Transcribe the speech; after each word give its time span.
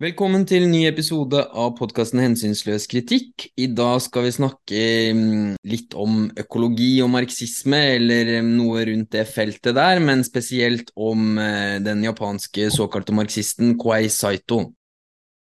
Velkommen 0.00 0.46
til 0.48 0.62
en 0.64 0.70
ny 0.72 0.86
episode 0.88 1.42
av 1.60 1.74
podkasten 1.76 2.22
Hensynsløs 2.22 2.86
kritikk. 2.88 3.50
I 3.60 3.66
dag 3.76 3.98
skal 4.00 4.24
vi 4.24 4.30
snakke 4.32 4.84
mm, 5.12 5.50
litt 5.68 5.92
om 5.92 6.22
økologi 6.40 7.02
og 7.04 7.10
marxisme, 7.12 7.76
eller 7.98 8.30
mm, 8.40 8.48
noe 8.62 8.86
rundt 8.88 9.10
det 9.12 9.26
feltet 9.28 9.76
der, 9.76 10.00
men 10.00 10.24
spesielt 10.24 10.88
om 10.96 11.36
eh, 11.36 11.74
den 11.84 12.06
japanske 12.06 12.70
såkalte 12.72 13.12
marxisten 13.12 13.74
Kwai 13.76 14.08
Saito. 14.08 14.62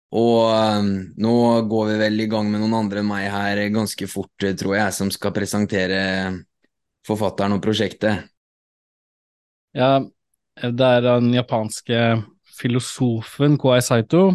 Og 0.09 0.49
mm, 0.87 0.91
nå 1.21 1.37
går 1.75 1.87
vi 1.91 2.01
vel 2.01 2.25
i 2.25 2.29
gang 2.33 2.49
med 2.49 2.65
noen 2.65 2.79
andre 2.79 3.05
enn 3.05 3.11
meg 3.13 3.29
her 3.29 3.61
ganske 3.77 4.09
fort, 4.09 4.33
eh, 4.41 4.57
tror 4.57 4.79
jeg, 4.79 4.97
som 4.97 5.13
skal 5.13 5.37
presentere 5.37 6.01
forfatteren 7.05 7.59
og 7.59 7.61
prosjektet. 7.61 8.25
Ja, 9.77 9.99
det 10.65 10.93
er 10.97 11.09
den 11.11 11.29
japanske 11.37 12.05
filosofen 12.61 13.57
Kwai 13.61 13.81
Saito, 13.83 14.29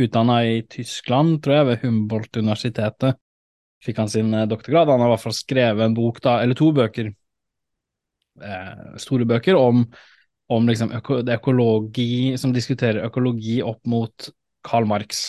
utdanna 0.00 0.40
i 0.48 0.62
Tyskland, 0.70 1.42
tror 1.44 1.58
jeg, 1.58 1.68
ved 1.68 1.84
Humboldt-universitetet. 1.84 3.20
Fikk 3.84 4.00
han 4.00 4.10
sin 4.10 4.32
eh, 4.34 4.48
doktorgrad. 4.50 4.90
Han 4.90 5.04
har 5.04 5.12
i 5.12 5.14
hvert 5.14 5.26
fall 5.26 5.36
skrevet 5.36 5.84
en 5.84 5.96
bok, 5.96 6.20
da, 6.24 6.38
eller 6.42 6.58
to 6.58 6.70
bøker, 6.74 7.12
eh, 8.42 8.84
store 9.02 9.28
bøker, 9.28 9.58
om, 9.60 9.84
om 10.52 10.68
liksom 10.70 10.94
øko, 10.98 11.20
økologi, 11.36 12.34
som 12.40 12.54
diskuterer 12.56 13.04
økologi 13.06 13.60
opp 13.62 13.82
mot 13.86 14.30
Karl 14.64 14.88
Marx. 14.88 15.28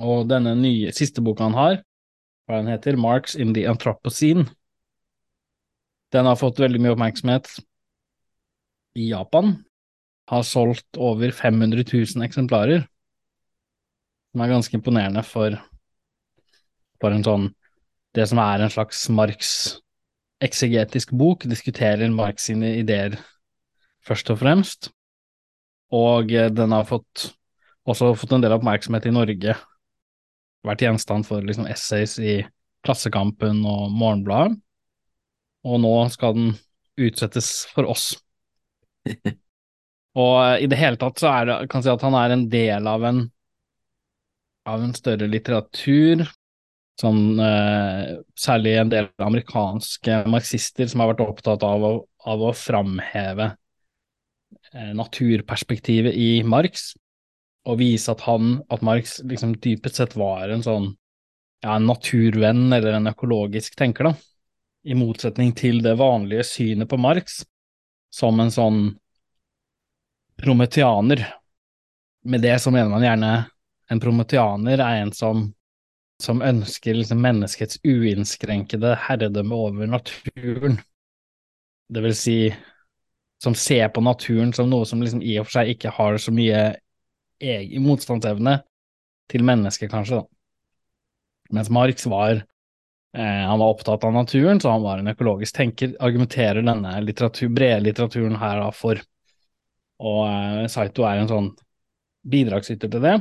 Og 0.00 0.28
denne 0.30 0.54
nye, 0.60 0.92
siste 0.96 1.24
boka 1.24 1.48
han 1.48 1.56
har, 1.56 1.80
hva 2.46 2.60
den 2.60 2.70
heter, 2.72 2.98
Marx 3.00 3.34
in 3.38 3.54
the 3.56 3.66
Anthropocene, 3.70 4.46
den 6.10 6.26
har 6.26 6.38
fått 6.38 6.58
veldig 6.58 6.80
mye 6.82 6.94
oppmerksomhet 6.96 7.48
i 8.98 9.12
Japan, 9.12 9.60
har 10.30 10.42
solgt 10.46 10.96
over 10.98 11.32
500 11.34 11.82
000 11.92 12.22
eksemplarer, 12.26 12.84
som 14.30 14.40
er 14.44 14.52
ganske 14.52 14.76
imponerende 14.78 15.22
for, 15.26 15.50
for 17.02 17.10
en 17.14 17.26
sånn 17.26 17.54
Det 18.10 18.24
som 18.26 18.40
er 18.42 18.58
en 18.58 18.70
slags 18.74 19.04
Marx-eksegetisk 19.14 21.12
bok, 21.14 21.44
diskuterer 21.46 22.10
Marx 22.10 22.48
sine 22.48 22.72
ideer 22.80 23.14
først 24.02 24.30
og 24.34 24.38
fremst, 24.40 24.90
og 25.94 26.32
eh, 26.34 26.50
den 26.50 26.74
har 26.74 26.88
fått, 26.88 27.38
også 27.86 28.14
fått 28.18 28.32
en 28.34 28.42
del 28.42 28.56
oppmerksomhet 28.56 29.06
i 29.06 29.14
Norge, 29.14 29.54
vært 30.66 30.82
gjenstand 30.82 31.22
for 31.28 31.38
liksom 31.46 31.70
essays 31.70 32.18
i 32.18 32.42
Klassekampen 32.82 33.62
og 33.62 33.94
Morgenbladet, 33.94 34.58
og 35.70 35.80
nå 35.86 35.94
skal 36.10 36.34
den 36.34 36.50
utsettes 36.98 37.66
for 37.70 37.86
oss. 37.94 38.10
Og 40.18 40.34
eh, 40.42 40.64
i 40.64 40.68
det 40.70 40.78
hele 40.80 40.98
tatt 41.00 41.20
så 41.20 41.32
det, 41.46 41.60
kan 41.70 41.84
si 41.84 41.92
at 41.92 42.04
han 42.06 42.16
er 42.18 42.34
en 42.34 42.46
del 42.50 42.88
av 42.90 43.06
en, 43.06 43.24
av 44.70 44.82
en 44.82 44.94
større 44.96 45.28
litteratur, 45.30 46.24
sånn, 47.00 47.22
eh, 47.40 48.16
særlig 48.38 48.76
en 48.80 48.92
del 48.92 49.10
amerikanske 49.22 50.22
marxister 50.30 50.90
som 50.90 51.02
har 51.02 51.12
vært 51.12 51.26
opptatt 51.26 51.66
av 51.66 51.86
å, 51.86 51.92
av 52.28 52.46
å 52.50 52.54
framheve 52.56 53.52
eh, 54.74 54.90
naturperspektivet 54.98 56.16
i 56.18 56.32
Marx, 56.42 56.92
og 57.68 57.78
vise 57.80 58.10
at 58.12 58.24
han, 58.24 58.58
at 58.72 58.82
Marx 58.84 59.18
liksom 59.28 59.54
dypest 59.62 60.00
sett 60.00 60.16
var 60.18 60.48
en 60.48 60.64
sånn 60.64 60.90
ja, 61.60 61.74
en 61.74 61.86
naturvenn 61.86 62.70
eller 62.72 62.96
en 62.96 63.10
økologisk 63.10 63.76
tenker, 63.76 64.08
da, 64.08 64.14
i 64.88 64.96
motsetning 64.96 65.52
til 65.56 65.82
det 65.84 65.92
vanlige 66.00 66.46
synet 66.48 66.88
på 66.88 66.96
Marx 67.00 67.42
som 68.10 68.40
en 68.40 68.52
sånn 68.52 68.80
prometianer. 70.42 71.24
Med 72.24 72.42
det 72.44 72.58
så 72.60 72.72
mener 72.72 72.90
man 72.92 73.04
gjerne 73.04 73.32
en 73.90 74.00
prometianer 74.00 74.78
er 74.78 75.02
en 75.02 75.12
som, 75.12 75.46
som 76.22 76.42
ønsker 76.42 76.94
liksom 76.94 77.22
menneskets 77.22 77.80
uinnskrenkede 77.84 78.94
herredømme 79.06 79.56
over 79.56 79.90
naturen. 79.90 80.78
Det 81.90 82.04
vil 82.04 82.14
si 82.14 82.38
som 83.42 83.54
ser 83.56 83.88
på 83.88 84.02
naturen 84.04 84.52
som 84.52 84.68
noe 84.70 84.86
som 84.86 85.02
liksom 85.02 85.22
i 85.24 85.38
og 85.40 85.48
for 85.48 85.58
seg 85.58 85.72
ikke 85.74 85.94
har 85.96 86.18
så 86.20 86.32
mye 86.34 86.60
egen 87.40 87.86
motstandsevne 87.86 88.60
til 89.30 89.46
mennesket, 89.46 89.90
kanskje, 89.90 90.20
da. 90.20 90.26
Mens 91.56 91.70
Marx 91.72 92.04
var 92.06 92.34
eh, 92.36 93.42
han 93.48 93.58
var 93.58 93.72
opptatt 93.72 94.04
av 94.04 94.12
naturen, 94.14 94.60
så 94.60 94.74
han 94.74 94.84
var 94.84 95.00
en 95.00 95.10
økologisk 95.10 95.56
tenker, 95.56 95.96
argumenterer 96.02 96.62
denne 96.62 96.92
litteratur, 97.02 97.48
brede 97.54 97.80
litteraturen 97.86 98.36
her 98.42 98.60
da 98.60 98.68
for 98.76 99.00
og 100.00 100.22
uh, 100.24 100.64
Saito 100.72 101.04
er 101.06 101.20
en 101.20 101.30
sånn 101.30 101.50
bidragsyter 102.30 102.90
til 102.90 103.04
det. 103.04 103.16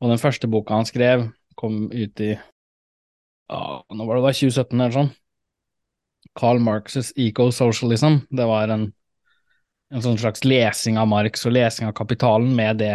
Og 0.00 0.12
den 0.12 0.20
første 0.20 0.48
boka 0.50 0.78
han 0.78 0.88
skrev, 0.88 1.28
kom 1.58 1.84
ut 1.92 2.22
i 2.24 2.32
ah, 3.50 3.82
nå 3.92 4.06
var 4.06 4.18
det 4.18 4.24
da 4.24 4.32
2017 4.36 4.78
eller 4.78 4.96
sånn. 4.96 5.10
Karl 6.38 6.60
Marx's 6.62 7.10
Eco-Socialism. 7.18 8.22
Det 8.30 8.46
var 8.48 8.72
en, 8.72 8.86
en 9.90 10.04
sånn 10.04 10.18
slags 10.20 10.44
lesing 10.46 10.98
av 11.00 11.10
Marx 11.10 11.44
og 11.48 11.56
lesing 11.56 11.88
av 11.88 11.96
kapitalen 11.98 12.52
med 12.56 12.80
det, 12.82 12.94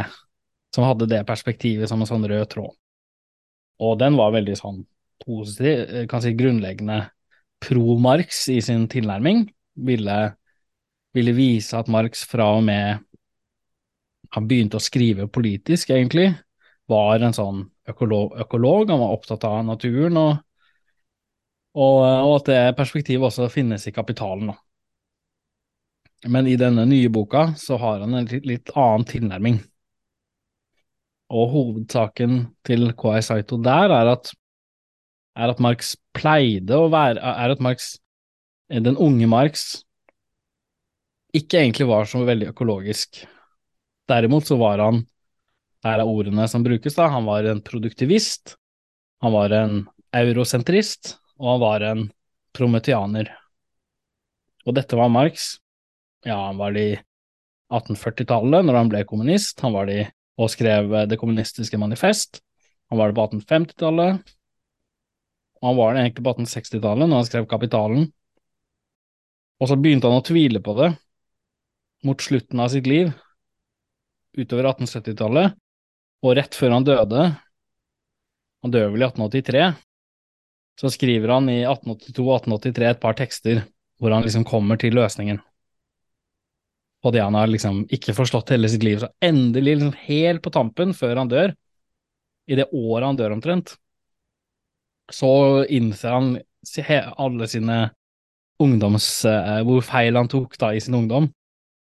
som 0.75 0.88
hadde 0.88 1.09
det 1.12 1.25
perspektivet 1.28 1.92
som 1.92 2.02
en 2.02 2.09
sånn 2.09 2.25
rød 2.30 2.47
tråd. 2.53 2.74
Og 3.84 3.97
den 4.00 4.16
var 4.16 4.34
veldig 4.36 4.56
sånn 4.57 4.86
positiv, 5.25 5.84
eh, 5.90 6.07
kan 6.07 6.24
si 6.24 6.31
grunnleggende 6.38 7.02
pro-Marx 7.63 8.47
i 8.53 8.62
sin 8.63 8.88
tilnærming. 8.92 9.46
Ville 9.75 10.19
ville 11.15 11.35
vise 11.35 11.77
at 11.77 11.89
Marx 11.91 12.25
fra 12.27 12.51
og 12.57 12.65
med 12.67 13.05
han 14.35 14.47
begynte 14.49 14.79
å 14.79 14.83
skrive 14.83 15.29
politisk, 15.31 15.93
egentlig, 15.95 16.33
var 16.91 17.23
en 17.23 17.35
sånn 17.35 17.63
økolog. 17.87 18.35
økolog. 18.41 18.89
Han 18.91 19.01
var 19.01 19.15
opptatt 19.15 19.45
av 19.47 19.61
naturen, 19.65 20.17
og, 20.19 20.33
og, 21.75 21.99
og, 22.03 22.33
at 22.39 22.49
det 22.51 22.77
perspektivet 22.79 23.29
også 23.29 23.49
finnes 23.53 23.87
i 23.87 23.93
kapitalen. 23.95 24.51
Men 26.27 26.49
i 26.49 26.57
denne 26.57 26.87
nye 26.89 27.11
boka 27.13 27.51
så 27.59 27.77
har 27.77 28.01
han 28.03 28.17
en 28.17 28.27
litt, 28.27 28.45
litt 28.49 28.73
annen 28.75 29.05
tilnærming. 29.07 29.61
Og 31.35 31.49
hovedsaken 31.53 32.41
til 32.65 32.91
KI 32.97 33.21
Saito 33.25 33.57
der 33.61 33.93
er 33.93 34.11
at, 34.13 34.33
er 35.35 35.53
at 35.53 35.61
Marx 35.61 35.95
pleide 36.15 36.77
å 36.77 36.89
være 36.93 37.19
Er 37.19 37.53
at 37.55 37.61
Marx, 37.63 37.95
den 38.69 38.97
unge 38.97 39.27
Marx, 39.29 39.84
ikke 41.35 41.59
egentlig 41.62 41.88
var 41.90 42.07
så 42.09 42.22
veldig 42.25 42.51
økologisk. 42.53 43.23
Derimot 44.09 44.47
så 44.47 44.57
var 44.59 44.84
han, 44.84 45.01
her 45.85 46.01
er 46.01 46.09
ordene 46.09 46.47
som 46.50 46.63
brukes, 46.66 46.96
da, 46.97 47.09
han 47.12 47.28
var 47.28 47.47
en 47.50 47.62
produktivist, 47.66 48.56
han 49.22 49.34
var 49.34 49.53
en 49.56 49.81
eurosentrist, 50.16 51.16
og 51.41 51.56
han 51.56 51.63
var 51.63 51.85
en 51.90 52.06
prometianer. 52.56 53.31
Og 54.66 54.78
dette 54.78 54.97
var 54.97 55.12
Marx. 55.13 55.56
Ja, 56.25 56.40
han 56.47 56.57
var 56.57 56.74
det 56.74 56.85
i 56.85 56.95
1840-tallet, 57.74 58.66
når 58.66 58.79
han 58.79 58.90
ble 58.90 59.03
kommunist, 59.09 59.62
han 59.62 59.75
var 59.75 59.90
det 59.90 60.07
og 60.35 60.50
skrev 60.51 60.90
Det 61.07 61.16
kommunistiske 61.16 61.78
manifest, 61.79 62.41
han 62.91 63.00
var 63.00 63.09
det 63.09 63.16
på 63.16 63.24
1850-tallet, 63.29 64.34
og 65.62 65.69
han 65.69 65.78
var 65.78 65.94
det 65.94 66.01
egentlig 66.01 66.25
på 66.25 66.34
1860-tallet, 66.35 67.09
når 67.09 67.22
han 67.22 67.28
skrev 67.29 67.47
Kapitalen. 67.50 68.09
Og 69.62 69.69
så 69.72 69.78
begynte 69.79 70.12
han 70.12 70.19
å 70.19 70.25
tvile 70.25 70.59
på 70.62 70.75
det, 70.78 70.90
mot 72.05 72.21
slutten 72.21 72.61
av 72.61 72.69
sitt 72.73 72.88
liv, 72.89 73.09
utover 74.38 74.69
1870-tallet, 74.71 75.55
og 76.25 76.38
rett 76.38 76.57
før 76.57 76.75
han 76.77 76.85
døde, 76.88 77.25
han 78.66 78.73
dør 78.73 78.93
vel 78.93 79.05
i 79.05 79.07
1883, 79.07 79.66
så 80.81 80.91
skriver 80.91 81.35
han 81.38 81.49
i 81.51 81.61
1882-1883 81.63 82.88
et 82.91 83.01
par 83.01 83.17
tekster 83.17 83.63
hvor 84.01 84.11
han 84.11 84.25
liksom 84.25 84.44
kommer 84.47 84.79
til 84.79 84.97
løsningen 84.97 85.39
på 87.05 87.11
det 87.13 87.21
han 87.21 87.38
har 87.38 87.51
liksom 87.51 87.83
ikke 87.94 88.15
forstått 88.17 88.49
hele 88.55 88.69
sitt 88.71 88.81
liv. 88.81 88.97
Så 88.97 89.11
endelig, 89.21 89.75
liksom 89.77 89.94
helt 90.07 90.41
på 90.41 90.50
tampen, 90.50 90.94
før 90.97 91.19
han 91.21 91.30
dør, 91.30 91.51
i 92.50 92.57
det 92.57 92.65
året 92.74 93.06
han 93.06 93.19
dør 93.19 93.35
omtrent, 93.35 93.75
så 95.13 95.30
innser 95.69 96.15
han 96.15 96.31
alle 97.21 97.47
sine 97.50 97.77
ungdoms... 98.57 99.07
Eh, 99.30 99.62
hvor 99.68 99.85
feil 99.85 100.18
han 100.18 100.31
tok 100.31 100.57
da 100.57 100.71
i 100.74 100.81
sin 100.81 100.97
ungdom, 100.97 101.30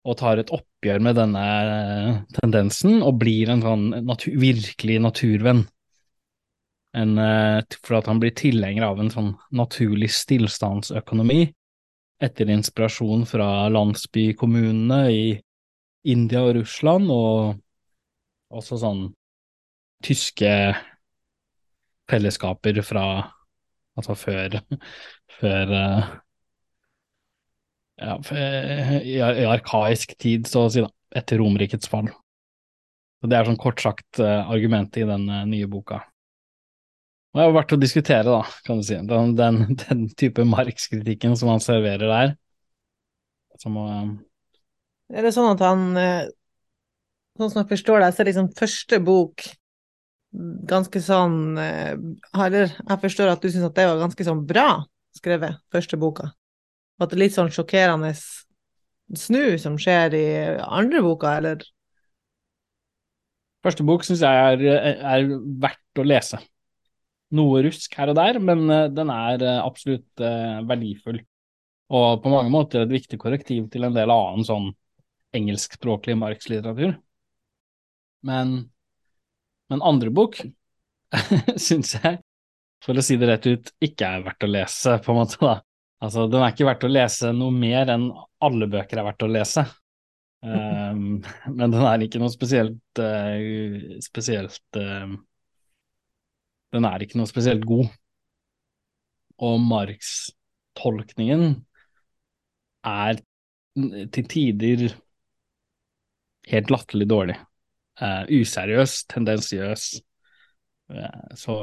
og 0.04 0.18
tar 0.20 0.40
et 0.40 0.52
oppgjør 0.52 1.00
med 1.04 1.16
denne 1.16 1.44
eh, 1.44 2.10
tendensen 2.36 3.00
og 3.04 3.18
blir 3.22 3.50
en 3.52 3.64
sånn 3.64 3.86
natur, 4.04 4.36
virkelig 4.40 4.98
naturvenn. 5.00 5.64
En, 6.94 7.16
eh, 7.18 7.60
for 7.80 7.98
at 7.98 8.10
han 8.10 8.20
blir 8.22 8.34
tilhenger 8.36 8.86
av 8.86 9.00
en 9.00 9.12
sånn 9.12 9.32
naturlig 9.56 10.12
stillstandsøkonomi, 10.14 11.46
etter 12.24 12.52
inspirasjon 12.52 13.24
fra 13.28 13.66
landsbykommunene 13.72 15.00
i 15.10 15.24
India 16.12 16.44
og 16.44 16.58
Russland, 16.60 17.08
og 17.10 18.54
også 18.54 18.78
sånn 18.84 19.06
tyske 20.04 20.52
fellesskaper 22.10 22.84
fra 22.84 23.06
Altså 23.94 24.16
før, 24.18 24.56
før 25.38 25.70
uh, 25.70 26.06
ja, 28.00 28.18
i, 29.00 29.16
i 29.18 29.46
arkaisk 29.46 30.16
tid, 30.18 30.48
så 30.50 30.66
å 30.66 30.72
si, 30.72 30.82
da, 30.84 30.90
etter 31.14 31.40
Romerrikets 31.40 31.90
fall. 31.90 32.10
Og 33.22 33.30
Det 33.30 33.38
er 33.38 33.48
sånn 33.48 33.60
kort 33.60 33.80
sagt 33.80 34.20
uh, 34.20 34.44
argumentet 34.52 35.04
i 35.04 35.08
den 35.08 35.28
uh, 35.30 35.44
nye 35.48 35.68
boka. 35.70 36.02
Og 37.32 37.40
Det 37.40 37.44
er 37.46 37.56
verdt 37.56 37.74
å 37.76 37.80
diskutere, 37.80 38.24
da, 38.26 38.42
kan 38.66 38.80
du 38.80 38.86
si. 38.86 38.98
Den, 38.98 39.34
den, 39.38 39.60
den 39.86 40.06
type 40.18 40.44
markskritikken 40.48 41.38
som 41.38 41.52
han 41.54 41.62
serverer 41.64 42.10
der. 42.10 42.34
Som 43.62 43.78
å 43.80 43.88
um... 43.88 44.14
Er 45.14 45.26
det 45.26 45.34
sånn 45.36 45.52
at 45.52 45.60
han 45.62 45.82
Sånn 47.36 47.50
som 47.50 47.58
jeg 47.60 47.68
forstår 47.74 48.00
det, 48.00 48.08
så 48.14 48.22
er 48.22 48.28
liksom 48.30 48.48
første 48.56 48.98
bok 49.04 49.42
ganske 50.70 51.02
sånn 51.02 51.58
Eller 51.58 52.72
jeg 52.72 53.00
forstår 53.02 53.32
at 53.32 53.42
du 53.42 53.50
syns 53.50 53.66
at 53.68 53.76
det 53.76 53.84
var 53.90 54.00
ganske 54.00 54.26
sånn 54.26 54.40
bra 54.48 54.68
skrevet, 55.14 55.60
første 55.74 55.98
boka. 56.00 56.30
At 57.02 57.10
det 57.10 57.16
er 57.18 57.22
litt 57.24 57.36
sånn 57.36 57.52
sjokkerende 57.52 58.12
snu 59.18 59.58
som 59.60 59.76
skjer 59.80 60.14
i 60.16 60.26
andre 60.62 61.02
boka, 61.04 61.36
eller? 61.40 61.64
Første 63.64 63.84
bok 63.86 64.04
syns 64.04 64.22
jeg 64.24 64.56
er, 64.60 64.64
er, 64.94 65.30
verdt 65.62 66.00
å 66.00 66.04
lese. 66.06 66.40
Noe 67.34 67.62
rusk 67.64 67.94
her 67.98 68.12
og 68.12 68.18
der, 68.18 68.38
men 68.38 68.66
eh, 68.70 68.90
den 68.92 69.10
er 69.10 69.42
eh, 69.42 69.60
absolutt 69.64 70.22
uh, 70.22 70.60
verdifull. 70.68 71.22
Og 71.94 72.20
på 72.22 72.32
mange 72.32 72.52
måter 72.52 72.84
et 72.84 72.92
viktig 72.92 73.18
korrektiv 73.20 73.70
til 73.72 73.86
en 73.88 73.96
del 73.96 74.12
annen 74.12 74.44
sånn 74.46 74.68
engelskspråklig 75.34 76.16
markslitteratur. 76.20 76.94
Men, 78.24 78.54
men 79.72 79.84
andre 79.84 80.12
bok 80.14 80.38
syns 81.66 81.96
jeg, 81.96 82.20
for 82.84 82.96
å 82.96 83.04
si 83.04 83.16
det 83.20 83.30
rett 83.32 83.48
ut, 83.48 83.72
ikke 83.84 84.10
er 84.16 84.26
verdt 84.28 84.46
å 84.46 84.50
lese, 84.50 84.98
på 85.02 85.12
en 85.12 85.20
måte, 85.22 85.40
da. 85.40 85.56
Altså, 86.04 86.26
den 86.28 86.42
er 86.42 86.52
ikke 86.52 86.66
verdt 86.68 86.84
å 86.84 86.90
lese 86.90 87.30
noe 87.32 87.54
mer 87.54 87.88
enn 87.94 88.10
alle 88.44 88.68
bøker 88.70 89.00
er 89.00 89.06
verdt 89.06 89.24
å 89.24 89.30
lese. 89.30 89.64
Um, 90.44 91.22
men 91.56 91.72
den 91.72 91.84
er 91.88 92.02
ikke 92.04 92.20
noe 92.20 92.32
spesielt 92.32 93.00
uh, 93.00 93.94
spesielt 94.04 94.76
uh, 94.76 95.14
Den 96.74 96.88
er 96.88 97.04
ikke 97.04 97.16
noe 97.20 97.30
spesielt 97.30 97.64
god. 97.68 97.88
Og 99.44 99.56
Marx-tolkningen 99.64 101.54
er 102.86 103.22
til 104.14 104.28
tider 104.30 104.84
helt 106.50 106.70
latterlig 106.70 107.08
dårlig. 107.10 107.38
Uh, 107.98 108.26
useriøs, 108.28 109.04
tendensiøs. 109.10 109.86
så 111.40 111.54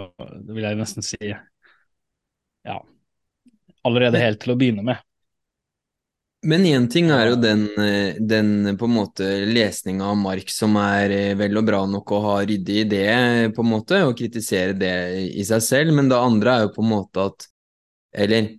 vil 0.50 0.66
jeg 0.66 0.78
nesten 0.80 1.06
si 1.06 1.20
Ja, 1.30 2.80
allerede 3.88 4.22
helt 4.22 4.42
til 4.42 4.54
å 4.54 4.58
begynne 4.60 4.86
med. 4.86 5.02
Men 6.42 6.64
én 6.66 6.88
ting 6.90 7.12
er 7.14 7.28
jo 7.30 7.36
den, 7.38 7.68
den 8.18 8.72
på 8.80 8.88
en 8.88 8.96
måte 8.96 9.28
lesninga 9.46 10.08
av 10.10 10.18
Marx 10.18 10.56
som 10.58 10.74
er 10.82 11.14
eh, 11.14 11.34
vel 11.38 11.60
og 11.60 11.68
bra 11.68 11.84
nok 11.86 12.14
å 12.18 12.22
ha 12.24 12.38
ryddig 12.42 12.80
i 12.82 12.88
det, 12.90 13.12
på 13.54 13.62
en 13.62 13.70
måte, 13.70 14.00
og 14.08 14.16
kritisere 14.18 14.74
det 14.74 14.96
i 15.38 15.46
seg 15.46 15.62
selv, 15.62 15.94
men 15.94 16.10
det 16.10 16.18
andre 16.18 16.56
er 16.56 16.66
jo 16.66 16.74
på 16.74 16.86
en 16.86 16.94
måte 16.96 17.30
at 17.30 17.48
Eller 18.12 18.50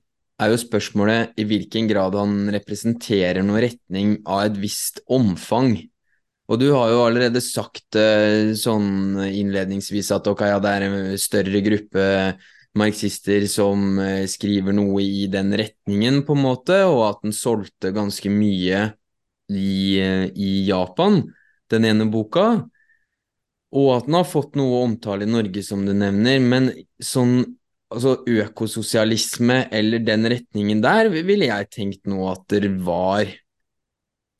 er 0.41 0.49
jo 0.49 0.61
spørsmålet 0.63 1.35
i 1.37 1.45
hvilken 1.45 1.89
grad 1.91 2.15
han 2.17 2.47
representerer 2.55 3.45
noen 3.45 3.61
retning 3.67 4.15
av 4.25 4.47
et 4.47 4.57
visst 4.63 5.03
omfang. 5.13 5.75
Og 6.49 6.59
du 6.63 6.71
har 6.73 6.89
jo 6.89 7.03
allerede 7.05 7.43
sagt 7.45 7.99
eh, 7.99 8.55
sånn 8.59 9.21
innledningsvis 9.27 10.11
at 10.15 10.31
ok, 10.31 10.47
ja, 10.55 10.63
det 10.63 10.73
er 10.73 10.87
en 10.87 10.97
større 11.21 11.63
gruppe 11.67 12.07
marxister 12.79 13.45
som 13.51 13.99
eh, 14.01 14.25
skriver 14.31 14.75
noe 14.77 15.03
i 15.05 15.27
den 15.33 15.53
retningen, 15.59 16.23
på 16.27 16.37
en 16.37 16.45
måte, 16.45 16.83
og 16.89 17.05
at 17.11 17.25
den 17.27 17.35
solgte 17.37 17.93
ganske 17.95 18.33
mye 18.33 18.85
i, 19.53 19.99
eh, 20.01 20.29
i 20.33 20.53
Japan, 20.69 21.23
den 21.73 21.89
ene 21.89 22.09
boka. 22.13 22.47
Og 23.73 23.89
at 23.97 24.09
den 24.09 24.19
har 24.19 24.29
fått 24.29 24.57
noe 24.61 24.83
omtale 24.85 25.25
i 25.25 25.33
Norge, 25.33 25.65
som 25.65 25.85
du 25.87 25.95
nevner, 25.97 26.41
men 26.45 26.71
sånn 27.03 27.41
altså 27.93 28.17
økososialisme 28.29 29.67
eller 29.75 30.03
den 30.05 30.29
retningen 30.33 30.81
der, 30.85 31.11
ville 31.13 31.49
jeg 31.51 31.71
tenkt 31.73 32.09
nå 32.09 32.25
at 32.33 32.47
det 32.53 32.73
var 32.85 33.29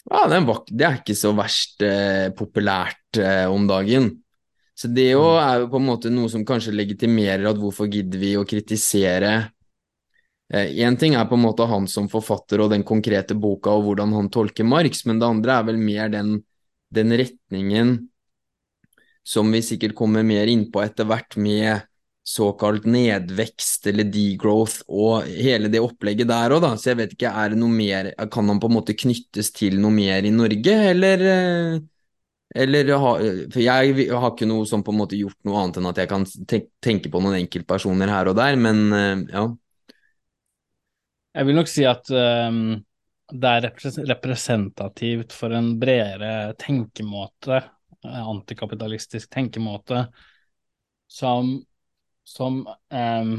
Ja, 0.09 0.25
det 0.27 0.83
er 0.83 0.99
ikke 0.99 1.15
så 1.15 1.31
verst 1.37 1.85
eh, 1.87 2.33
populært 2.35 3.21
eh, 3.23 3.45
om 3.47 3.69
dagen. 3.71 4.09
Så 4.75 4.89
det 4.89 5.11
jo 5.11 5.25
mm. 5.25 5.41
er 5.45 5.59
jo 5.63 5.73
på 5.73 5.81
en 5.81 5.89
måte 5.89 6.13
noe 6.13 6.31
som 6.33 6.47
kanskje 6.49 6.75
legitimerer 6.75 7.45
at 7.51 7.61
hvorfor 7.61 7.91
gidder 7.93 8.23
vi 8.23 8.37
å 8.41 8.47
kritisere 8.49 9.35
Én 10.53 10.93
eh, 10.93 10.99
ting 11.01 11.15
er 11.17 11.25
på 11.25 11.39
en 11.39 11.47
måte 11.47 11.65
han 11.65 11.87
som 11.89 12.11
forfatter 12.13 12.61
og 12.61 12.75
den 12.75 12.83
konkrete 12.85 13.33
boka 13.33 13.73
og 13.73 13.87
hvordan 13.87 14.11
han 14.13 14.29
tolker 14.29 14.67
Marx, 14.69 15.07
men 15.09 15.21
det 15.21 15.29
andre 15.29 15.55
er 15.55 15.69
vel 15.71 15.79
mer 15.81 16.11
den, 16.13 16.35
den 16.93 17.15
retningen 17.17 17.95
som 19.25 19.49
vi 19.55 19.63
sikkert 19.65 19.95
kommer 19.97 20.27
mer 20.27 20.51
innpå 20.51 20.83
etter 20.85 21.09
hvert, 21.09 21.39
med 21.41 21.87
såkalt 22.23 22.85
nedvekst 22.87 23.89
eller 23.91 24.07
degrowth 24.13 24.85
og 24.87 25.25
hele 25.27 25.71
det 25.73 25.81
opplegget 25.83 26.29
der 26.31 26.55
òg, 26.55 26.61
da. 26.63 26.75
Så 26.77 26.93
jeg 26.93 27.01
vet 27.01 27.17
ikke, 27.17 27.33
er 27.33 27.55
det 27.55 27.59
noe 27.59 27.73
mer 27.73 28.13
Kan 28.31 28.51
han 28.51 28.61
på 28.63 28.69
en 28.71 28.77
måte 28.77 28.95
knyttes 28.99 29.51
til 29.57 29.81
noe 29.83 29.95
mer 29.95 30.27
i 30.27 30.35
Norge, 30.35 30.77
eller 30.93 31.27
eh, 31.33 31.81
eller 32.55 32.93
For 33.53 33.61
jeg 33.63 34.09
har 34.13 34.31
ikke 34.33 34.49
noe 34.49 34.69
som 34.69 34.85
på 34.85 34.93
en 34.93 35.01
måte 35.01 35.19
gjort 35.19 35.39
noe 35.49 35.61
annet 35.61 35.81
enn 35.81 35.91
at 35.91 36.01
jeg 36.03 36.11
kan 36.11 36.27
tenke 36.85 37.13
på 37.13 37.21
noen 37.23 37.39
enkeltpersoner 37.41 38.13
her 38.13 38.31
og 38.31 38.39
der, 38.39 38.59
men 38.61 38.83
eh, 38.93 39.23
ja. 39.33 39.45
Jeg 41.33 41.49
vil 41.49 41.57
nok 41.57 41.71
si 41.71 41.85
at 41.89 42.11
um, 42.13 42.75
det 43.33 43.53
er 43.57 43.69
representativt 44.11 45.33
for 45.33 45.55
en 45.57 45.71
bredere 45.81 46.53
tenkemåte, 46.61 47.63
eh, 48.05 48.21
antikapitalistisk 48.35 49.31
tenkemåte, 49.33 50.05
som, 51.09 51.55
som, 52.25 52.61
um, 52.69 53.33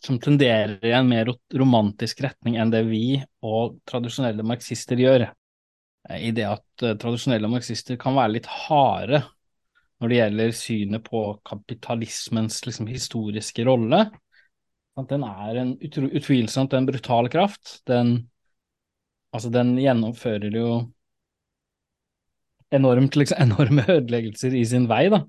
som 0.00 0.20
tenderer 0.24 0.78
i 0.88 0.94
en 0.96 1.08
mer 1.08 1.28
romantisk 1.52 2.24
retning 2.24 2.56
enn 2.56 2.72
det 2.72 2.86
vi 2.88 3.20
og 3.44 3.76
tradisjonelle 3.88 4.46
marxister 4.46 5.00
gjør 5.04 5.28
i 6.08 6.30
det 6.34 6.46
at 6.48 6.84
uh, 6.84 6.94
tradisjonelle 6.98 7.50
marxister 7.50 7.98
kan 8.00 8.16
være 8.16 8.38
litt 8.38 8.48
harde 8.66 9.22
når 10.00 10.08
det 10.08 10.18
gjelder 10.20 10.54
synet 10.56 11.04
på 11.04 11.22
kapitalismens 11.44 12.62
liksom, 12.64 12.88
historiske 12.88 13.64
rolle. 13.68 14.06
At 14.96 15.10
den 15.12 15.24
er 15.26 15.58
en 15.60 15.74
utvilsomt 15.76 16.72
en 16.72 16.88
brutal 16.88 17.28
kraft. 17.32 17.82
Den, 17.88 18.14
altså, 19.34 19.52
den 19.52 19.74
gjennomfører 19.76 20.56
jo 20.56 20.70
enormt, 22.72 23.16
liksom, 23.20 23.42
enorme 23.46 23.84
ødeleggelser 23.84 24.56
i 24.56 24.64
sin 24.64 24.88
vei, 24.88 25.04
da. 25.12 25.20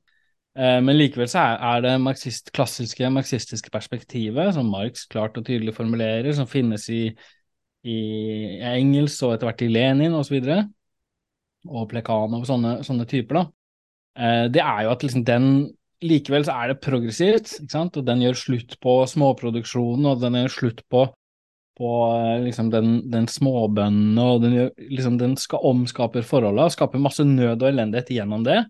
Eh, 0.58 0.80
men 0.84 0.98
likevel 0.98 1.30
så 1.32 1.44
er 1.56 1.84
det 1.86 1.94
marxist, 2.04 2.52
klassiske 2.56 3.12
marxistiske 3.14 3.72
perspektivet, 3.72 4.54
som 4.56 4.72
Marx 4.72 5.06
klart 5.12 5.38
og 5.40 5.46
tydelig 5.48 5.76
formulerer, 5.78 6.32
som 6.36 6.50
finnes 6.50 6.88
i 6.92 7.04
i 7.88 8.00
Engels 8.62 9.18
og 9.26 9.36
etter 9.36 9.50
hvert 9.50 9.64
i 9.66 9.72
Lenin 9.72 10.16
osv. 10.18 10.38
Og, 10.38 10.46
så 10.46 10.62
og 11.70 11.88
Plekanov 11.92 12.44
og 12.44 12.50
sånne, 12.50 12.74
sånne 12.86 13.06
typer. 13.10 13.38
da. 13.38 13.46
Eh, 14.18 14.46
det 14.54 14.64
er 14.64 14.86
jo 14.86 14.94
at 14.96 15.06
liksom 15.06 15.26
den 15.28 15.48
Likevel 16.02 16.42
så 16.48 16.56
er 16.58 16.72
det 16.72 16.82
progressivt, 16.82 17.60
ikke 17.62 17.76
sant? 17.76 17.98
og 18.00 18.06
den 18.08 18.24
gjør 18.24 18.38
slutt 18.40 18.72
på 18.82 18.94
småproduksjonen, 19.06 20.08
og 20.10 20.24
den 20.24 20.40
gjør 20.40 20.54
slutt 20.56 20.80
på, 20.90 21.04
på 21.78 21.92
eh, 22.16 22.40
liksom 22.48 22.72
den, 22.74 22.96
den 23.14 23.28
småbøndene, 23.30 24.24
og 24.26 24.42
den, 24.42 24.56
gjør, 24.58 24.72
liksom, 24.96 25.20
den 25.22 25.36
skal 25.38 25.68
omskaper 25.70 26.26
forholdene, 26.26 26.74
skaper 26.74 27.04
masse 27.04 27.22
nød 27.22 27.62
og 27.62 27.70
elendighet 27.70 28.10
gjennom 28.18 28.48
det. 28.48 28.64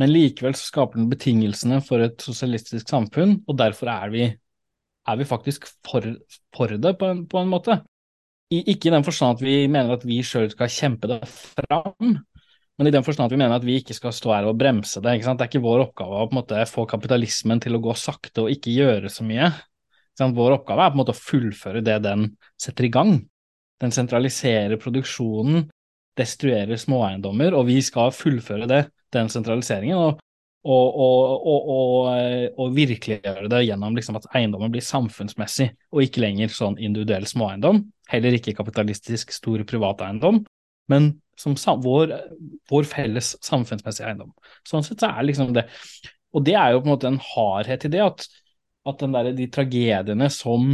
Men 0.00 0.10
likevel 0.10 0.56
så 0.56 0.70
skaper 0.70 1.02
den 1.02 1.10
betingelsene 1.12 1.82
for 1.84 2.02
et 2.02 2.24
sosialistisk 2.24 2.88
samfunn, 2.88 3.42
og 3.44 3.60
derfor 3.60 3.92
er 3.92 4.16
vi, 4.16 4.24
er 5.04 5.20
vi 5.20 5.28
faktisk 5.28 5.68
for, 5.84 6.14
for 6.56 6.72
det, 6.80 6.96
på 6.96 7.12
en, 7.12 7.26
på 7.28 7.44
en 7.44 7.52
måte. 7.52 7.82
Ikke 8.52 8.90
i 8.90 8.92
den 8.92 9.04
forstand 9.06 9.38
at 9.38 9.42
vi 9.44 9.64
mener 9.70 9.96
at 9.96 10.04
vi 10.06 10.20
sjøl 10.26 10.50
skal 10.52 10.70
kjempe 10.70 11.08
det 11.10 11.20
fram, 11.30 12.16
men 12.78 12.88
i 12.88 12.92
den 12.92 13.04
forstand 13.06 13.30
at 13.30 13.34
vi 13.34 13.40
mener 13.40 13.56
at 13.56 13.66
vi 13.66 13.78
ikke 13.80 13.96
skal 13.96 14.12
stå 14.14 14.34
her 14.34 14.48
og 14.50 14.58
bremse 14.60 15.00
det. 15.00 15.20
Det 15.24 15.34
er 15.34 15.48
ikke 15.48 15.62
vår 15.64 15.86
oppgave 15.86 16.24
å 16.24 16.32
måte 16.34 16.64
få 16.68 16.84
kapitalismen 16.90 17.62
til 17.62 17.78
å 17.78 17.82
gå 17.82 17.94
sakte 17.98 18.44
og 18.44 18.52
ikke 18.52 18.74
gjøre 18.74 19.12
så 19.12 19.26
mye. 19.26 19.52
Vår 20.18 20.58
oppgave 20.58 20.84
er 20.84 20.98
måte 20.98 21.14
å 21.14 21.18
fullføre 21.18 21.82
det 21.86 22.00
den 22.04 22.28
setter 22.60 22.86
i 22.86 22.92
gang. 22.94 23.16
Den 23.82 23.94
sentraliserer 23.94 24.78
produksjonen, 24.82 25.64
destruerer 26.18 26.78
småeiendommer, 26.78 27.56
og 27.58 27.66
vi 27.70 27.80
skal 27.82 28.14
fullføre 28.14 28.68
det, 28.70 28.84
den 29.14 29.32
sentraliseringen. 29.32 29.98
og 29.98 30.20
og, 30.64 30.94
og, 30.96 31.42
og, 31.44 32.54
og, 32.56 32.70
virkeliggjøre 32.72 33.50
det 33.52 33.58
gjennom 33.66 33.96
liksom 33.98 34.16
at 34.16 34.30
eiendommen 34.32 34.72
blir 34.72 34.80
samfunnsmessig, 34.80 35.66
og 35.92 36.06
ikke 36.06 36.22
lenger 36.24 36.54
sånn 36.54 36.78
individuell 36.80 37.26
småeiendom, 37.28 37.82
heller 38.10 38.36
ikke 38.36 38.54
kapitalistisk 38.56 39.32
stor 39.34 39.62
privateiendom, 39.68 40.42
men 40.92 41.12
som 41.40 41.56
vår, 41.82 42.12
vår, 42.70 42.86
felles 42.86 43.34
samfunnsmessige 43.42 44.06
eiendom. 44.10 44.32
Sånn 44.68 44.84
sett 44.86 45.02
så 45.02 45.10
er 45.10 45.26
liksom 45.26 45.54
det 45.56 45.66
Og 46.34 46.42
det 46.46 46.56
er 46.58 46.74
jo 46.74 46.82
på 46.82 46.88
en 46.88 46.92
måte 46.92 47.08
en 47.10 47.20
hardhet 47.22 47.86
i 47.86 47.92
det, 47.94 48.02
at, 48.02 48.26
at 48.90 49.02
der, 49.14 49.30
de 49.38 49.46
tragediene 49.54 50.26
som, 50.34 50.72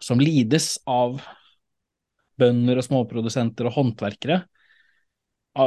som 0.00 0.22
lides 0.22 0.76
av 0.86 1.18
bønder 2.38 2.78
og 2.78 2.86
småprodusenter 2.86 3.66
og 3.66 3.74
håndverkere, 3.74 4.38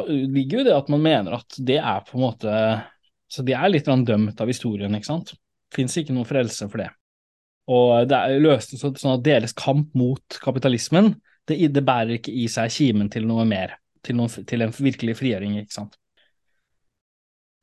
ligger 0.07 0.61
jo 0.61 0.65
det 0.69 0.77
at 0.77 0.89
man 0.93 1.03
mener 1.03 1.35
at 1.41 1.59
det 1.59 1.77
er 1.81 2.05
på 2.07 2.15
en 2.15 2.23
måte 2.23 2.55
Så 3.27 3.43
de 3.43 3.51
er 3.57 3.67
litt 3.67 3.85
dømt 3.85 4.39
av 4.39 4.47
historien, 4.47 4.95
ikke 4.95 5.09
sant. 5.09 5.33
Fins 5.73 5.97
ikke 5.97 6.13
noen 6.13 6.29
frelse 6.29 6.67
for 6.69 6.83
det. 6.83 6.91
Og 7.71 8.09
det 8.09 8.17
er 8.17 8.43
løst 8.43 8.75
sånn 8.75 9.13
at 9.13 9.23
deres 9.23 9.55
kamp 9.55 9.93
mot 9.95 10.39
kapitalismen, 10.43 11.13
det, 11.47 11.59
det 11.71 11.83
bærer 11.85 12.17
ikke 12.17 12.33
i 12.35 12.47
seg 12.51 12.71
kimen 12.73 13.11
til 13.11 13.27
noe 13.27 13.45
mer. 13.47 13.77
Til, 14.03 14.17
noen, 14.19 14.47
til 14.47 14.65
en 14.65 14.73
virkelig 14.75 15.15
frigjøring, 15.21 15.55
ikke 15.61 15.77
sant. 15.77 15.95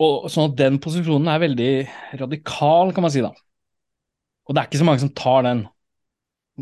Og 0.00 0.30
sånn 0.32 0.48
at 0.48 0.56
den 0.56 0.78
posisjonen 0.80 1.28
er 1.28 1.42
veldig 1.42 1.72
radikal, 2.22 2.94
kan 2.96 3.04
man 3.04 3.12
si, 3.12 3.20
da. 3.24 3.34
Og 4.48 4.56
det 4.56 4.62
er 4.62 4.70
ikke 4.70 4.80
så 4.80 4.86
mange 4.88 5.02
som 5.02 5.12
tar 5.12 5.44
den. 5.44 5.66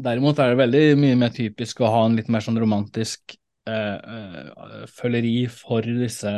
Derimot 0.02 0.40
er 0.42 0.52
det 0.52 0.60
veldig 0.60 0.82
mye 0.98 1.18
mer 1.20 1.30
typisk 1.34 1.82
å 1.82 1.92
ha 1.92 2.02
en 2.06 2.18
litt 2.18 2.30
mer 2.30 2.42
sånn 2.44 2.58
romantisk 2.58 3.36
eh, 3.70 3.96
eh, 3.96 4.82
følgeri 4.90 5.46
for 5.52 5.86
disse 5.86 6.32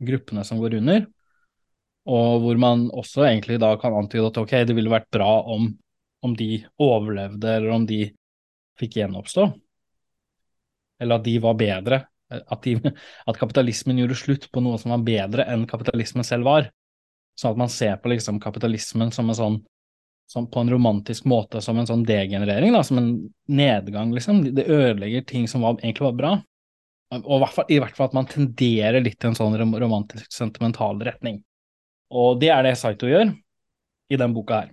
gruppene 0.00 0.44
som 0.46 0.60
går 0.60 0.78
under, 0.78 1.04
og 2.08 2.44
hvor 2.44 2.60
man 2.60 2.86
også 2.96 3.26
egentlig 3.26 3.58
da 3.60 3.74
kan 3.80 3.96
antyde 3.98 4.30
at 4.30 4.38
ok, 4.40 4.54
det 4.68 4.76
ville 4.76 4.92
vært 4.92 5.10
bra 5.12 5.28
om, 5.52 5.68
om 6.24 6.36
de 6.36 6.64
overlevde, 6.80 7.56
eller 7.56 7.74
om 7.74 7.86
de 7.88 8.04
fikk 8.80 9.00
gjenoppstå, 9.00 9.46
eller 11.00 11.20
at 11.20 11.24
de 11.24 11.36
var 11.42 11.56
bedre, 11.60 12.02
at, 12.30 12.62
de, 12.62 12.76
at 13.28 13.40
kapitalismen 13.40 14.02
gjorde 14.02 14.20
slutt 14.20 14.48
på 14.52 14.62
noe 14.64 14.78
som 14.80 14.94
var 14.94 15.04
bedre 15.06 15.48
enn 15.50 15.66
kapitalismen 15.70 16.26
selv 16.26 16.48
var, 16.48 16.70
sånn 17.40 17.54
at 17.54 17.62
man 17.64 17.72
ser 17.72 17.96
på 18.00 18.12
liksom 18.12 18.40
kapitalismen 18.42 19.12
som 19.14 19.32
en 19.32 19.38
sånn 19.38 19.60
som 20.30 20.44
på 20.46 20.60
en 20.62 20.70
romantisk 20.70 21.24
måte 21.26 21.58
som 21.58 21.78
en 21.80 21.88
sånn 21.88 22.04
degenerering, 22.06 22.70
da, 22.70 22.84
som 22.86 23.00
en 23.00 23.08
nedgang, 23.50 24.12
liksom. 24.14 24.44
Det 24.54 24.62
ødelegger 24.62 25.24
ting 25.26 25.48
som 25.50 25.64
var, 25.66 25.80
egentlig 25.80 26.04
var 26.06 26.18
bra. 26.20 26.30
Og 27.18 27.42
i 27.66 27.80
hvert, 27.82 27.96
fall, 27.96 28.06
at 28.06 28.14
man 28.14 28.28
tenderer 28.30 29.02
litt 29.02 29.18
til 29.18 29.32
en 29.32 29.38
sånn 29.40 29.56
romantisk, 29.58 30.28
sentimental 30.30 31.02
retning. 31.02 31.40
Og 32.14 32.38
det 32.38 32.52
er 32.54 32.62
det 32.68 32.76
Saito 32.78 33.10
gjør 33.10 33.32
i 34.10 34.20
den 34.22 34.36
boka 34.36 34.60
her. 34.62 34.70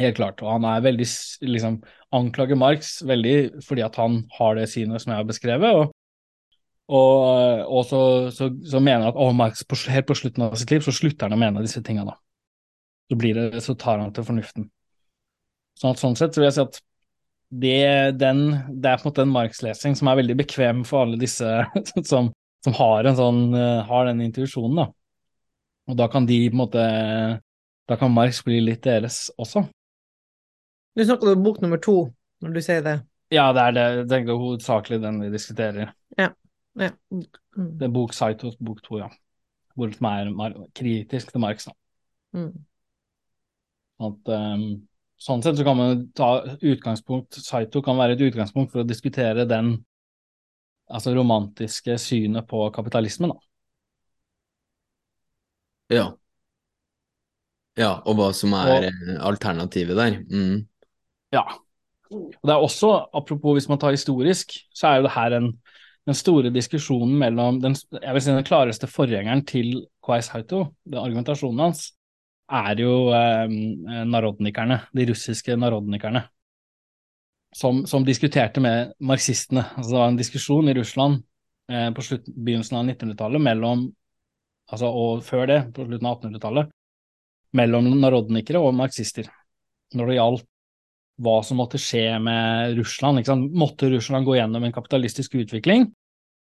Helt 0.00 0.16
klart. 0.16 0.40
Og 0.44 0.48
han 0.54 0.64
er 0.64 0.84
veldig 0.84 1.06
liksom 1.44 1.82
anklager 2.12 2.56
Marx 2.56 3.00
veldig 3.08 3.64
fordi 3.64 3.84
at 3.84 3.96
han 4.00 4.22
har 4.38 4.56
det 4.56 4.70
synet 4.72 5.02
som 5.02 5.12
jeg 5.12 5.20
har 5.20 5.28
beskrevet. 5.28 5.80
og 5.80 5.92
og, 6.92 7.62
og 7.72 7.84
så, 7.88 8.00
så, 8.34 8.50
så, 8.68 8.80
mener 8.82 9.06
han 9.06 9.12
at 9.12 9.18
å, 9.20 9.30
Marx 9.36 9.62
på, 9.64 9.78
helt 9.88 10.08
på 10.08 10.16
slutten 10.18 10.44
av 10.44 10.56
sitt 10.60 10.72
liv 10.74 10.82
så 10.84 10.92
slutter 10.92 11.28
han 11.28 11.36
å 11.36 11.40
mene 11.40 11.62
disse 11.64 11.80
tingene. 11.84 12.12
Så, 13.08 13.18
det, 13.22 13.62
så 13.64 13.76
tar 13.78 14.02
han 14.02 14.12
til 14.12 14.26
fornuften. 14.26 14.66
Sånn, 15.78 15.94
at, 15.94 16.02
sånn 16.02 16.18
sett 16.18 16.34
så 16.34 16.42
vil 16.42 16.50
jeg 16.50 16.56
si 16.58 16.64
at 16.66 16.80
det, 17.62 17.78
den, 18.20 18.42
det 18.82 18.90
er 18.90 18.98
på 18.98 19.06
en 19.06 19.10
måte 19.10 19.24
en 19.24 19.32
Marx-lesing 19.32 19.96
som 19.96 20.10
er 20.10 20.18
veldig 20.20 20.36
bekvem 20.42 20.82
for 20.88 21.06
alle 21.06 21.20
disse 21.20 21.48
som, 22.10 22.32
som 22.64 22.76
har, 22.76 23.08
sånn, 23.16 23.44
har, 23.88 24.10
den 24.10 24.24
intuisjonen. 24.26 24.82
da. 24.82 24.88
Og 25.92 25.98
da 26.00 26.08
kan 26.12 26.28
de 26.28 26.44
på 26.48 26.54
en 26.54 26.62
måte 26.62 26.82
Da 27.90 27.96
kan 27.98 28.12
Marx 28.14 28.38
bli 28.46 28.60
litt 28.62 28.84
deres 28.86 29.26
også. 29.40 29.64
Du 30.94 31.04
snakker 31.04 31.32
om 31.32 31.44
bok 31.44 31.60
nummer 31.62 31.80
to 31.80 31.96
når 32.42 32.56
du 32.56 32.60
sier 32.64 32.82
det? 32.84 32.98
Ja, 33.32 33.46
det 33.56 33.62
er 33.62 33.76
det. 33.76 33.84
Det 34.10 34.18
er 34.20 34.36
hovedsakelig 34.36 35.00
den 35.00 35.20
vi 35.22 35.30
diskuterer. 35.32 35.92
Ja. 36.18 36.28
ja. 36.78 36.90
Mm. 37.12 37.22
Det 37.78 37.86
er 37.86 37.94
bok 37.94 38.12
Saitos 38.16 38.58
bok 38.60 38.82
to, 38.84 38.98
ja. 39.00 39.08
Hvor 39.76 39.92
som 39.94 40.08
er 40.10 40.56
kritisk 40.76 41.32
til 41.32 41.40
Marx, 41.40 41.64
da. 41.70 41.72
Mm. 42.36 42.50
At 44.02 44.32
um, 44.34 44.66
sånn 45.20 45.44
sett 45.44 45.56
så 45.56 45.64
kan 45.64 45.78
man 45.78 46.02
ta 46.16 46.32
utgangspunkt 46.58 47.38
Saito 47.40 47.80
kan 47.84 47.96
være 48.00 48.16
et 48.16 48.26
utgangspunkt 48.28 48.72
for 48.74 48.82
å 48.82 48.88
diskutere 48.88 49.46
den 49.48 49.76
altså 50.92 51.14
romantiske 51.16 51.96
synet 52.02 52.48
på 52.50 52.66
kapitalismen, 52.74 53.32
da. 53.32 53.48
Ja. 55.92 56.04
Ja, 57.78 57.94
og 58.04 58.18
hva 58.18 58.28
som 58.36 58.52
er 58.56 58.74
og, 58.74 58.84
eh, 58.90 59.16
alternativet 59.24 59.96
der. 59.96 60.18
Mm. 60.28 60.66
Ja. 61.32 61.44
Og 62.12 62.44
det 62.44 62.52
er 62.52 62.60
også, 62.60 62.90
apropos 63.16 63.56
hvis 63.56 63.68
man 63.70 63.80
tar 63.80 63.94
historisk, 63.94 64.52
så 64.74 64.88
er 64.88 65.00
jo 65.00 65.06
det 65.06 65.14
her 65.14 65.36
en, 65.38 65.48
den 66.06 66.18
store 66.18 66.50
diskusjonen 66.52 67.14
mellom 67.18 67.60
den, 67.62 67.76
jeg 67.94 68.14
vil 68.14 68.24
si 68.24 68.34
den 68.34 68.46
klareste 68.46 68.88
forgjengeren 68.90 69.44
til 69.48 69.86
Kwais 70.04 70.28
Hauto, 70.34 70.66
den 70.84 71.00
argumentasjonen 71.00 71.64
hans, 71.68 71.86
er 72.52 72.82
jo 72.82 73.08
eh, 73.16 73.54
narodnikerne, 74.10 74.82
de 74.92 75.06
russiske 75.08 75.56
narodnikerne, 75.56 76.26
som, 77.56 77.84
som, 77.86 78.04
diskuterte 78.04 78.60
med 78.60 78.92
marxistene. 79.00 79.64
Altså, 79.76 79.92
det 79.92 80.00
var 80.00 80.12
en 80.12 80.20
diskusjon 80.20 80.68
i 80.68 80.76
Russland 80.76 81.22
eh, 81.72 81.88
på 81.94 82.04
slutt, 82.04 82.28
begynnelsen 82.28 82.80
av 82.80 82.86
1900-tallet 82.90 83.44
mellom 83.48 83.86
altså, 84.72 84.90
og 84.90 85.24
før 85.24 85.48
det, 85.48 85.60
på 85.72 85.86
slutten 85.86 86.10
av 86.10 86.18
1800-tallet, 86.18 86.72
mellom 87.56 87.88
narodnikere 88.00 88.60
og 88.60 88.74
marxister 88.76 89.28
når 89.96 90.08
det 90.08 90.16
gjaldt 90.16 90.48
hva 91.22 91.38
som 91.46 91.60
måtte 91.62 91.80
skje 91.80 92.06
med 92.22 92.76
Russland. 92.78 93.22
Måtte 93.54 93.90
Russland 93.92 94.26
gå 94.26 94.36
gjennom 94.36 94.64
en 94.66 94.74
kapitalistisk 94.74 95.36
utvikling, 95.38 95.86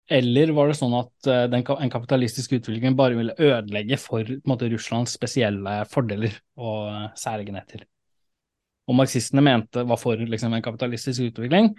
eller 0.06 0.52
var 0.54 0.71
det 0.71 0.76
sånn 0.78 0.95
at 0.95 1.28
uh, 1.28 1.45
den, 1.50 1.64
en 1.66 1.90
kapitalistisk 1.90 2.54
utvikling 2.61 2.95
bare 2.99 3.18
ville 3.18 3.35
ødelegge 3.42 3.99
for 3.99 4.28
måte, 4.47 4.68
Russlands 4.71 5.16
spesielle 5.16 5.80
fordeler 5.90 6.37
og 6.61 6.90
uh, 6.92 7.06
særegenheter? 7.18 7.83
Og 8.87 8.95
marxistene 9.00 9.42
mente, 9.42 9.83
var 9.83 9.99
for 9.99 10.21
liksom, 10.21 10.54
en 10.54 10.62
kapitalistisk 10.62 11.33
utvikling. 11.33 11.73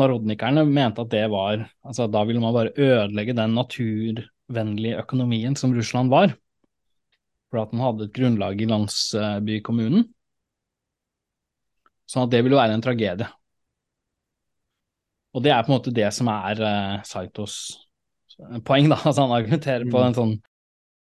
Narodnikerne 0.00 0.64
mente 0.64 1.02
at 1.04 1.10
det 1.12 1.24
var 1.32 1.66
altså 1.84 2.06
Da 2.08 2.22
ville 2.24 2.40
man 2.40 2.54
bare 2.54 2.72
ødelegge 2.78 3.34
den 3.36 3.56
naturvennlige 3.58 5.02
økonomien 5.02 5.56
som 5.58 5.74
Russland 5.76 6.08
var. 6.14 6.32
For 7.50 7.64
at 7.64 7.74
den 7.74 7.82
hadde 7.84 8.06
et 8.06 8.16
grunnlag 8.16 8.62
i 8.62 8.70
landsbykommunen. 8.70 10.06
Sånn 12.10 12.26
at 12.26 12.32
det 12.32 12.42
jo 12.42 12.56
være 12.56 12.74
en 12.74 12.82
tragedie. 12.82 13.28
Og 15.30 15.44
det 15.44 15.52
er 15.54 15.62
på 15.62 15.70
en 15.70 15.76
måte 15.76 15.94
det 15.94 16.08
som 16.14 16.28
er 16.32 16.58
uh, 16.58 17.02
Saitos 17.06 17.58
poeng, 18.66 18.88
da. 18.90 18.98
Altså 19.06 19.22
han 19.22 19.34
argumenterer 19.36 19.86
mm. 19.86 19.92
på 19.94 20.06
en 20.06 20.16
sånn 20.16 20.38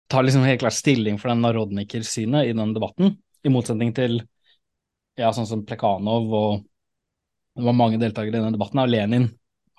Tar 0.08 0.24
liksom 0.24 0.46
helt 0.48 0.62
klart 0.62 0.76
stilling 0.78 1.18
for 1.20 1.28
den 1.28 1.42
narodniker-synet 1.44 2.48
i 2.48 2.54
den 2.56 2.70
debatten, 2.72 3.18
i 3.44 3.52
motsetning 3.52 3.90
til 3.92 4.22
ja, 5.20 5.34
sånn 5.36 5.50
som 5.50 5.66
Plekanov 5.68 6.30
og 6.32 6.62
det 7.58 7.66
var 7.66 7.76
mange 7.76 8.00
deltakere 8.00 8.38
i 8.38 8.44
den 8.46 8.56
debatten. 8.56 8.80
Og 8.80 8.88
Lenin 8.88 9.26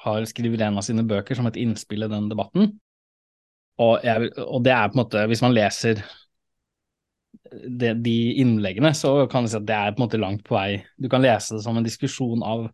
har 0.05 0.27
skrevet 0.29 0.61
en 0.67 0.77
av 0.83 0.85
sine 0.85 1.07
bøker 1.09 1.39
som 1.39 1.49
et 1.49 1.57
innspill 1.63 2.05
i 2.05 2.11
den 2.13 2.29
debatten. 2.29 2.75
Og, 3.81 4.05
jeg, 4.05 4.33
og 4.43 4.67
det 4.67 4.75
er 4.75 4.91
på 4.91 4.99
en 4.99 5.01
måte, 5.01 5.25
hvis 5.31 5.45
man 5.47 5.57
leser 5.57 6.03
det, 7.51 7.95
de 8.05 8.17
innleggene, 8.43 8.93
så 8.95 9.27
kan 9.31 9.45
du 9.45 9.53
si 9.53 9.59
at 9.59 9.67
det 9.69 9.77
er 9.77 9.95
på 9.95 10.03
en 10.03 10.07
måte 10.07 10.21
langt 10.21 10.45
på 10.47 10.57
vei 10.57 10.83
Du 11.01 11.09
kan 11.13 11.25
lese 11.25 11.57
det 11.57 11.65
som 11.65 11.77
en 11.79 11.87
diskusjon 11.87 12.43
av 12.47 12.67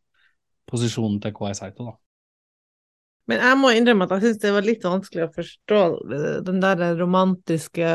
posisjonen 0.71 1.21
til 1.23 1.35
KI 1.37 1.53
Saito, 1.59 1.91
da. 1.91 1.97
Men 3.31 3.41
jeg 3.41 3.57
må 3.57 3.71
innrømme 3.73 4.05
at 4.05 4.13
jeg 4.19 4.25
syns 4.27 4.43
det 4.43 4.53
var 4.53 4.67
litt 4.67 4.85
vanskelig 4.85 5.25
å 5.25 5.33
forstå 5.33 5.81
den 6.45 6.61
der 6.61 6.83
romantiske 6.99 7.93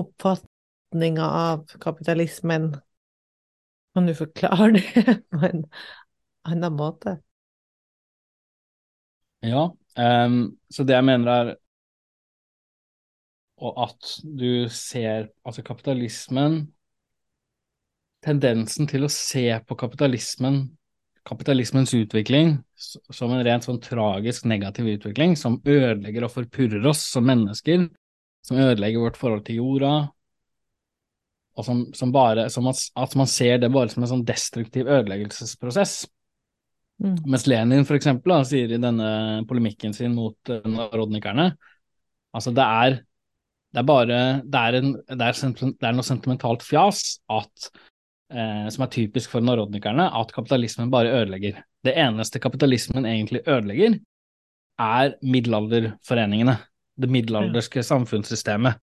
oppfatninga 0.00 1.28
av 1.42 1.76
kapitalismen. 1.80 2.72
Kan 3.94 4.10
du 4.10 4.14
forklare 4.18 4.72
det 4.78 5.16
på 5.30 5.42
en 5.46 5.62
annen 6.48 6.74
måte? 6.78 7.18
Ja, 9.46 9.68
um, 9.94 10.40
så 10.74 10.82
det 10.82 10.96
jeg 10.96 11.06
mener 11.06 11.30
er 11.30 11.54
og 13.58 13.78
at 13.88 14.10
du 14.22 14.68
ser 14.72 15.30
altså 15.44 15.64
kapitalismen 15.66 16.66
Tendensen 18.18 18.88
til 18.90 19.06
å 19.06 19.10
se 19.12 19.44
på 19.62 19.76
kapitalismen 19.78 20.64
kapitalismens 21.28 21.92
utvikling 21.94 22.56
som 22.78 23.32
en 23.32 23.44
rent 23.44 23.66
sånn 23.66 23.80
tragisk 23.84 24.46
negativ 24.48 24.88
utvikling 24.94 25.36
som 25.38 25.58
ødelegger 25.60 26.26
og 26.26 26.32
forpurrer 26.32 26.86
oss 26.88 27.04
som 27.12 27.26
mennesker, 27.28 27.88
som 28.46 28.60
ødelegger 28.62 29.04
vårt 29.04 29.18
forhold 29.20 29.44
til 29.46 29.60
jorda, 29.60 29.92
og 31.58 31.66
som, 31.66 31.82
som 31.96 32.12
bare 32.14 32.46
som 32.54 32.68
at, 32.70 32.80
at, 32.96 33.16
man 33.18 33.28
ser 33.30 33.58
det 33.62 33.72
bare 33.74 33.90
som 33.92 34.04
en 34.04 34.12
sånn 34.12 34.26
destruktiv 34.26 34.88
ødeleggelsesprosess. 34.88 36.04
Mm. 37.02 37.16
Mens 37.30 37.46
Lenin 37.50 37.86
for 37.86 37.98
eksempel 37.98 38.34
da, 38.34 38.40
sier 38.46 38.72
i 38.74 38.80
denne 38.82 39.10
polemikken 39.50 39.94
sin 39.94 40.16
mot 40.16 40.50
uh, 40.50 40.64
narodnikerne 40.66 41.52
altså 42.34 42.50
det 42.54 42.64
er 42.64 42.96
det 43.78 43.84
er 43.84 43.86
bare 43.86 44.16
det 44.42 44.58
er, 44.58 44.76
en, 44.80 44.94
det, 45.06 45.22
er, 45.22 45.52
det 45.70 45.86
er 45.86 45.94
noe 45.94 46.06
sentimentalt 46.06 46.64
fjas 46.66 47.20
at 47.30 47.68
eh, 48.34 48.64
som 48.74 48.82
er 48.82 48.90
typisk 48.90 49.30
for 49.30 49.44
narodnikerne, 49.44 50.08
at 50.18 50.32
kapitalismen 50.34 50.90
bare 50.90 51.12
ødelegger. 51.20 51.60
Det 51.86 51.94
eneste 51.94 52.40
kapitalismen 52.42 53.06
egentlig 53.06 53.44
ødelegger, 53.46 54.00
er 54.82 55.14
middelalderforeningene, 55.22 56.56
det 56.98 57.10
middelalderske 57.10 57.84
samfunnssystemet. 57.86 58.80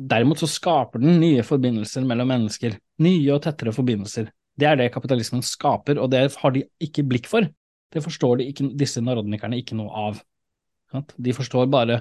Derimot 0.00 0.40
så 0.40 0.48
skaper 0.48 1.02
den 1.02 1.20
nye 1.20 1.44
forbindelser 1.44 2.06
mellom 2.08 2.32
mennesker, 2.32 2.78
nye 3.04 3.34
og 3.34 3.42
tettere 3.44 3.74
forbindelser. 3.76 4.30
Det 4.56 4.68
er 4.68 4.80
det 4.80 4.92
kapitalismen 4.94 5.44
skaper, 5.44 6.00
og 6.00 6.08
det 6.12 6.24
har 6.40 6.56
de 6.56 6.64
ikke 6.80 7.04
blikk 7.04 7.28
for. 7.28 7.44
Det 7.92 8.00
forstår 8.04 8.40
de 8.40 8.48
ikke, 8.48 8.72
disse 8.80 9.04
narodnikerne 9.04 9.60
ikke 9.60 9.76
noe 9.76 9.92
av. 10.08 10.24
De 11.20 11.36
forstår 11.36 11.68
bare 11.68 12.00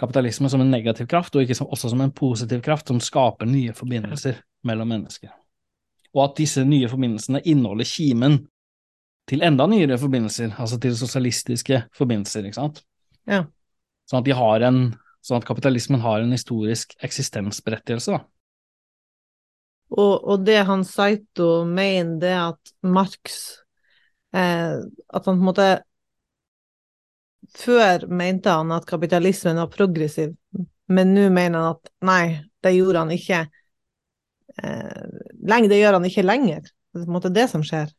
kapitalisme 0.00 0.50
som 0.50 0.60
en 0.60 0.72
negativ 0.72 1.06
kraft, 1.10 1.36
og 1.36 1.44
ikke 1.44 1.56
som, 1.58 1.70
også 1.70 1.92
som 1.92 2.02
en 2.02 2.12
positiv 2.14 2.62
kraft 2.64 2.90
som 2.90 3.00
skaper 3.02 3.48
nye 3.48 3.74
forbindelser 3.76 4.40
mellom 4.66 4.90
mennesker. 4.90 5.30
Og 6.14 6.24
at 6.28 6.36
disse 6.38 6.64
nye 6.66 6.88
forbindelsene 6.90 7.42
inneholder 7.44 7.88
kimen 7.88 8.38
til 9.28 9.42
enda 9.46 9.66
nyere 9.70 9.98
forbindelser, 9.98 10.52
altså 10.58 10.78
til 10.80 10.96
sosialistiske 10.98 11.84
forbindelser, 11.96 12.44
ikke 12.44 12.58
sant. 12.58 12.82
Ja. 13.26 13.44
Sånn 14.10 14.20
at 14.20 14.28
de 14.28 14.36
har 14.36 14.66
en 14.66 14.80
sånn 15.24 15.40
at 15.40 15.48
kapitalismen 15.48 16.02
har 16.04 16.20
en 16.20 16.34
historisk 16.34 16.92
eksistensberettigelse, 17.04 18.18
da. 18.18 18.24
Og, 19.94 20.14
og 20.26 20.44
det 20.44 20.58
han 20.66 20.82
Saito 20.86 21.64
mener, 21.68 22.16
det 22.20 22.30
er 22.32 22.44
at 22.48 22.70
Marx 22.82 23.34
eh, 24.34 24.80
At 24.80 25.26
han 25.28 25.36
på 25.36 25.36
en 25.36 25.44
måte 25.44 25.66
Før 27.58 28.06
mente 28.08 28.52
han 28.52 28.72
at 28.74 28.86
kapitalismen 28.88 29.60
var 29.60 29.72
progressiv, 29.72 30.34
men 30.92 31.14
nå 31.16 31.28
mener 31.32 31.60
han 31.60 31.74
at 31.74 31.92
nei, 32.06 32.24
det 32.64 32.74
gjorde 32.76 33.04
han 33.04 33.12
ikke. 33.14 33.44
Eh, 34.62 35.60
det 35.68 35.80
gjør 35.80 35.98
han 35.98 36.08
ikke 36.08 36.26
lenger. 36.26 36.64
Det 36.64 37.02
er 37.02 37.06
på 37.06 37.10
en 37.10 37.16
måte 37.16 37.32
det 37.34 37.48
som 37.50 37.64
skjer. 37.66 37.90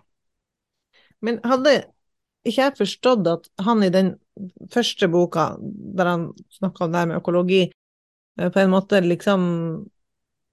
Men 1.25 1.35
hadde 1.47 1.73
ikke 2.45 2.61
jeg 2.61 2.77
forstått 2.81 3.25
at 3.31 3.45
han 3.65 3.79
i 3.87 3.91
den 3.93 4.09
første 4.73 5.07
boka, 5.13 5.45
der 5.61 6.07
han 6.11 6.23
snakka 6.53 6.85
om 6.85 6.91
det 6.93 7.01
her 7.01 7.11
med 7.13 7.21
økologi, 7.23 7.63
eh, 8.41 8.51
på 8.51 8.59
en 8.61 8.75
måte 8.75 8.97
liksom 9.05 9.41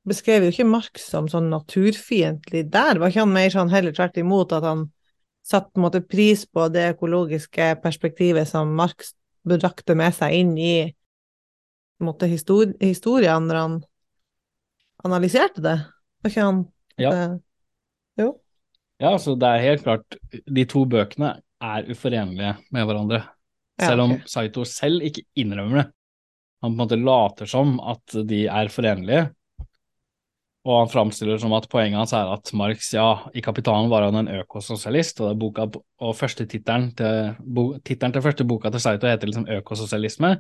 beskrev 0.08 0.46
jo 0.46 0.54
ikke 0.54 0.68
Marx 0.70 1.06
som 1.12 1.28
sånn 1.30 1.52
naturfiendtlig 1.52 2.66
der, 2.74 3.00
var 3.00 3.12
ikke 3.12 3.26
han 3.26 3.36
mer 3.36 3.54
sånn 3.54 3.72
heller 3.74 3.94
tvert 3.96 4.18
imot 4.22 4.56
at 4.58 4.66
han 4.66 4.88
satte 5.46 5.72
på 5.74 5.82
en 5.82 5.86
måte 5.88 6.04
pris 6.06 6.46
på 6.46 6.68
det 6.74 6.92
økologiske 6.96 7.76
perspektivet 7.84 8.50
som 8.50 8.74
Marx 8.78 9.14
brakte 9.48 9.96
med 9.98 10.14
seg 10.14 10.38
inn 10.38 10.54
i 10.58 10.74
måte 12.02 12.30
histori 12.30 12.74
historien 12.82 13.46
når 13.48 13.60
han 13.60 13.80
analyserte 15.06 15.64
det? 15.64 15.78
Var 16.22 16.34
ikke 16.34 16.46
han 16.46 16.64
Ja. 17.02 17.12
Det? 17.12 17.42
Jo. 18.22 18.34
Ja, 19.02 19.16
så 19.18 19.34
det 19.40 19.48
er 19.48 19.64
helt 19.66 19.84
klart, 19.84 20.18
de 20.30 20.66
to 20.70 20.84
bøkene 20.86 21.40
er 21.62 21.88
uforenlige 21.90 22.56
med 22.70 22.86
hverandre. 22.86 23.24
Selv 23.82 24.04
om. 24.04 24.12
Saito 24.30 24.66
selv 24.68 25.02
ikke 25.08 25.24
innrømmer 25.42 25.82
det. 25.82 25.86
Han 26.62 26.76
på 26.76 26.76
en 26.76 26.82
måte 26.84 27.00
later 27.02 27.50
som 27.50 27.80
at 27.80 28.14
de 28.30 28.44
er 28.46 28.70
forenlige, 28.70 29.24
og 30.62 30.76
han 30.78 30.91
framstiller 30.91 31.39
som 31.41 31.54
at 31.58 31.65
poenget 31.71 31.97
hans 31.97 32.13
er 32.13 32.30
at 32.30 32.52
Marx, 32.54 32.91
ja, 32.93 33.08
i 33.34 33.41
Kapitalen 33.41 33.89
var 33.89 34.06
han 34.06 34.19
en 34.19 34.30
økososialist, 34.41 35.24
og, 35.26 35.34
boka, 35.41 35.65
og 35.74 36.15
første 36.17 36.45
tittelen 36.45 36.91
til, 36.97 37.80
til 37.88 38.21
første 38.21 38.45
boka 38.45 38.69
til 38.69 38.84
Saito 38.84 39.10
heter 39.10 39.32
liksom 39.32 39.47
økososialisme, 39.58 40.36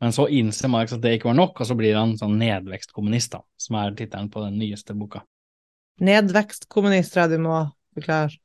men 0.00 0.14
så 0.16 0.28
innser 0.30 0.70
Marx 0.72 0.94
at 0.94 1.02
det 1.02 1.16
ikke 1.18 1.32
var 1.32 1.38
nok, 1.40 1.58
og 1.60 1.66
så 1.66 1.76
blir 1.76 1.98
han 1.98 2.14
sånn 2.20 2.38
nedvekstkommunist, 2.40 3.34
da, 3.34 3.42
som 3.60 3.80
er 3.82 3.98
tittelen 3.98 4.30
på 4.32 4.44
den 4.46 4.56
nyeste 4.62 4.94
boka. 4.96 5.24
Nedvekstkommunist, 6.00 7.18
jeg 7.18 7.34
du 7.34 7.42
må 7.42 7.64
forklare. 7.98 8.38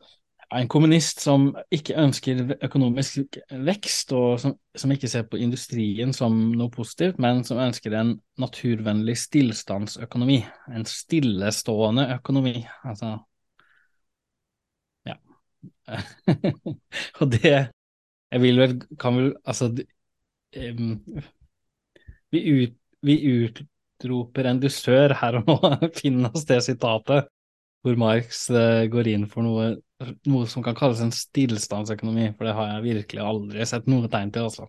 En 0.53 0.67
kommunist 0.69 1.21
som 1.23 1.47
ikke 1.73 1.95
ønsker 1.97 2.41
økonomisk 2.63 3.37
vekst, 3.65 4.11
og 4.13 4.39
som, 4.41 4.53
som 4.77 4.91
ikke 4.93 5.09
ser 5.09 5.25
på 5.29 5.39
industrien 5.41 6.13
som 6.13 6.35
noe 6.53 6.69
positivt, 6.73 7.17
men 7.21 7.43
som 7.47 7.61
ønsker 7.63 7.95
en 7.97 8.13
naturvennlig 8.41 9.17
stillstandsøkonomi. 9.23 10.43
En 10.69 10.85
stillestående 10.89 12.09
økonomi. 12.19 12.59
Altså 12.85 13.17
Ja. 15.05 15.17
og 17.21 17.31
det 17.31 17.71
Jeg 18.31 18.41
vil 18.41 18.57
vel 18.57 18.71
Kan 18.99 19.15
vel 19.15 19.35
Altså 19.45 19.67
vi, 22.31 22.41
ut, 22.41 22.73
vi 23.01 23.15
utroper 23.29 24.49
en 24.49 24.59
dusør 24.59 25.13
her 25.19 25.39
og 25.41 25.49
nå. 25.49 25.71
Finn 25.97 26.25
oss 26.29 26.45
det 26.49 26.61
sitatet 26.65 27.29
hvor 27.85 27.97
Marx 28.01 28.47
eh, 28.49 28.87
går 28.89 29.11
inn 29.11 29.27
for 29.29 29.45
noe, 29.45 29.75
noe 30.27 30.47
som 30.51 30.63
kan 30.65 30.75
kalles 30.77 31.01
en 31.03 31.13
stillstandsøkonomi, 31.15 32.31
for 32.35 32.47
det 32.47 32.55
har 32.57 32.71
jeg 32.73 32.85
virkelig 32.89 33.23
aldri 33.23 33.67
sett 33.69 33.87
noe 33.91 34.09
tegn 34.11 34.33
til, 34.35 34.49
altså. 34.49 34.67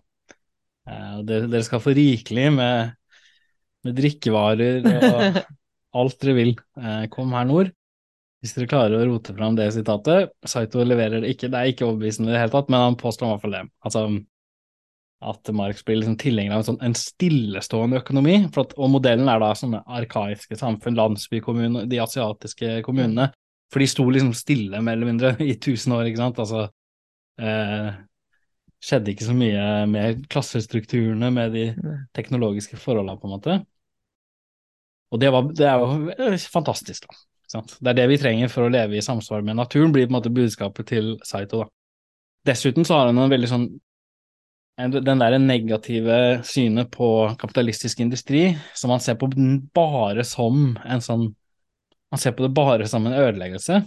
Eh, 0.87 1.17
dere, 1.27 1.49
dere 1.51 1.65
skal 1.67 1.83
få 1.83 1.95
rikelig 1.97 2.47
med, 2.55 2.93
med 3.83 3.97
drikkevarer 3.97 4.87
og 4.87 5.41
alt 5.99 6.21
dere 6.23 6.37
vil. 6.37 6.55
Eh, 6.79 7.03
kom 7.13 7.35
her 7.35 7.49
nord. 7.49 7.73
Hvis 8.41 8.53
dere 8.55 8.69
klarer 8.69 9.01
å 9.01 9.09
rote 9.09 9.35
fram 9.35 9.57
det 9.57 9.71
sitatet. 9.75 10.31
Saito 10.47 10.85
leverer 10.85 11.23
det 11.23 11.33
ikke, 11.33 11.49
det 11.51 11.59
er 11.59 11.73
ikke 11.73 11.87
overbevisende 11.89 12.31
i 12.31 12.35
det 12.35 12.43
hele 12.45 12.53
tatt, 12.53 12.71
men 12.71 12.85
han 12.85 12.99
påstår 12.99 13.27
i 13.27 13.31
hvert 13.33 13.45
fall 13.45 13.57
det. 13.57 13.63
Altså 13.87 14.07
at 15.27 15.49
Marx 15.49 15.81
blir 15.85 15.97
liksom 15.97 16.17
tilhenger 16.21 16.53
av 16.53 16.61
en, 16.61 16.67
sånn, 16.67 16.81
en 16.85 16.95
stillestående 16.97 17.97
økonomi. 18.03 18.35
At, 18.51 18.75
og 18.77 18.91
modellen 18.93 19.29
er 19.31 19.41
da 19.41 19.49
sånne 19.57 19.81
arkaiske 19.97 20.59
samfunn, 20.59 20.97
landsbykommuner, 20.99 21.87
de 21.89 22.01
asiatiske 22.03 22.81
kommunene. 22.85 23.31
For 23.73 23.83
de 23.83 23.87
sto 23.91 24.05
liksom 24.09 24.33
stille, 24.37 24.81
mer 24.81 24.97
eller 24.97 25.11
mindre, 25.11 25.33
i 25.51 25.55
tusen 25.59 25.95
år, 25.97 26.09
ikke 26.09 26.21
sant. 26.21 26.43
Altså 26.43 26.67
eh, 27.41 27.89
skjedde 28.83 29.13
ikke 29.13 29.27
så 29.27 29.37
mye 29.37 29.63
med 29.91 30.27
klassestrukturene, 30.31 31.31
med 31.33 31.57
de 31.57 31.65
teknologiske 32.17 32.79
forholdene, 32.79 33.17
på 33.19 33.29
en 33.29 33.35
måte. 33.35 33.57
Og 35.11 35.19
det, 35.23 35.31
var, 35.31 35.49
det 35.55 35.67
er 35.67 35.81
jo 35.81 36.37
fantastisk, 36.51 37.07
da. 37.07 37.23
Sant? 37.47 37.77
Det 37.79 37.93
er 37.93 38.01
det 38.01 38.09
vi 38.11 38.19
trenger 38.19 38.49
for 38.51 38.67
å 38.67 38.71
leve 38.71 38.97
i 38.99 39.03
samsvar 39.03 39.43
med 39.45 39.55
naturen, 39.55 39.93
blir 39.95 40.07
på 40.07 40.11
en 40.11 40.17
måte 40.17 40.33
budskapet 40.35 40.89
til 40.89 41.13
Saito, 41.27 41.63
da. 41.63 41.71
Dessuten 42.47 42.87
så 42.87 42.95
har 42.95 43.09
han 43.09 43.19
en 43.19 43.31
veldig 43.31 43.49
sånn 43.51 43.67
den 44.77 45.19
der 45.19 45.39
negative 45.41 46.43
synet 46.45 46.91
på 46.93 47.07
kapitalistisk 47.41 47.99
industri, 48.03 48.51
som 48.77 48.91
han 48.93 49.01
ser 49.01 49.17
på 49.17 49.29
bare 49.73 50.23
som 50.27 50.77
en 50.85 51.01
sånn 51.01 51.31
Han 52.13 52.21
ser 52.21 52.35
på 52.37 52.45
det 52.45 52.53
bare 52.55 52.87
som 52.87 53.05
en 53.07 53.17
ødeleggelse, 53.17 53.81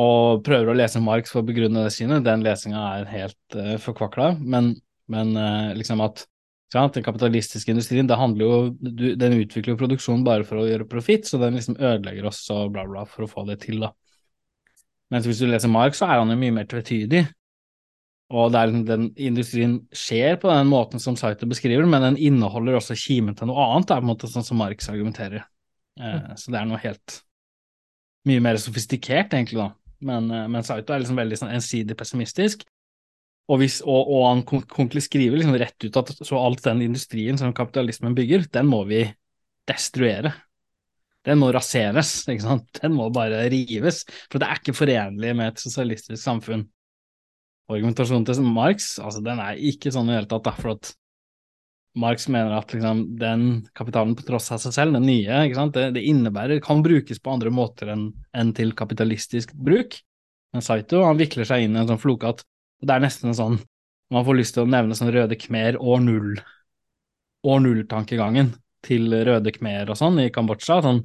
og 0.00 0.42
prøver 0.46 0.70
å 0.70 0.76
lese 0.78 1.02
Marx 1.02 1.32
for 1.32 1.42
å 1.42 1.48
begrunne 1.48 1.84
det 1.84 1.92
synet. 1.92 2.24
Den 2.24 2.44
lesinga 2.46 2.82
er 2.96 3.08
helt 3.10 3.56
uh, 3.58 3.74
forkvakla, 3.82 4.32
men, 4.40 4.72
men 5.12 5.34
uh, 5.36 5.72
liksom 5.76 6.00
at 6.04 6.24
ja, 6.72 6.84
den 6.94 7.02
kapitalistiske 7.02 7.72
industrien, 7.72 8.06
det 8.06 8.18
handler 8.18 8.46
jo 8.46 8.58
du, 8.78 9.08
Den 9.18 9.34
utvikler 9.40 9.74
jo 9.74 9.80
produksjonen 9.80 10.22
bare 10.26 10.46
for 10.46 10.62
å 10.62 10.68
gjøre 10.68 10.86
profitt, 10.88 11.26
så 11.26 11.40
den 11.42 11.58
liksom 11.58 11.76
ødelegger 11.80 12.28
oss 12.30 12.44
og 12.54 12.70
bla, 12.76 12.86
bla, 12.86 13.02
for 13.10 13.26
å 13.26 13.30
få 13.30 13.44
det 13.48 13.58
til, 13.64 13.82
da. 13.82 13.90
Mens 15.10 15.26
hvis 15.26 15.42
du 15.42 15.48
leser 15.50 15.72
Marx, 15.72 15.98
så 15.98 16.06
er 16.06 16.20
han 16.22 16.30
jo 16.30 16.38
mye 16.38 16.54
mer 16.54 16.68
tvetydig. 16.70 17.24
Og 18.30 18.52
det 18.54 18.60
er 18.60 18.70
liksom 18.70 18.84
den 18.86 19.08
industrien 19.18 19.72
skjer 19.90 20.36
på 20.38 20.52
den 20.52 20.70
måten 20.70 21.02
som 21.02 21.16
Saito 21.18 21.48
beskriver, 21.50 21.82
men 21.90 22.06
den 22.06 22.20
inneholder 22.30 22.78
også 22.78 22.94
kimen 22.94 23.34
til 23.34 23.50
noe 23.50 23.64
annet, 23.72 23.88
det 23.90 23.96
er 23.96 24.04
på 24.04 24.06
en 24.06 24.12
måte 24.12 24.30
sånn 24.30 24.46
som 24.46 24.62
Marx 24.62 24.86
argumenterer. 24.92 25.42
Eh, 26.00 26.32
så 26.40 26.52
det 26.52 26.60
er 26.60 26.68
noe 26.68 26.80
helt 26.82 27.20
mye 28.28 28.42
mer 28.44 28.58
sofistikert, 28.60 29.34
egentlig, 29.36 29.60
da. 29.60 29.70
Men, 30.10 30.28
eh, 30.32 30.46
men 30.52 30.66
Saito 30.66 30.94
er 30.94 31.02
liksom 31.02 31.20
veldig 31.20 31.40
sånn 31.40 31.54
ensidig 31.54 31.96
pessimistisk. 31.98 32.66
Og, 33.50 33.58
hvis, 33.62 33.80
og, 33.82 34.12
og 34.14 34.26
han 34.28 34.44
konkluderer 34.46 35.02
skriver 35.02 35.40
liksom 35.40 35.56
rett 35.58 35.86
ut 35.86 35.96
at 35.98 36.12
så 36.22 36.38
alt 36.38 36.62
den 36.64 36.84
industrien 36.86 37.38
som 37.40 37.54
kapitalismen 37.56 38.14
bygger, 38.14 38.46
den 38.54 38.68
må 38.70 38.84
vi 38.86 39.02
destruere. 39.66 40.32
Den 41.26 41.40
må 41.42 41.50
raseres, 41.52 42.12
ikke 42.30 42.44
sant. 42.46 42.68
Den 42.78 42.94
må 42.96 43.08
bare 43.12 43.42
rives. 43.52 44.04
For 44.30 44.40
det 44.40 44.46
er 44.46 44.60
ikke 44.60 44.76
forenlig 44.78 45.34
med 45.36 45.50
et 45.50 45.64
sosialistisk 45.64 46.22
samfunn 46.22 46.68
argumentasjonen 47.70 48.26
til 48.26 48.46
Marx 48.46 48.96
altså 48.98 49.22
den 49.24 49.40
er 49.42 49.60
ikke 49.70 49.92
sånn 49.94 50.08
i 50.08 50.14
det 50.14 50.20
hele 50.20 50.30
tatt. 50.30 50.46
Da, 50.48 50.54
for 50.58 50.74
at 50.74 50.92
Marx 51.98 52.28
mener 52.30 52.54
at 52.54 52.72
liksom, 52.72 53.02
den 53.18 53.46
kapitalen 53.74 54.14
på 54.16 54.22
tross 54.28 54.50
av 54.54 54.60
seg 54.62 54.74
selv, 54.76 54.94
den 54.94 55.08
nye, 55.08 55.42
det, 55.74 55.88
det, 55.96 56.04
innebærer, 56.06 56.60
kan 56.62 56.84
brukes 56.86 57.18
på 57.18 57.32
andre 57.34 57.50
måter 57.50 57.90
enn, 57.90 58.10
en 58.36 58.52
til 58.54 58.70
kapitalistisk 58.78 59.52
bruk. 59.54 59.98
Men 60.54 60.62
Saito 60.62 61.02
han 61.06 61.18
vikler 61.18 61.48
seg 61.48 61.64
inn 61.64 61.74
i 61.74 61.82
en 61.82 61.90
sånn 61.90 62.02
floke 62.02 62.30
at 62.30 62.44
det 62.80 62.94
er 62.94 63.02
nesten 63.02 63.30
en 63.30 63.38
sånn 63.38 63.60
Man 64.10 64.24
får 64.26 64.34
lyst 64.34 64.56
til 64.56 64.64
å 64.64 64.70
nevne 64.70 64.96
sånn 64.98 65.12
Røde 65.14 65.36
Khmer 65.38 65.76
år 65.78 66.00
null, 66.02 66.32
år 67.46 67.60
null-tankegangen 67.62 68.48
til 68.82 69.04
Røde 69.06 69.52
Khmer 69.54 69.92
og 69.92 69.98
sånn 70.00 70.18
i 70.18 70.32
Kambodsja. 70.34 70.80
Sånn, 70.82 70.98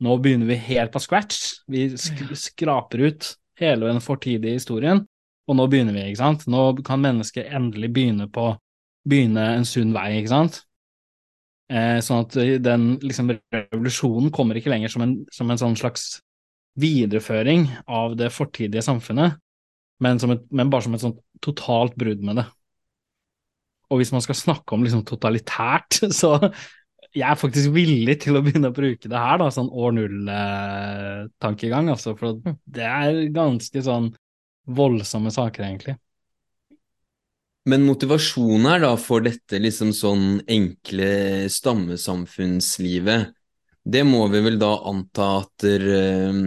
nå 0.00 0.16
begynner 0.24 0.48
vi 0.48 0.56
helt 0.70 0.94
på 0.94 1.02
scratch. 1.04 1.66
Vi 1.68 1.90
sk 2.00 2.30
skraper 2.32 3.04
ut 3.04 3.28
hele 3.60 3.90
den 3.90 4.00
fortidige 4.00 4.56
historien 4.56 5.04
og 5.50 5.58
nå 5.58 5.66
begynner 5.66 5.96
vi, 5.96 6.06
ikke 6.08 6.22
sant. 6.22 6.46
Nå 6.50 6.62
kan 6.86 7.02
mennesket 7.02 7.50
endelig 7.50 7.90
begynne 7.92 8.28
på 8.30 8.52
begynne 9.08 9.44
en 9.56 9.66
sunn 9.68 9.94
vei, 9.94 10.08
ikke 10.20 10.32
sant. 10.32 10.60
Eh, 11.70 12.00
sånn 12.02 12.24
at 12.24 12.34
den 12.64 12.96
liksom, 13.04 13.30
revolusjonen 13.54 14.32
kommer 14.34 14.58
ikke 14.58 14.72
lenger 14.72 14.90
som 14.92 15.04
en, 15.06 15.14
som 15.32 15.50
en 15.52 15.60
sånn 15.60 15.78
slags 15.78 16.16
videreføring 16.80 17.68
av 17.90 18.16
det 18.18 18.30
fortidige 18.34 18.82
samfunnet, 18.84 19.38
men, 20.00 20.18
et, 20.18 20.44
men, 20.50 20.70
bare 20.72 20.86
som 20.86 20.96
et 20.96 21.04
sånt 21.04 21.20
totalt 21.44 21.96
brudd 22.00 22.22
med 22.26 22.40
det. 22.40 22.46
Og 23.90 24.00
hvis 24.00 24.12
man 24.14 24.22
skal 24.24 24.38
snakke 24.38 24.74
om 24.74 24.84
liksom 24.86 25.04
totalitært, 25.06 26.02
så 26.20 26.36
jeg 27.10 27.26
er 27.26 27.38
faktisk 27.38 27.72
villig 27.74 28.20
til 28.22 28.38
å 28.38 28.42
begynne 28.44 28.70
å 28.70 28.74
bruke 28.74 29.10
det 29.10 29.22
her, 29.22 29.40
da, 29.42 29.48
sånn 29.54 29.70
år 29.70 29.96
null-tankegang, 29.96 31.90
altså, 31.94 32.14
for 32.18 32.38
mm. 32.38 32.58
det 32.70 32.86
er 32.86 33.22
ganske 33.34 33.82
sånn 33.86 34.12
voldsomme 34.70 35.32
saker, 35.34 35.66
egentlig. 35.66 35.96
Men 37.68 37.84
motivasjonen 37.84 38.64
her 38.70 38.80
da 38.86 38.94
for 38.96 39.20
dette 39.24 39.58
liksom 39.60 39.92
sånn 39.92 40.40
enkle 40.48 41.10
stammesamfunnslivet, 41.52 43.34
det 43.84 44.02
må 44.08 44.24
vi 44.32 44.40
vel 44.46 44.56
da 44.60 44.70
anta 44.88 45.26
at, 45.42 45.66
uh, 45.68 46.40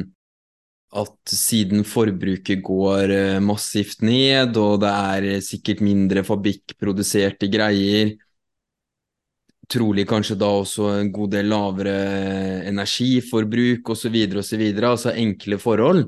at 1.04 1.34
siden 1.36 1.86
forbruket 1.86 2.64
går 2.66 3.14
uh, 3.14 3.44
massivt 3.46 4.02
ned, 4.06 4.58
og 4.58 4.82
det 4.82 4.94
er 5.14 5.46
sikkert 5.46 5.86
mindre 5.86 6.26
fabrikkproduserte 6.26 7.50
greier, 7.54 8.16
trolig 9.70 10.08
kanskje 10.10 10.38
da 10.42 10.50
også 10.64 10.90
en 10.98 11.14
god 11.14 11.38
del 11.38 11.54
lavere 11.54 11.96
energiforbruk 12.74 13.94
osv., 13.94 14.18
osv., 14.42 14.66
altså 14.82 15.14
enkle 15.14 15.62
forhold 15.62 16.08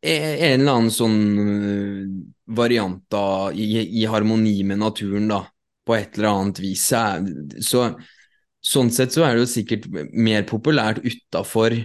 en 0.00 0.60
eller 0.60 0.72
annen 0.72 0.92
sånn 0.94 1.18
øh, 1.44 2.04
variant 2.56 3.02
da, 3.12 3.50
i, 3.52 3.66
i, 3.84 4.06
harmoni 4.08 4.62
med 4.66 4.80
naturen, 4.80 5.28
da, 5.30 5.44
på 5.86 5.96
et 5.96 6.16
eller 6.16 6.30
annet 6.30 6.60
vis. 6.62 6.86
Så, 7.66 7.84
sånn 8.60 8.92
sett 8.94 9.12
så 9.14 9.26
er 9.26 9.36
det 9.36 9.44
jo 9.44 9.54
sikkert 9.54 9.88
mer 10.12 10.46
populært 10.48 11.02
utafor 11.04 11.76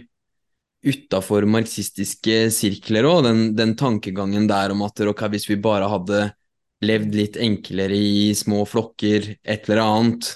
utafor 0.86 1.48
marxistiske 1.50 2.52
sirkler 2.54 3.08
òg, 3.10 3.24
den, 3.26 3.40
den, 3.58 3.74
tankegangen 3.78 4.46
der 4.50 4.74
om 4.76 4.84
at 4.86 5.02
okay, 5.02 5.32
hvis 5.34 5.48
vi 5.50 5.58
bare 5.62 5.88
hadde 5.90 6.28
levd 6.86 7.16
litt 7.18 7.40
enklere 7.42 7.98
i 7.98 8.34
små 8.38 8.62
flokker, 8.70 9.32
et 9.42 9.66
eller 9.66 9.82
annet, 9.82 10.30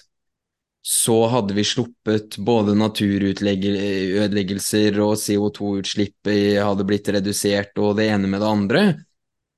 så 0.82 1.28
hadde 1.28 1.54
vi 1.54 1.64
sluppet 1.68 2.38
både 2.40 2.72
naturødeleggelser 2.80 5.00
og 5.04 5.18
CO2-utslippet 5.20 6.64
hadde 6.64 6.86
blitt 6.88 7.10
redusert 7.12 7.76
og 7.84 7.98
det 8.00 8.08
ene 8.14 8.28
med 8.32 8.40
det 8.42 8.50
andre. 8.50 8.84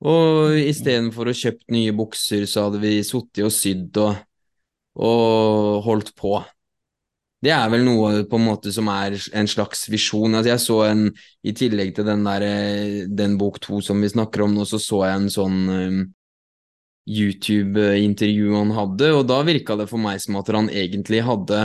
Og 0.02 0.56
istedenfor 0.58 1.30
å 1.30 1.34
kjøpt 1.36 1.70
nye 1.70 1.92
bukser, 1.94 2.42
så 2.50 2.66
hadde 2.66 2.80
vi 2.82 3.04
sittet 3.06 3.44
og 3.46 3.52
sydd 3.54 3.96
og, 4.02 4.16
og, 4.98 5.78
holdt 5.86 6.10
på. 6.18 6.42
Det 7.42 7.50
er 7.54 7.70
vel 7.70 7.84
noe 7.86 8.24
på 8.26 8.36
en 8.38 8.46
måte 8.46 8.72
som 8.74 8.88
er 8.90 9.14
en 9.38 9.48
slags 9.50 9.88
visjon. 9.90 10.34
Altså 10.34 10.50
jeg 10.50 10.60
så 10.62 10.80
en, 10.88 11.02
I 11.42 11.52
tillegg 11.58 11.94
til 11.94 12.04
den, 12.06 12.24
der, 12.26 12.42
den 13.10 13.38
bok 13.38 13.60
to 13.62 13.80
som 13.82 14.02
vi 14.02 14.08
snakker 14.10 14.42
om 14.44 14.54
nå, 14.58 14.64
så 14.66 14.78
så 14.82 15.04
jeg 15.06 15.20
en 15.20 15.30
sånn 15.38 15.58
YouTube-intervjuet 17.08 18.58
han 18.58 18.74
hadde, 18.76 19.12
og 19.16 19.24
da 19.26 19.40
virka 19.46 19.76
det 19.78 19.88
for 19.90 20.02
meg 20.02 20.20
som 20.22 20.38
at 20.38 20.50
han 20.54 20.70
egentlig 20.70 21.22
hadde 21.26 21.62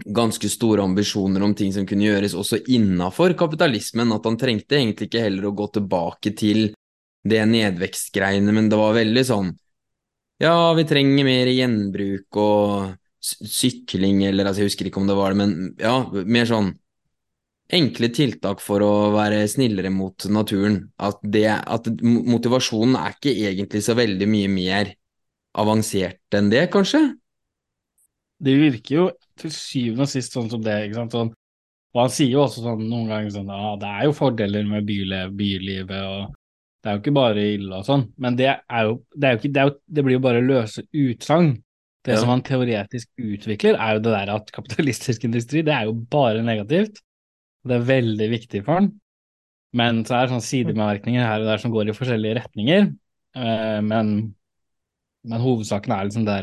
ganske 0.00 0.48
store 0.48 0.84
ambisjoner 0.86 1.42
om 1.44 1.52
ting 1.56 1.74
som 1.74 1.84
kunne 1.88 2.06
gjøres 2.06 2.32
også 2.38 2.62
innafor 2.72 3.34
kapitalismen, 3.36 4.14
at 4.16 4.24
han 4.24 4.38
trengte 4.40 4.78
egentlig 4.78 5.10
ikke 5.10 5.26
heller 5.26 5.50
å 5.50 5.56
gå 5.56 5.66
tilbake 5.76 6.32
til 6.38 6.70
det 7.20 7.42
nedvekstgreiene, 7.50 8.54
men 8.56 8.70
det 8.72 8.78
var 8.80 8.96
veldig 8.96 9.24
sånn 9.28 9.50
ja, 10.40 10.72
vi 10.72 10.86
trenger 10.88 11.26
mer 11.26 11.50
gjenbruk 11.52 12.36
og 12.40 12.94
sykling, 13.20 14.22
eller 14.24 14.48
altså, 14.48 14.62
jeg 14.62 14.70
husker 14.70 14.88
ikke 14.88 15.02
om 15.02 15.10
det 15.10 15.16
var 15.18 15.34
det, 15.34 15.40
men 15.42 15.74
ja, 15.76 15.98
mer 16.24 16.48
sånn 16.48 16.70
enkle 17.76 18.10
tiltak 18.14 18.62
for 18.64 18.82
å 18.84 18.92
være 19.14 19.42
snillere 19.50 19.92
mot 19.94 20.26
naturen. 20.32 20.82
At, 21.00 21.20
det, 21.22 21.46
at 21.50 21.88
motivasjonen 22.02 22.98
er 22.98 23.16
ikke 23.16 23.34
egentlig 23.50 23.82
så 23.86 23.96
veldig 23.98 24.28
mye 24.30 24.50
mer 24.52 24.94
avansert 25.60 26.36
enn 26.36 26.50
det, 26.52 26.66
kanskje? 26.72 27.02
Det 28.40 28.56
virker 28.56 28.94
jo 28.94 29.06
til 29.40 29.52
syvende 29.52 30.06
og 30.06 30.12
sist 30.12 30.36
sånn 30.36 30.50
som 30.52 30.62
det. 30.64 30.76
ikke 30.86 31.00
sant? 31.00 31.16
Sånn, 31.16 31.32
og 31.94 32.02
han 32.04 32.12
sier 32.14 32.34
jo 32.36 32.44
også 32.44 32.62
sånn 32.64 32.84
noen 32.86 33.10
ganger 33.10 33.32
sånn 33.34 33.50
ja, 33.50 33.72
det 33.80 33.88
er 33.90 34.06
jo 34.06 34.14
fordeler 34.16 34.68
med 34.68 34.86
byliv, 34.86 35.32
bylivet, 35.36 36.04
og 36.06 36.36
det 36.80 36.88
er 36.88 36.96
jo 36.96 37.02
ikke 37.02 37.16
bare 37.18 37.48
ille 37.56 37.80
og 37.80 37.84
sånn, 37.88 38.06
men 38.22 38.38
det 38.38 38.52
er 38.54 38.86
jo, 38.86 38.94
det, 39.12 39.34
ikke, 39.36 39.50
det, 39.52 39.66
jo, 39.66 39.74
det 39.96 40.04
blir 40.06 40.16
jo 40.16 40.24
bare 40.24 40.44
løse 40.44 40.86
utsagn. 40.86 41.58
Det 42.00 42.14
ja. 42.14 42.20
som 42.22 42.30
han 42.32 42.40
teoretisk 42.40 43.10
utvikler, 43.20 43.76
er 43.76 43.98
jo 43.98 44.00
det 44.06 44.12
der 44.14 44.30
at 44.32 44.46
kapitalistisk 44.56 45.26
industri, 45.28 45.60
det 45.66 45.74
er 45.74 45.90
jo 45.90 45.98
bare 46.08 46.40
negativt. 46.46 47.02
Det 47.66 47.76
er 47.76 47.88
veldig 47.88 48.28
viktig 48.32 48.64
for 48.64 48.80
han. 48.80 48.90
Men 49.76 50.02
så 50.06 50.16
er 50.16 50.26
det 50.26 50.34
sånne 50.34 50.48
sidebemerkninger 50.48 51.26
her 51.26 51.42
og 51.42 51.50
der 51.50 51.62
som 51.62 51.72
går 51.74 51.90
i 51.90 51.94
forskjellige 51.94 52.40
retninger. 52.40 52.88
Eh, 53.38 53.80
men, 53.86 54.14
men 55.22 55.44
hovedsaken 55.44 55.94
er 55.94 56.08
liksom 56.08 56.26
det 56.26 56.38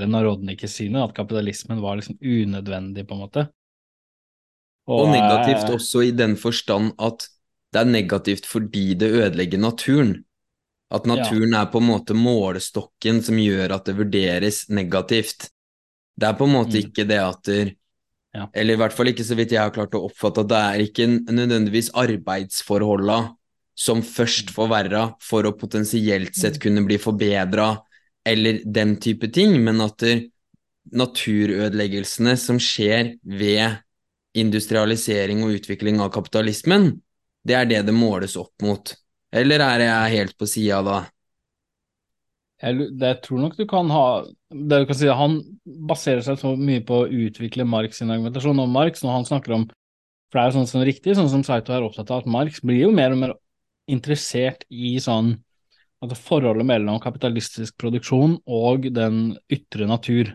ikke 0.55 0.71
synet, 0.71 1.09
at 1.09 1.15
kapitalismen 1.17 1.81
var 1.83 1.99
liksom 1.99 2.19
unødvendig, 2.21 3.07
på 3.07 3.17
en 3.17 3.23
måte. 3.25 3.47
Og, 4.87 5.01
og 5.03 5.11
negativt 5.11 5.73
også 5.73 6.05
i 6.07 6.13
den 6.15 6.37
forstand 6.39 6.93
at 7.03 7.27
det 7.75 7.81
er 7.81 7.89
negativt 7.91 8.45
fordi 8.47 8.93
det 8.95 9.11
ødelegger 9.11 9.59
naturen. 9.59 10.13
At 10.87 11.05
naturen 11.09 11.51
ja. 11.51 11.65
er 11.65 11.71
på 11.71 11.81
en 11.81 11.89
måte 11.89 12.15
målestokken 12.15 13.19
som 13.25 13.39
gjør 13.41 13.75
at 13.75 13.89
det 13.89 13.97
vurderes 13.97 14.61
negativt. 14.71 15.49
Det 16.15 16.29
er 16.29 16.37
på 16.39 16.47
en 16.47 16.55
måte 16.55 16.77
mm. 16.77 16.79
ikke 16.85 17.03
det 17.09 17.19
at 17.19 17.51
ja. 18.37 18.45
Eller 18.53 18.75
i 18.75 18.81
hvert 18.83 18.93
fall 18.93 19.09
ikke 19.09 19.25
så 19.25 19.35
vidt 19.37 19.55
jeg 19.55 19.63
har 19.63 19.73
klart 19.73 19.95
å 19.97 20.03
oppfatte 20.05 20.43
at 20.43 20.51
det 20.51 20.61
er 20.61 20.83
ikke 20.83 21.07
nødvendigvis 21.25 21.89
arbeidsforholda 21.97 23.17
som 23.77 24.03
først 24.05 24.51
forverra 24.53 25.07
for 25.21 25.45
å 25.45 25.55
potensielt 25.57 26.37
sett 26.37 26.57
mm. 26.57 26.61
kunne 26.61 26.83
bli 26.85 26.99
forbedra, 27.01 27.71
eller 28.27 28.61
den 28.65 28.95
type 29.01 29.29
ting, 29.33 29.55
men 29.63 29.81
at 29.85 30.05
naturødeleggelsene 30.97 32.35
som 32.39 32.61
skjer 32.61 33.15
ved 33.25 33.81
industrialisering 34.37 35.43
og 35.45 35.57
utvikling 35.57 36.01
av 36.03 36.13
kapitalismen, 36.13 36.91
det 37.47 37.57
er 37.57 37.69
det 37.69 37.83
det 37.89 37.95
måles 37.95 38.37
opp 38.39 38.65
mot. 38.65 38.93
Eller 39.33 39.63
er 39.65 39.85
jeg 39.87 40.17
helt 40.17 40.37
på 40.37 40.49
sida 40.49 40.81
da? 40.85 40.97
Jeg, 42.63 42.89
jeg, 42.89 43.17
tror 43.21 43.41
nok 43.43 43.57
du 43.57 43.65
kan 43.69 43.89
ha 43.93 44.05
det 44.49 44.81
du 44.81 44.87
kan 44.89 44.97
si, 44.97 45.09
Han 45.13 45.37
baserer 45.89 46.23
seg 46.25 46.39
så 46.41 46.53
mye 46.59 46.83
på 46.85 47.01
å 47.03 47.09
utvikle 47.27 47.67
Marx 47.67 47.99
sin 48.01 48.13
argumentasjon 48.13 48.63
om 48.63 48.71
Marx 48.71 49.03
når 49.03 49.17
han 49.17 49.27
snakker 49.27 49.55
om 49.57 49.67
For 50.27 50.39
det 50.39 50.43
er 50.43 50.49
jo 50.49 50.57
sånn 50.57 50.69
som 50.71 50.83
riktig, 50.83 51.15
sånn 51.15 51.29
som 51.31 51.43
Saito 51.47 51.71
er 51.71 51.85
opptatt 51.85 52.09
av, 52.11 52.25
at 52.25 52.31
Marx 52.31 52.59
blir 52.59 52.81
jo 52.81 52.91
mer 52.91 53.13
og 53.15 53.21
mer 53.21 53.33
interessert 53.87 54.65
i 54.67 54.97
sånn 54.99 55.37
at 56.03 56.13
forholdet 56.19 56.67
mellom 56.67 56.99
kapitalistisk 57.01 57.77
produksjon 57.79 58.35
og 58.43 58.89
den 58.93 59.37
ytre 59.49 59.87
natur. 59.89 60.33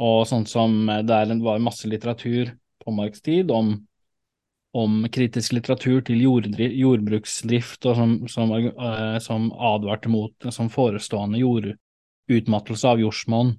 Og 0.00 0.22
sånn 0.30 0.46
som 0.48 0.86
det 0.86 1.18
var 1.42 1.58
masse 1.60 1.90
litteratur 1.90 2.54
på 2.80 2.94
Marx' 2.94 3.26
tid 3.26 3.50
om 3.50 3.74
om 4.76 5.02
kritisk 5.10 5.56
litteratur 5.56 6.02
til 6.06 6.20
jordbruksdrift, 6.22 7.86
og 7.90 7.96
som, 7.98 8.12
som, 8.30 8.52
uh, 8.54 9.18
som, 9.22 9.48
advarte 9.50 10.10
mot 10.12 10.50
som 10.54 10.70
forestående 10.70 11.40
jordutmattelse 11.40 12.92
av 12.92 13.02
jordsmonn, 13.02 13.56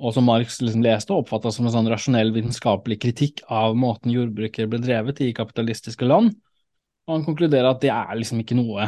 og 0.00 0.14
som 0.16 0.24
Marx 0.24 0.58
liksom 0.62 0.82
leste 0.84 1.12
og 1.12 1.26
oppfatta 1.26 1.52
som 1.52 1.66
en 1.68 1.74
sånn 1.74 1.90
rasjonell 1.92 2.32
vitenskapelig 2.32 2.96
kritikk 3.02 3.42
av 3.52 3.76
måten 3.76 4.12
jordbrukere 4.14 4.70
ble 4.70 4.80
drevet 4.80 5.20
i 5.20 5.34
kapitalistiske 5.36 6.08
land. 6.08 6.32
Og 7.06 7.18
han 7.18 7.26
konkluderer 7.26 7.68
at 7.68 7.82
det 7.82 7.92
er 7.92 8.16
liksom 8.16 8.40
ikke 8.40 8.56
noe 8.58 8.86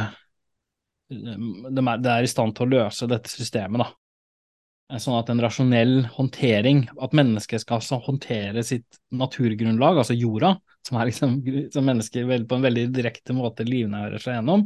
Det 1.13 1.83
er 2.09 2.25
i 2.25 2.31
stand 2.31 2.55
til 2.57 2.65
å 2.65 2.71
løse 2.71 3.05
dette 3.11 3.29
systemet, 3.29 3.83
da. 3.83 4.97
Sånn 4.99 5.17
at 5.19 5.29
en 5.29 5.41
rasjonell 5.41 6.07
håndtering, 6.15 6.87
at 7.01 7.13
mennesket 7.17 7.61
skal 7.61 7.81
håndtere 8.05 8.63
sitt 8.65 8.97
naturgrunnlag, 9.13 9.99
altså 10.01 10.15
jorda, 10.17 10.55
som 10.85 10.97
liksom 10.99 11.35
som 11.73 11.85
mennesker 11.85 12.27
på 12.47 12.57
en 12.57 12.65
veldig 12.65 12.87
direkte 12.93 13.35
måte 13.37 13.65
livnærer 13.67 14.21
seg 14.21 14.39
gjennom, 14.39 14.65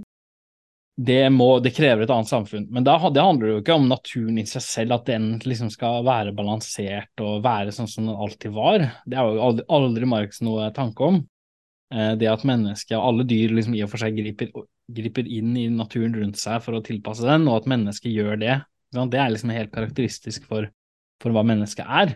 det, 0.97 1.19
må, 1.29 1.47
det 1.61 1.75
krever 1.77 2.03
et 2.03 2.11
annet 2.13 2.29
samfunn. 2.29 2.67
Men 2.73 2.85
da, 2.87 2.97
det 3.13 3.23
handler 3.23 3.51
jo 3.51 3.57
ikke 3.61 3.77
om 3.77 3.87
naturen 3.89 4.39
i 4.41 4.45
seg 4.49 4.63
selv, 4.65 4.95
at 4.97 5.09
den 5.09 5.35
liksom 5.45 5.69
skal 5.73 6.05
være 6.07 6.33
balansert 6.37 7.23
og 7.23 7.43
være 7.45 7.73
sånn 7.75 7.89
som 7.91 8.09
den 8.09 8.17
alltid 8.17 8.55
var. 8.55 8.87
Det 9.05 9.17
er 9.17 9.27
jo 9.29 9.43
aldri, 9.49 9.67
aldri 9.77 10.09
Marx 10.09 10.41
noe 10.45 10.71
tanke 10.75 11.11
om. 11.11 11.19
Eh, 11.93 12.15
det 12.19 12.31
at 12.31 12.47
mennesket 12.47 12.97
og 12.97 13.11
alle 13.11 13.27
dyr 13.29 13.53
liksom 13.53 13.77
i 13.77 13.83
og 13.85 13.93
for 13.93 14.01
seg 14.01 14.17
griper, 14.17 14.49
griper 14.97 15.29
inn 15.29 15.53
i 15.59 15.67
naturen 15.71 16.17
rundt 16.17 16.41
seg 16.41 16.63
for 16.65 16.79
å 16.79 16.83
tilpasse 16.85 17.27
den, 17.27 17.45
og 17.47 17.61
at 17.61 17.71
mennesket 17.75 18.11
gjør 18.13 18.41
det 18.41 18.57
det 18.91 19.19
er 19.19 19.33
liksom 19.33 19.51
helt 19.51 19.73
karakteristisk 19.73 20.47
for, 20.47 20.69
for 21.21 21.35
hva 21.35 21.43
mennesket 21.45 21.85
er. 21.85 22.15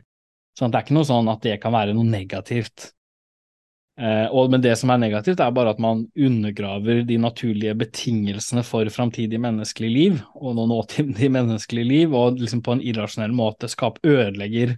Sånn 0.57 0.71
det 0.71 0.79
er 0.79 0.85
ikke 0.85 0.97
noe 0.97 1.07
sånn 1.07 1.29
at 1.31 1.43
det 1.43 1.59
kan 1.63 1.73
være 1.75 1.95
noe 1.95 2.07
negativt. 2.07 2.91
Eh, 4.01 4.27
og, 4.33 4.49
men 4.49 4.63
det 4.63 4.73
som 4.79 4.89
er 4.89 5.01
negativt, 5.01 5.41
er 5.43 5.53
bare 5.53 5.75
at 5.75 5.81
man 5.81 6.07
undergraver 6.17 7.03
de 7.05 7.17
naturlige 7.21 7.75
betingelsene 7.77 8.63
for 8.65 8.89
framtidig 8.89 9.37
menneskelig 9.43 9.89
liv, 9.93 10.21
og 10.33 10.55
nå 10.57 10.65
nåtidig 10.71 11.29
menneskelig 11.37 11.83
liv, 11.85 12.15
og 12.17 12.39
liksom 12.41 12.63
på 12.65 12.77
en 12.77 12.81
irrasjonell 12.81 13.35
måte 13.35 13.69
skap 13.69 13.99
ødelegger 14.01 14.77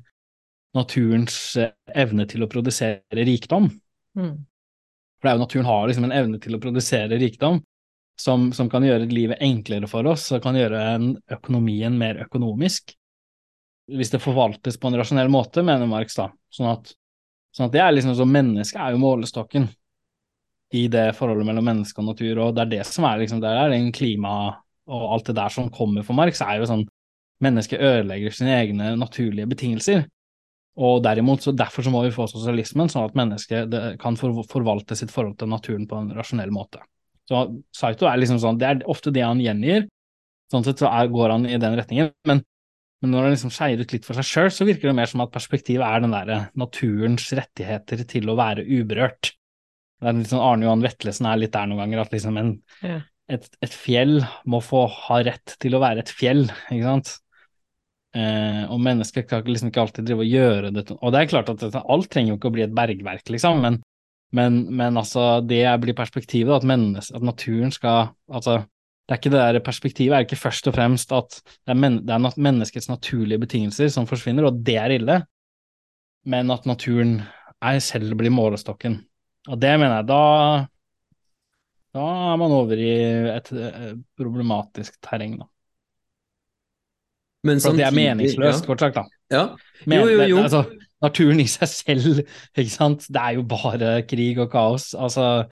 naturens 0.75 1.37
eh, 1.61 1.71
evne 1.95 2.25
til 2.27 2.43
å 2.43 2.49
produsere 2.51 3.23
rikdom. 3.29 3.69
Mm. 4.19 4.33
For 5.19 5.29
det 5.29 5.31
er 5.31 5.37
jo 5.37 5.45
naturen 5.45 5.69
har 5.69 5.85
liksom 5.87 6.09
en 6.09 6.17
evne 6.17 6.41
til 6.43 6.57
å 6.57 6.59
produsere 6.59 7.19
rikdom, 7.21 7.61
som, 8.19 8.49
som, 8.53 8.67
kan 8.69 8.83
gjøre 8.85 9.07
livet 9.09 9.39
enklere 9.41 9.87
for 9.89 10.05
oss 10.11 10.27
og 10.35 10.43
kan 10.43 10.57
gjøre 10.57 10.81
økonomien 11.31 11.95
mer 11.97 12.19
økonomisk. 12.25 12.91
Hvis 13.87 14.11
det 14.11 14.21
forvaltes 14.23 14.75
på 14.79 14.91
en 14.91 14.99
rasjonell 14.99 15.31
måte, 15.31 15.63
mener 15.65 15.87
Marx 15.89 16.19
da. 16.19 16.27
Sånn 16.53 16.69
at, 16.73 16.91
sånn 17.53 17.69
at 17.69 17.75
det 17.75 17.81
er 17.83 17.93
liksom 17.93 18.15
så 18.17 18.25
Mennesket 18.27 18.81
er 18.81 18.95
jo 18.95 19.01
målestokken 19.03 19.69
i 20.73 20.87
det 20.89 21.11
forholdet 21.17 21.45
mellom 21.45 21.67
menneske 21.69 22.01
og 22.01 22.09
natur, 22.09 22.39
og 22.41 22.55
det 22.57 22.63
er 22.63 22.71
det 22.71 22.83
som 22.89 23.05
er 23.05 23.21
liksom, 23.21 23.41
der 23.43 23.59
er 23.61 23.73
den 23.73 23.91
klima 23.93 24.33
og 24.89 25.03
alt 25.15 25.29
det 25.29 25.37
der 25.37 25.53
som 25.53 25.69
kommer 25.71 26.03
for 26.03 26.17
Marx, 26.17 26.41
er 26.41 26.59
jo 26.59 26.69
sånn 26.69 26.87
Mennesket 27.43 27.81
ødelegger 27.83 28.31
sine 28.31 28.53
egne 28.55 28.93
naturlige 28.95 29.49
betingelser. 29.51 30.05
Og 30.79 31.01
derimot, 31.03 31.41
så 31.43 31.51
Derfor 31.51 31.83
så 31.83 31.91
må 31.91 32.03
vi 32.05 32.13
få 32.13 32.23
sosialismen, 32.29 32.87
sånn 32.87 33.09
at 33.09 33.17
mennesket 33.19 33.73
kan 33.99 34.15
forvalte 34.15 34.95
sitt 34.95 35.11
forhold 35.11 35.35
til 35.41 35.51
naturen 35.51 35.83
på 35.89 35.97
en 35.99 36.13
rasjonell 36.15 36.53
måte. 36.55 36.79
Så 37.27 37.41
Saito 37.75 38.07
er 38.07 38.21
liksom 38.21 38.39
sånn, 38.39 38.61
det 38.61 38.69
er 38.69 38.85
ofte 38.87 39.11
det 39.11 39.25
han 39.25 39.41
gjengir. 39.43 39.89
Sånn 40.53 40.63
sett 40.63 40.79
så 40.79 40.87
er, 40.87 41.11
går 41.11 41.35
han 41.35 41.49
i 41.49 41.59
den 41.59 41.77
retningen. 41.79 42.13
Men, 42.29 42.45
men 43.03 43.11
når 43.11 43.25
han 43.25 43.33
liksom 43.33 43.51
skeier 43.51 43.81
ut 43.83 43.91
litt 43.91 44.05
for 44.07 44.15
seg 44.15 44.27
sjøl, 44.29 44.49
så 44.55 44.65
virker 44.67 44.87
det 44.87 44.95
mer 44.95 45.09
som 45.11 45.21
at 45.25 45.33
perspektivet 45.33 45.83
er 45.83 46.03
den 46.05 46.13
derre 46.15 46.37
naturens 46.55 47.25
rettigheter 47.35 48.05
til 48.07 48.31
å 48.31 48.37
være 48.39 48.63
uberørt. 48.63 49.33
Det 49.99 50.07
er 50.07 50.15
litt 50.15 50.31
sånn 50.31 50.43
Arne 50.43 50.69
Johan 50.69 50.85
Vetlesen 50.85 51.27
er 51.27 51.41
litt 51.41 51.51
der 51.51 51.67
noen 51.67 51.83
ganger, 51.83 52.05
at 52.05 52.15
liksom 52.15 52.39
en, 52.39 52.53
ja. 52.79 53.01
et, 53.27 53.49
et, 53.59 53.75
fjell 53.75 54.21
må 54.47 54.61
få 54.63 54.85
ha 54.87 55.19
rett 55.27 55.57
til 55.59 55.75
å 55.75 55.83
være 55.83 56.05
et 56.05 56.13
fjell, 56.15 56.45
ikke 56.71 56.87
sant. 56.87 57.13
Eh, 58.15 58.63
og 58.71 58.79
mennesker 58.87 59.27
kan 59.27 59.43
liksom 59.51 59.73
ikke 59.73 59.83
alltid 59.83 60.07
drive 60.07 60.21
og 60.21 60.29
gjøre 60.29 60.69
det 60.69 60.83
Og 60.93 61.09
det 61.09 61.17
er 61.17 61.29
klart 61.31 61.47
at 61.49 61.63
alt 61.81 62.11
trenger 62.13 62.35
jo 62.35 62.35
ikke 62.37 62.51
å 62.51 62.55
bli 62.55 62.63
et 62.67 62.75
bergverk, 62.77 63.31
liksom, 63.35 63.63
men 63.65 63.81
men, 64.33 64.63
men 64.73 64.97
altså, 64.97 65.43
det 65.45 65.61
blir 65.83 65.93
perspektivet, 65.93 66.55
at, 66.55 66.63
menneske, 66.65 67.13
at 67.13 67.25
naturen 67.25 67.69
skal 67.73 68.15
Altså, 68.33 68.63
det 69.03 69.11
er 69.11 69.19
ikke 69.19 69.31
det 69.33 69.39
der 69.41 69.63
perspektivet 69.65 70.15
er 70.15 70.25
ikke 70.25 70.39
først 70.39 70.67
og 70.71 70.75
fremst 70.77 71.11
at 71.11 71.39
det 71.43 71.73
er, 71.73 71.79
men, 71.79 71.99
det 72.07 72.13
er 72.15 72.39
menneskets 72.39 72.87
naturlige 72.87 73.41
betingelser 73.41 73.91
som 73.91 74.07
forsvinner, 74.07 74.47
og 74.47 74.61
det 74.63 74.77
er 74.79 74.95
ille, 74.95 75.17
men 76.25 76.51
at 76.55 76.67
naturen 76.69 77.17
er 77.63 77.79
selv 77.83 78.15
blir 78.19 78.31
målestokken. 78.31 79.01
Og 79.51 79.59
det 79.59 79.73
mener 79.79 79.99
jeg, 79.99 80.07
da 80.07 80.21
da 81.93 82.03
er 82.31 82.37
man 82.41 82.53
over 82.55 82.79
i 82.79 82.93
et, 83.35 83.51
et 83.53 83.99
problematisk 84.17 84.95
terreng, 85.03 85.35
da. 85.43 85.49
Men 87.43 87.59
For 87.59 87.75
det 87.75 87.85
er 87.85 87.93
meningsløst, 87.93 88.63
ja. 88.63 88.65
kort 88.65 88.81
sagt, 88.81 88.95
da. 88.95 89.03
Ja. 89.33 89.43
Jo, 89.85 90.07
jo, 90.07 90.23
jo. 90.31 90.37
Det, 90.39 90.45
altså, 90.47 90.63
naturen 91.03 91.41
i 91.43 91.47
seg 91.51 91.69
selv, 91.69 92.21
ikke 92.55 92.71
sant. 92.71 93.05
Det 93.11 93.19
er 93.19 93.35
jo 93.37 93.43
bare 93.45 93.97
krig 94.07 94.39
og 94.39 94.49
kaos. 94.53 94.93
Altså, 94.95 95.43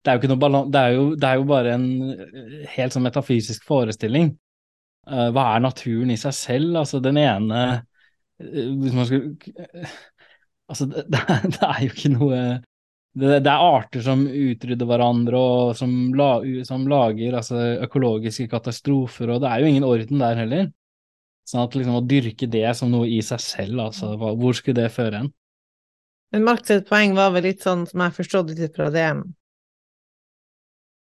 det 0.00 0.10
er 0.10 0.16
jo 0.16 0.22
ikke 0.22 0.30
noe 0.32 0.40
balan 0.40 0.70
det, 0.72 0.80
er 0.80 0.94
jo, 0.96 1.04
det 1.20 1.28
er 1.28 1.40
jo 1.40 1.48
bare 1.48 1.74
en 1.76 1.86
eh, 2.14 2.62
helt 2.76 2.94
sånn 2.94 3.04
metafysisk 3.04 3.66
forestilling. 3.68 4.32
Uh, 5.10 5.28
hva 5.34 5.46
er 5.54 5.62
naturen 5.64 6.12
i 6.12 6.18
seg 6.20 6.34
selv? 6.36 6.74
Altså, 6.82 7.00
den 7.02 7.16
ene 7.18 7.60
uh, 7.72 7.78
Hvis 8.38 8.92
man 8.94 9.06
skulle 9.08 9.54
Altså, 10.70 10.86
det, 10.86 11.00
det, 11.56 11.62
er 11.66 11.78
jo 11.82 11.90
ikke 11.90 12.12
noe 12.12 12.40
det, 13.18 13.40
er 13.40 13.64
arter 13.64 14.04
som 14.06 14.20
utrydder 14.22 14.86
hverandre, 14.86 15.34
og 15.34 15.72
som, 15.74 16.12
la, 16.14 16.28
som 16.62 16.84
lager 16.86 17.34
altså, 17.40 17.58
økologiske 17.82 18.46
katastrofer, 18.52 19.32
og 19.34 19.40
det 19.42 19.50
er 19.50 19.64
jo 19.64 19.72
ingen 19.72 19.86
orden 19.88 20.22
der 20.22 20.38
heller. 20.38 20.68
Sånn 21.48 21.64
at 21.64 21.74
liksom 21.74 21.96
å 21.98 22.04
dyrke 22.06 22.46
det 22.46 22.68
som 22.78 22.92
noe 22.92 23.08
i 23.10 23.18
seg 23.26 23.42
selv, 23.42 23.82
altså, 23.88 24.12
hvor 24.14 24.54
skulle 24.54 24.84
det 24.84 24.94
føre 24.94 25.24
en? 25.24 25.32
Men 26.30 26.46
Marks 26.46 26.70
poeng 26.86 27.16
var 27.18 27.34
vel 27.34 27.48
litt 27.48 27.66
sånn, 27.66 27.82
som 27.90 28.06
jeg 28.06 28.14
forstod 28.20 28.54
litt 28.54 28.78
fra 28.78 28.92
det 28.94 29.08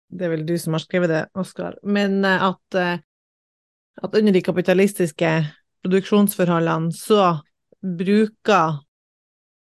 Det 0.09 0.25
er 0.25 0.33
vel 0.33 0.45
du 0.47 0.55
som 0.57 0.73
har 0.73 0.83
skrevet 0.83 1.11
det, 1.11 1.23
Oskar, 1.37 1.77
men 1.83 2.23
eh, 2.25 2.45
at, 2.49 2.75
eh, 2.75 3.01
at 4.01 4.15
under 4.15 4.33
de 4.33 4.41
kapitalistiske 4.41 5.33
produksjonsforholdene 5.83 6.93
så 6.95 7.39
bruker 7.81 8.79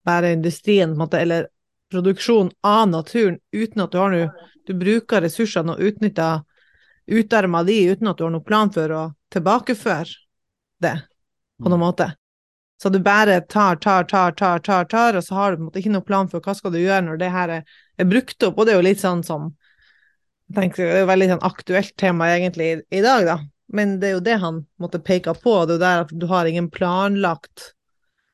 bare 0.06 0.32
industrien, 0.34 0.96
måte, 0.98 1.20
eller 1.20 1.50
produksjon 1.91 2.52
av 2.65 2.88
naturen, 2.89 3.38
uten 3.52 3.84
at 3.84 3.91
du 3.91 4.00
har 4.00 4.15
noe 4.15 4.32
Du 4.62 4.76
bruker 4.78 5.24
ressursene 5.26 5.74
og 5.74 5.82
utnytter 5.82 6.44
utarmer 7.10 7.63
de 7.65 7.78
uten 7.91 8.08
at 8.08 8.17
du 8.17 8.24
har 8.24 8.32
noen 8.32 8.46
plan 8.46 8.70
for 8.72 8.91
å 8.94 9.06
tilbakeføre 9.34 10.06
det, 10.86 10.94
på 11.58 11.65
noen 11.65 11.82
mm. 11.82 11.86
måte. 11.86 12.08
Så 12.82 12.89
du 12.89 13.00
bare 13.02 13.39
tar, 13.41 13.76
tar, 13.82 14.06
tar, 14.06 14.32
tar, 14.38 14.60
tar, 14.60 14.86
tar, 14.86 15.17
og 15.17 15.26
så 15.26 15.36
har 15.36 15.52
du 15.52 15.58
på 15.58 15.62
en 15.62 15.65
måte 15.72 15.82
ikke 15.82 15.94
noen 15.94 16.06
plan 16.06 16.30
for 16.30 16.46
hva 16.46 16.56
skal 16.58 16.74
du 16.74 16.80
gjøre 16.80 17.08
når 17.10 17.20
det 17.22 17.32
her 17.34 17.56
er, 17.58 17.65
er 17.98 18.10
brukt 18.10 18.46
opp, 18.48 18.58
og 18.58 18.65
det 18.65 18.74
er 18.74 18.80
jo 18.80 18.88
litt 18.88 19.02
sånn 19.02 19.26
som 19.26 19.52
tenker, 20.56 20.86
Det 20.86 21.00
er 21.00 21.04
jo 21.04 21.10
veldig 21.10 21.28
sånn 21.34 21.46
aktuelt 21.48 21.94
tema 22.00 22.30
egentlig 22.36 22.70
i, 22.70 22.78
i, 22.98 23.02
dag, 23.06 23.26
da, 23.28 23.38
men 23.76 24.00
det 24.02 24.10
er 24.10 24.16
jo 24.18 24.24
det 24.26 24.40
han 24.44 24.64
måtte 24.82 25.04
peke 25.04 25.36
på, 25.38 25.56
det 25.66 25.76
er 25.76 25.78
jo 25.78 25.84
der 25.86 26.06
at 26.06 26.16
du 26.24 26.26
har 26.32 26.50
ingen 26.50 26.70
planlagt 26.74 27.72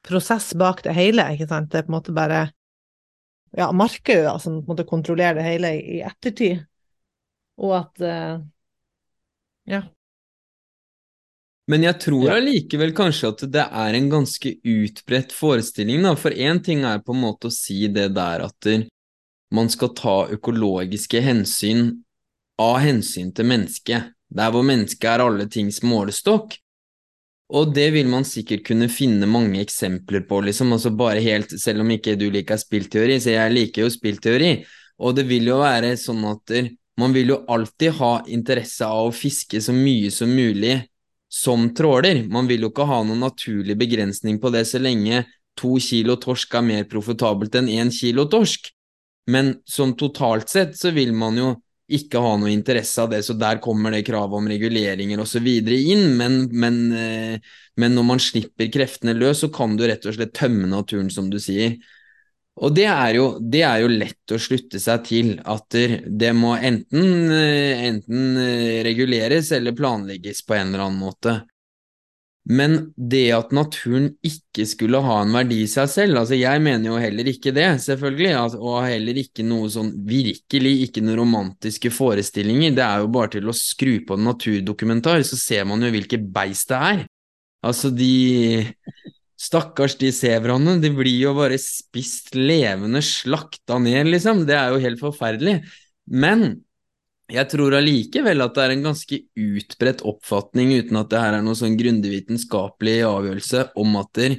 prosess 0.08 0.54
bak 0.58 0.84
det 0.86 0.96
hele, 0.96 1.26
ikke 1.36 1.50
sant, 1.50 1.72
det 1.72 1.82
er 1.82 1.88
på 1.88 1.94
en 1.94 1.98
måte 1.98 2.16
bare 2.16 2.46
ja, 3.58 3.72
markedet 3.76 4.26
da, 4.28 4.38
som 4.40 4.62
på 4.62 4.68
en 4.68 4.76
måte 4.76 4.88
kontrollerer 4.88 5.40
det 5.40 5.48
hele 5.48 5.74
i, 5.78 5.84
i 5.98 6.02
ettertid, 6.06 6.64
og 7.58 7.78
at 7.82 8.04
uh, 8.06 8.42
ja, 9.68 9.84
men 11.68 11.84
jeg 11.84 12.00
tror 12.00 12.30
allikevel 12.32 12.94
kanskje 12.96 13.30
at 13.34 13.42
det 13.52 13.64
er 13.66 13.96
en 13.98 14.06
ganske 14.08 14.54
utbredt 14.64 15.34
forestilling, 15.36 16.06
da. 16.06 16.14
For 16.16 16.32
én 16.32 16.62
ting 16.64 16.86
er 16.88 17.02
på 17.04 17.12
en 17.12 17.20
måte 17.26 17.50
å 17.50 17.52
si 17.52 17.90
det 17.92 18.14
der 18.16 18.46
at 18.46 18.70
man 19.52 19.68
skal 19.72 19.92
ta 19.96 20.16
økologiske 20.32 21.20
hensyn 21.24 21.90
av 22.62 22.80
hensyn 22.84 23.34
til 23.36 23.48
mennesket. 23.50 24.14
Der 24.28 24.52
hvor 24.52 24.66
mennesket 24.68 25.08
er 25.10 25.24
alle 25.24 25.48
tings 25.52 25.82
målestokk. 25.86 26.58
Og 27.48 27.72
det 27.72 27.94
vil 27.96 28.10
man 28.12 28.26
sikkert 28.28 28.66
kunne 28.68 28.90
finne 28.92 29.28
mange 29.30 29.62
eksempler 29.64 30.26
på, 30.28 30.42
liksom. 30.44 30.74
Altså 30.76 30.92
bare 30.92 31.24
helt, 31.24 31.54
selv 31.62 31.86
om 31.86 31.94
ikke 31.96 32.18
du 32.20 32.28
liker 32.34 32.60
spillteori, 32.60 33.22
så 33.24 33.38
jeg 33.38 33.54
liker 33.56 33.86
jo 33.86 33.94
spillteori. 33.94 34.52
Og 35.00 35.16
det 35.16 35.28
vil 35.30 35.48
jo 35.48 35.62
være 35.62 35.94
sånn 36.00 36.26
at 36.28 36.58
man 37.00 37.14
vil 37.16 37.36
jo 37.36 37.42
alltid 37.54 37.96
ha 38.02 38.12
interesse 38.34 38.86
av 38.86 39.08
å 39.08 39.16
fiske 39.16 39.62
så 39.62 39.76
mye 39.76 40.12
som 40.12 40.34
mulig 40.34 40.82
som 41.32 41.70
tråler. 41.78 42.24
Man 42.28 42.50
vil 42.50 42.66
jo 42.66 42.72
ikke 42.74 42.88
ha 42.90 43.04
noen 43.06 43.22
naturlig 43.22 43.78
begrensning 43.80 44.42
på 44.42 44.52
det 44.52 44.66
så 44.68 44.82
lenge 44.82 45.24
to 45.58 45.78
kilo 45.82 46.18
torsk 46.22 46.58
er 46.58 46.66
mer 46.66 46.90
profitabelt 46.90 47.56
enn 47.58 47.70
én 47.70 47.94
kilo 47.94 48.28
torsk. 48.32 48.72
Men 49.32 49.58
som 49.68 49.94
totalt 50.00 50.50
sett 50.50 50.78
så 50.80 50.92
vil 50.96 51.14
man 51.16 51.38
jo 51.38 51.54
ikke 51.88 52.20
ha 52.20 52.34
noe 52.40 52.52
interesse 52.52 53.00
av 53.00 53.12
det, 53.14 53.22
så 53.24 53.36
der 53.40 53.62
kommer 53.64 53.94
det 53.96 54.04
kravet 54.08 54.36
om 54.36 54.48
reguleringer 54.52 55.22
osv. 55.24 55.46
inn, 55.48 56.10
men, 56.20 56.42
men, 56.52 56.80
eh, 56.92 57.54
men, 57.80 57.96
når 57.96 58.08
man 58.10 58.24
slipper 58.24 58.72
kreftene 58.74 59.16
løs, 59.16 59.46
så 59.46 59.52
kan 59.54 59.78
du 59.80 59.86
rett 59.88 60.06
og 60.06 60.18
slett 60.18 60.36
tømme 60.36 60.68
naturen, 60.72 61.12
som 61.14 61.32
du 61.32 61.40
sier. 61.40 61.78
Og 62.58 62.74
det 62.74 62.88
er, 62.90 63.12
jo, 63.20 63.28
det 63.40 63.62
er 63.64 63.84
jo 63.84 63.92
lett 63.92 64.34
å 64.34 64.40
slutte 64.42 64.82
seg 64.82 65.04
til 65.06 65.36
at 65.46 65.78
det 65.78 66.32
må 66.36 66.56
enten, 66.58 67.30
eh, 67.32 67.86
enten 67.88 68.40
eh, 68.42 68.80
reguleres 68.88 69.54
eller 69.56 69.78
planlegges 69.78 70.42
på 70.44 70.58
en 70.58 70.74
eller 70.74 70.88
annen 70.88 71.04
måte. 71.06 71.38
Men 72.48 72.78
det 72.96 73.26
at 73.36 73.52
naturen 73.52 74.06
ikke 74.24 74.64
skulle 74.70 75.02
ha 75.04 75.18
en 75.20 75.34
verdi 75.36 75.60
i 75.66 75.68
seg 75.68 75.90
selv, 75.92 76.22
altså 76.22 76.38
jeg 76.40 76.62
mener 76.64 76.94
jo 76.94 77.00
heller 77.02 77.28
ikke 77.28 77.52
det, 77.56 77.66
selvfølgelig, 77.84 78.30
og 78.62 78.78
heller 78.88 79.20
ikke 79.20 79.44
noe 79.44 79.68
sånn 79.74 79.90
virkelig, 80.08 80.74
ikke 80.86 81.04
noen 81.04 81.20
romantiske 81.20 81.92
forestillinger, 81.92 82.78
det 82.78 82.86
er 82.86 83.04
jo 83.04 83.12
bare 83.12 83.34
til 83.36 83.52
å 83.52 83.58
skru 83.58 83.98
på 84.08 84.16
en 84.16 84.30
naturdokumentar, 84.30 85.26
så 85.28 85.40
ser 85.40 85.68
man 85.68 85.84
jo 85.84 85.92
hvilke 85.92 86.22
beist 86.24 86.72
det 86.72 86.80
er. 86.94 87.04
Altså, 87.68 87.92
de 87.92 88.68
Stakkars 89.38 89.94
de 90.00 90.10
sebraene, 90.16 90.80
de 90.82 90.90
blir 90.90 91.20
jo 91.22 91.36
bare 91.38 91.60
spist 91.62 92.32
levende, 92.34 93.04
slakta 93.06 93.78
ned, 93.78 94.10
liksom. 94.10 94.48
Det 94.50 94.56
er 94.58 94.74
jo 94.74 94.82
helt 94.82 95.02
forferdelig. 95.04 95.60
Men 96.10 96.64
jeg 97.28 97.50
tror 97.52 97.76
allikevel 97.76 98.44
at 98.46 98.56
det 98.56 98.64
er 98.64 98.74
en 98.74 98.86
ganske 98.88 99.18
utbredt 99.36 100.04
oppfatning, 100.08 100.72
uten 100.80 101.00
at 101.02 101.10
det 101.12 101.24
her 101.24 101.36
er 101.36 101.44
noen 101.44 101.60
sånn 101.60 101.76
grundig 101.80 102.14
vitenskapelig 102.14 103.02
avgjørelse, 103.08 103.66
om 103.80 103.98
at, 104.00 104.12
der, 104.16 104.38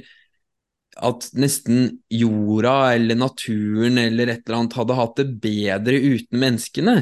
at 1.09 1.29
nesten 1.37 1.99
jorda 2.09 2.95
eller 2.97 3.19
naturen 3.19 4.01
eller 4.01 4.33
et 4.33 4.41
eller 4.41 4.61
annet 4.63 4.77
hadde 4.79 4.97
hatt 4.97 5.21
det 5.21 5.27
bedre 5.43 6.01
uten 6.01 6.41
menneskene. 6.41 6.95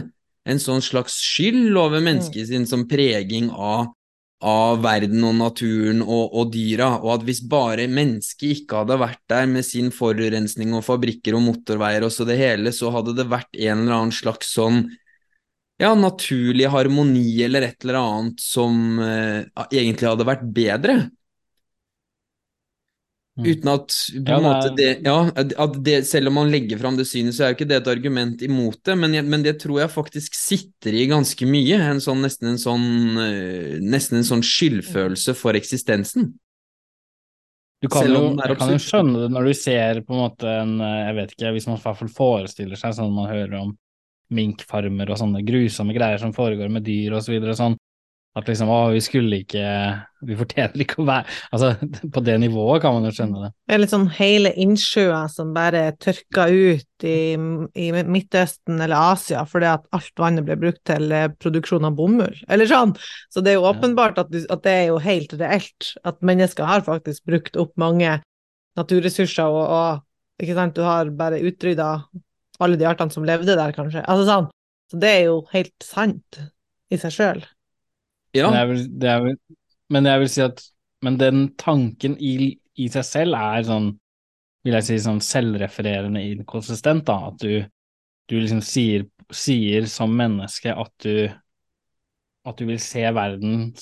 En 0.48 0.64
sånn 0.64 0.84
slags 0.84 1.18
skyld 1.24 1.76
over 1.80 2.04
mennesket 2.04 2.46
mm. 2.46 2.50
sin 2.52 2.68
som 2.68 2.88
preging 2.88 3.52
av 3.52 3.94
av 4.46 4.84
verden 4.84 5.24
og 5.26 5.34
naturen 5.34 6.04
og, 6.04 6.30
og, 6.30 6.52
dyra, 6.54 6.92
og 7.02 7.16
at 7.16 7.24
hvis 7.26 7.40
bare 7.50 7.88
mennesket 7.90 8.60
ikke 8.60 8.84
hadde 8.84 9.00
vært 9.02 9.24
der 9.32 9.48
med 9.50 9.66
sin 9.66 9.90
forurensning 9.90 10.76
og 10.78 10.86
fabrikker 10.86 11.34
og 11.34 11.42
motorveier 11.48 12.06
og 12.06 12.14
så 12.14 12.28
det 12.28 12.38
hele, 12.38 12.70
så 12.70 12.92
hadde 12.94 13.16
det 13.18 13.26
vært 13.32 13.50
en 13.58 13.82
eller 13.82 13.96
annen 13.96 14.14
slags 14.14 14.52
sånn 14.54 14.84
ja, 15.78 15.92
naturlig 15.98 16.70
harmoni 16.74 17.44
eller 17.46 17.68
et 17.68 17.86
eller 17.86 18.00
annet 18.02 18.42
som 18.42 18.98
uh, 18.98 19.68
egentlig 19.70 20.10
hadde 20.10 20.26
vært 20.28 20.48
bedre. 20.56 20.98
Mm. 23.38 23.46
Uten 23.52 23.70
at 23.70 23.94
på 24.26 24.34
en 24.34 24.46
måte 24.48 24.72
det, 24.74 24.88
ja, 25.06 25.18
at 25.38 25.76
det, 25.86 26.00
Selv 26.10 26.32
om 26.32 26.40
man 26.40 26.50
legger 26.50 26.80
fram 26.82 26.96
det 26.98 27.06
synet, 27.06 27.36
så 27.38 27.46
er 27.46 27.52
jo 27.52 27.60
ikke 27.60 27.68
det 27.70 27.78
et 27.84 27.92
argument 27.92 28.42
imot 28.42 28.80
det, 28.82 28.96
men, 28.98 29.14
jeg, 29.14 29.28
men 29.30 29.46
det 29.46 29.60
tror 29.62 29.84
jeg 29.84 29.94
faktisk 29.94 30.34
sitter 30.34 30.98
i 30.98 31.06
ganske 31.12 31.46
mye. 31.46 31.78
En 31.92 32.02
sånn, 32.02 32.26
nesten, 32.26 32.56
en 32.56 32.62
sånn, 32.62 32.88
eh, 33.22 33.78
nesten 33.86 34.24
en 34.24 34.28
sånn 34.32 34.42
skyldfølelse 34.42 35.38
for 35.38 35.60
eksistensen. 35.60 36.32
Du 37.86 37.92
kan 37.94 38.10
jo, 38.10 38.32
kan 38.58 38.74
jo 38.74 38.82
skjønne 38.82 39.28
det 39.28 39.30
når 39.36 39.52
du 39.52 39.54
ser 39.54 40.02
på 40.02 40.16
en 40.16 40.24
måte 40.24 40.50
en 40.50 40.80
eh, 40.82 41.02
Jeg 41.04 41.18
vet 41.20 41.34
ikke, 41.36 41.52
hvis 41.54 41.68
man 41.70 41.78
i 41.78 41.84
hvert 41.84 42.00
fall 42.00 42.16
forestiller 42.16 42.80
seg 42.80 42.98
sånn 42.98 43.14
man 43.14 43.30
hører 43.30 43.60
om 43.60 43.76
minkfarmer 44.34 45.12
og 45.12 45.20
sånne 45.22 45.44
grusomme 45.48 45.96
greier 45.96 46.22
som 46.22 46.34
foregår 46.36 46.72
med 46.74 46.86
dyr 46.88 47.16
og 47.18 47.24
så 47.26 47.34
videre, 47.34 47.56
sånn, 47.58 47.78
at 48.38 48.50
liksom, 48.50 48.70
å, 48.70 48.78
vi 48.94 49.02
skulle 49.02 49.40
ikke 49.42 49.66
Vi 50.28 50.36
fortjener 50.38 50.84
ikke 50.84 51.00
å 51.02 51.08
være 51.08 51.32
Altså, 51.56 51.72
på 52.14 52.24
det 52.26 52.38
nivået 52.42 52.84
kan 52.84 52.98
man 52.98 53.08
jo 53.08 53.14
skjønne 53.16 53.46
det. 53.46 53.52
Det 53.68 53.76
er 53.76 53.82
litt 53.82 53.94
sånn 53.94 54.08
hele 54.18 54.52
innsjøer 54.66 55.32
som 55.34 55.54
bare 55.56 55.84
tørka 56.04 56.48
ut 56.52 57.08
i, 57.08 57.18
i, 57.38 57.88
Midtøsten 57.98 58.82
eller 58.84 59.14
Asia 59.14 59.44
fordi 59.50 59.70
at 59.72 59.88
alt 59.96 60.22
vannet 60.22 60.46
ble 60.48 60.58
brukt 60.60 60.84
til 60.90 61.12
eh, 61.14 61.30
produksjon 61.42 61.88
av 61.88 61.98
bomull, 61.98 62.36
eller 62.50 62.70
sånn. 62.70 62.96
Så 63.34 63.44
det 63.46 63.54
er 63.54 63.60
jo 63.60 63.68
åpenbart 63.70 64.20
at, 64.22 64.34
at 64.34 64.64
det 64.66 64.74
er 64.74 64.86
jo 64.92 65.02
helt 65.04 65.36
reelt 65.38 65.92
at 66.08 66.22
mennesker 66.26 66.68
har 66.68 66.86
faktisk 66.86 67.26
brukt 67.30 67.60
opp 67.60 67.74
mange 67.80 68.18
naturressurser, 68.78 69.50
og, 69.50 69.64
og 69.66 70.44
ikke 70.44 70.58
sant, 70.58 70.78
du 70.78 70.86
har 70.86 71.10
bare 71.18 71.42
utrydda 71.46 71.92
alle 72.64 72.80
de 72.80 72.88
artene 72.90 73.14
som 73.14 73.26
levde 73.28 73.58
der, 73.58 73.76
kanskje. 73.76 74.04
Altså 74.06 74.26
sånn. 74.28 74.50
Så 74.92 75.00
det 75.02 75.12
er 75.12 75.24
jo 75.28 75.38
helt 75.52 75.76
sant 75.84 76.40
i 76.92 77.00
seg 77.00 77.14
sjøl. 77.14 77.42
Ja. 78.36 78.50
Men, 78.50 78.58
jeg 78.58 78.70
vil, 78.70 78.84
vil, 79.26 79.40
men, 79.94 80.10
jeg 80.12 80.24
vil, 80.24 80.32
si 80.32 80.44
at 80.46 80.62
Men 81.06 81.18
den 81.22 81.42
tanken 81.62 82.16
i, 82.18 82.58
i, 82.74 82.88
seg 82.90 83.06
selv 83.06 83.38
er 83.38 83.66
sånn, 83.68 83.92
vil 84.66 84.78
jeg 84.80 84.86
si, 84.88 84.96
sånn 85.04 85.20
selvrefererende 85.22 86.24
inkonsistent, 86.26 87.06
da. 87.06 87.30
At 87.30 87.44
du, 87.44 87.68
du 88.28 88.36
liksom 88.40 88.64
sier, 88.66 89.06
sier, 89.30 89.86
som 89.92 90.16
menneske 90.18 90.74
at 90.74 90.94
du 91.06 91.28
at 92.48 92.60
du 92.60 92.68
vil 92.70 92.80
se 92.80 93.04
verden 93.16 93.74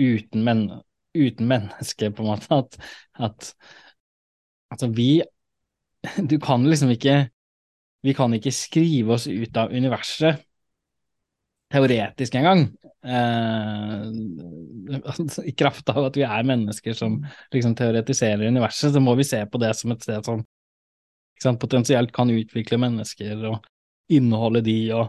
uten, 0.00 0.42
men, 0.42 0.64
uten 1.14 1.48
menneske, 1.50 2.10
på 2.10 2.24
en 2.24 2.32
måte. 2.32 2.48
At, 2.50 2.78
at 3.14 3.54
altså, 4.74 4.90
vi 4.96 5.22
Du 6.30 6.38
kan 6.42 6.64
liksom 6.66 6.90
ikke 6.90 7.28
Vi 8.02 8.14
kan 8.18 8.32
ikke 8.34 8.52
skrive 8.54 9.14
oss 9.16 9.28
ut 9.30 9.56
av 9.56 9.72
universet 9.72 10.42
teoretisk 11.72 12.34
engang. 12.34 12.66
Eh, 13.06 14.02
I 15.50 15.52
kraft 15.56 15.88
av 15.88 16.04
at 16.08 16.18
vi 16.18 16.24
er 16.26 16.46
mennesker 16.46 16.96
som 16.96 17.20
liksom 17.54 17.76
teoretiserer 17.78 18.50
universet, 18.50 18.92
så 18.92 19.02
må 19.02 19.14
vi 19.18 19.26
se 19.26 19.40
på 19.46 19.60
det 19.62 19.72
som 19.78 19.94
et 19.94 20.04
sted 20.04 20.26
som 20.26 20.42
sant, 21.42 21.60
potensielt 21.60 22.12
kan 22.14 22.30
utvikle 22.30 22.78
mennesker 22.80 23.46
og 23.50 23.62
inneholde 24.12 24.62
de, 24.66 24.78
og, 24.94 25.08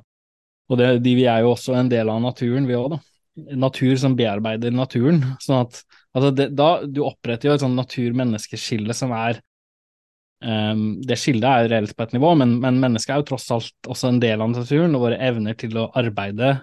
og 0.72 0.80
det, 0.80 0.92
de, 1.06 1.16
vi 1.20 1.28
er 1.30 1.44
jo 1.44 1.54
også 1.54 1.76
en 1.78 1.92
del 1.92 2.10
av 2.10 2.22
naturen, 2.24 2.70
vi 2.70 2.78
òg, 2.80 2.96
da. 2.96 3.04
Natur 3.58 3.96
som 3.98 4.14
bearbeider 4.14 4.74
naturen. 4.74 5.24
sånn 5.42 5.64
at 5.64 5.80
altså 6.14 6.30
det, 6.38 6.52
da, 6.54 6.84
Du 6.86 7.00
oppretter 7.02 7.50
jo 7.50 7.56
et 7.56 7.64
sånn 7.64 7.74
natur-menneskeskille 7.80 8.94
som 8.94 9.10
er 9.18 9.40
Um, 10.44 11.00
det 11.08 11.16
skillet 11.22 11.46
er 11.48 11.64
jo 11.64 11.72
reelt 11.72 11.96
på 11.96 12.04
et 12.04 12.14
nivå, 12.18 12.34
men, 12.36 12.58
men 12.60 12.82
mennesket 12.82 13.14
er 13.16 13.22
jo 13.22 13.28
tross 13.32 13.46
alt 13.56 13.90
også 13.90 14.10
en 14.12 14.20
del 14.20 14.44
av 14.44 14.52
naturen, 14.52 14.96
og 14.98 15.06
våre 15.06 15.20
evner 15.24 15.56
til 15.60 15.78
å 15.80 15.88
arbeide, 16.00 16.58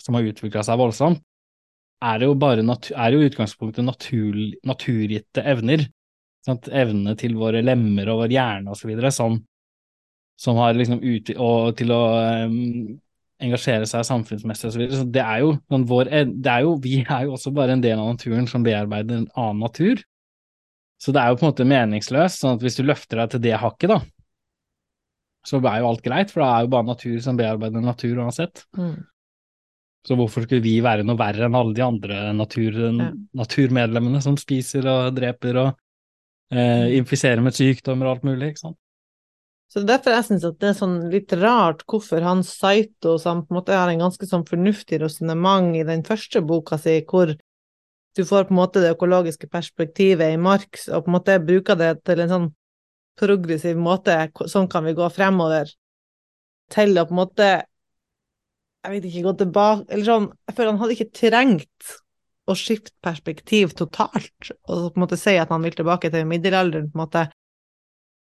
som 0.00 0.16
har 0.16 0.28
utvikla 0.30 0.62
seg 0.64 0.80
voldsomt, 0.80 1.20
er 2.04 2.22
jo 2.22 2.34
bare 2.38 2.62
er 2.62 3.14
jo 3.14 3.26
utgangspunktet 3.26 3.84
natur, 3.84 4.36
naturgitte 4.66 5.42
evner. 5.42 5.84
Sant? 6.46 6.70
Evnene 6.70 7.16
til 7.18 7.34
våre 7.36 7.60
lemmer 7.64 8.08
og 8.12 8.22
vår 8.22 8.32
hjerne 8.32 8.72
osv. 8.72 8.92
Som, 9.12 9.40
som 10.38 10.60
har 10.62 10.78
liksom 10.78 11.02
ut, 11.02 11.32
og 11.34 11.74
til 11.76 11.92
å 11.92 12.02
um, 12.46 12.94
engasjere 13.42 13.88
seg 13.90 14.06
samfunnsmessig 14.06 14.70
osv. 14.70 14.76
Så, 14.76 14.80
videre. 14.80 15.00
så 15.00 15.08
det 15.18 15.24
er 15.24 15.42
jo, 15.42 15.50
det 16.38 16.52
er 16.54 16.64
jo, 16.66 16.76
vi 16.82 17.00
er 17.02 17.26
jo 17.26 17.34
også 17.36 17.52
bare 17.54 17.76
en 17.76 17.82
del 17.84 17.98
av 17.98 18.14
naturen 18.14 18.48
som 18.50 18.64
bearbeider 18.66 19.20
en 19.20 19.28
annen 19.34 19.66
natur. 19.66 20.06
Så 20.98 21.14
det 21.14 21.22
er 21.22 21.30
jo 21.30 21.38
på 21.38 21.46
en 21.46 21.52
måte 21.52 21.66
meningsløst, 21.68 22.42
sånn 22.42 22.56
at 22.56 22.64
hvis 22.64 22.78
du 22.80 22.82
løfter 22.86 23.20
deg 23.22 23.34
til 23.34 23.42
det 23.44 23.58
hakket, 23.62 23.92
da, 23.92 24.00
så 25.46 25.60
er 25.62 25.78
jo 25.80 25.92
alt 25.92 26.02
greit, 26.04 26.32
for 26.32 26.42
da 26.42 26.48
er 26.50 26.66
jo 26.66 26.72
bare 26.74 26.88
natur 26.88 27.20
som 27.24 27.38
bearbeider 27.38 27.84
natur 27.84 28.18
uansett. 28.24 28.64
Mm. 28.76 28.98
Så 30.06 30.16
hvorfor 30.18 30.44
skulle 30.44 30.64
vi 30.64 30.78
være 30.84 31.04
noe 31.06 31.18
verre 31.18 31.46
enn 31.48 31.56
alle 31.58 31.74
de 31.76 31.84
andre 31.84 32.18
natur, 32.36 32.76
ja. 32.86 33.08
naturmedlemmene 33.36 34.20
som 34.24 34.38
spiser 34.40 34.86
og 34.88 35.14
dreper 35.16 35.62
og 35.62 35.70
eh, 35.70 36.58
mm. 36.58 36.92
infiserer 37.00 37.42
med 37.44 37.56
sykdommer 37.56 38.08
og 38.08 38.16
alt 38.16 38.28
mulig, 38.28 38.52
ikke 38.52 38.66
sant? 38.68 38.78
Så 39.68 39.82
det 39.82 39.84
er 39.84 39.90
derfor 39.98 40.14
jeg 40.14 40.24
syns 40.30 40.44
det 40.46 40.68
er 40.70 40.76
sånn 40.78 40.94
litt 41.12 41.32
rart 41.36 41.82
hvorfor 41.90 42.24
han 42.24 42.40
Saito, 42.46 43.18
som 43.20 43.42
på 43.44 43.52
en 43.52 43.58
måte 43.58 43.76
har 43.76 43.90
en 43.92 44.06
ganske 44.06 44.28
sånn 44.30 44.46
fornuftig 44.48 45.02
resonnement 45.02 45.76
i 45.76 45.84
den 45.84 46.06
første 46.06 46.40
boka 46.40 46.78
si, 46.80 47.02
hvor 47.04 47.34
du 48.16 48.24
får 48.26 48.48
på 48.48 48.54
en 48.54 48.60
måte 48.60 48.82
det 48.82 48.94
økologiske 48.94 49.48
perspektivet 49.52 50.34
i 50.34 50.40
Marx, 50.40 50.88
og 50.88 51.04
på 51.04 51.12
en 51.12 51.16
måte 51.18 51.38
bruker 51.44 51.78
det 51.78 51.92
til 52.08 52.22
en 52.24 52.32
sånn 52.32 52.48
progressiv 53.18 53.78
måte, 53.80 54.16
sånn 54.46 54.68
kan 54.70 54.86
vi 54.86 54.94
gå 54.98 55.08
fremover, 55.12 55.70
til 56.72 56.98
å 57.00 57.06
på 57.08 57.14
en 57.14 57.22
måte 57.22 57.48
jeg 58.78 58.92
vet 58.92 59.06
ikke, 59.08 59.22
gå 59.26 59.32
tilbake 59.40 59.88
Eller 59.90 60.06
sånn, 60.06 60.28
jeg 60.46 60.54
føler 60.54 60.70
han 60.70 60.80
hadde 60.82 60.94
ikke 60.94 61.16
trengt 61.18 61.96
å 62.48 62.54
skifte 62.56 62.94
perspektiv 63.04 63.74
totalt, 63.76 64.52
og 64.64 64.86
på 64.86 64.96
en 64.96 65.02
måte 65.02 65.18
si 65.20 65.34
at 65.36 65.50
han 65.52 65.64
vil 65.66 65.74
tilbake 65.76 66.08
til 66.14 66.24
middelalderen, 66.30 66.86
på 66.88 66.96
en 66.96 67.02
måte. 67.02 67.24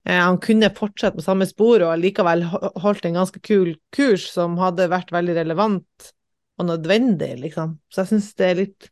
Eh, 0.08 0.18
han 0.18 0.40
kunne 0.42 0.72
fortsette 0.74 1.20
på 1.20 1.26
samme 1.28 1.46
spor 1.46 1.84
og 1.86 2.02
likevel 2.02 2.42
holdt 2.48 3.06
en 3.06 3.20
ganske 3.20 3.42
kul 3.46 3.76
kurs 3.94 4.26
som 4.34 4.58
hadde 4.58 4.90
vært 4.90 5.14
veldig 5.14 5.38
relevant 5.38 6.10
og 6.58 6.70
nødvendig, 6.72 7.36
liksom. 7.44 7.78
Så 7.94 8.02
jeg 8.02 8.16
syns 8.16 8.32
det 8.40 8.50
er 8.50 8.60
litt 8.64 8.90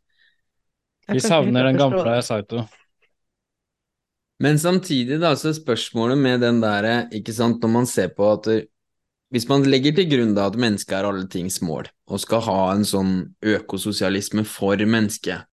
vi 1.08 1.20
savner 1.20 1.68
den 1.68 1.78
gamle 1.80 2.16
Saito. 2.24 2.64
Men 4.42 4.58
samtidig, 4.58 5.20
da, 5.22 5.34
så 5.38 5.54
spørsmålet 5.54 6.18
med 6.18 6.42
den 6.42 6.60
derre, 6.62 7.04
ikke 7.14 7.32
sant, 7.32 7.62
når 7.62 7.70
man 7.76 7.86
ser 7.88 8.10
på 8.16 8.32
at 8.32 8.48
hvis 9.34 9.48
man 9.50 9.64
legger 9.66 9.94
til 9.96 10.08
grunn 10.10 10.34
da 10.36 10.48
at 10.50 10.58
mennesket 10.60 10.94
er 10.98 11.08
alle 11.08 11.26
tings 11.30 11.60
mål, 11.64 11.88
og 12.10 12.20
skal 12.22 12.42
ha 12.46 12.58
en 12.74 12.84
sånn 12.86 13.14
økososialisme 13.54 14.44
for 14.46 14.78
mennesket, 14.78 15.46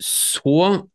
så 0.00 0.86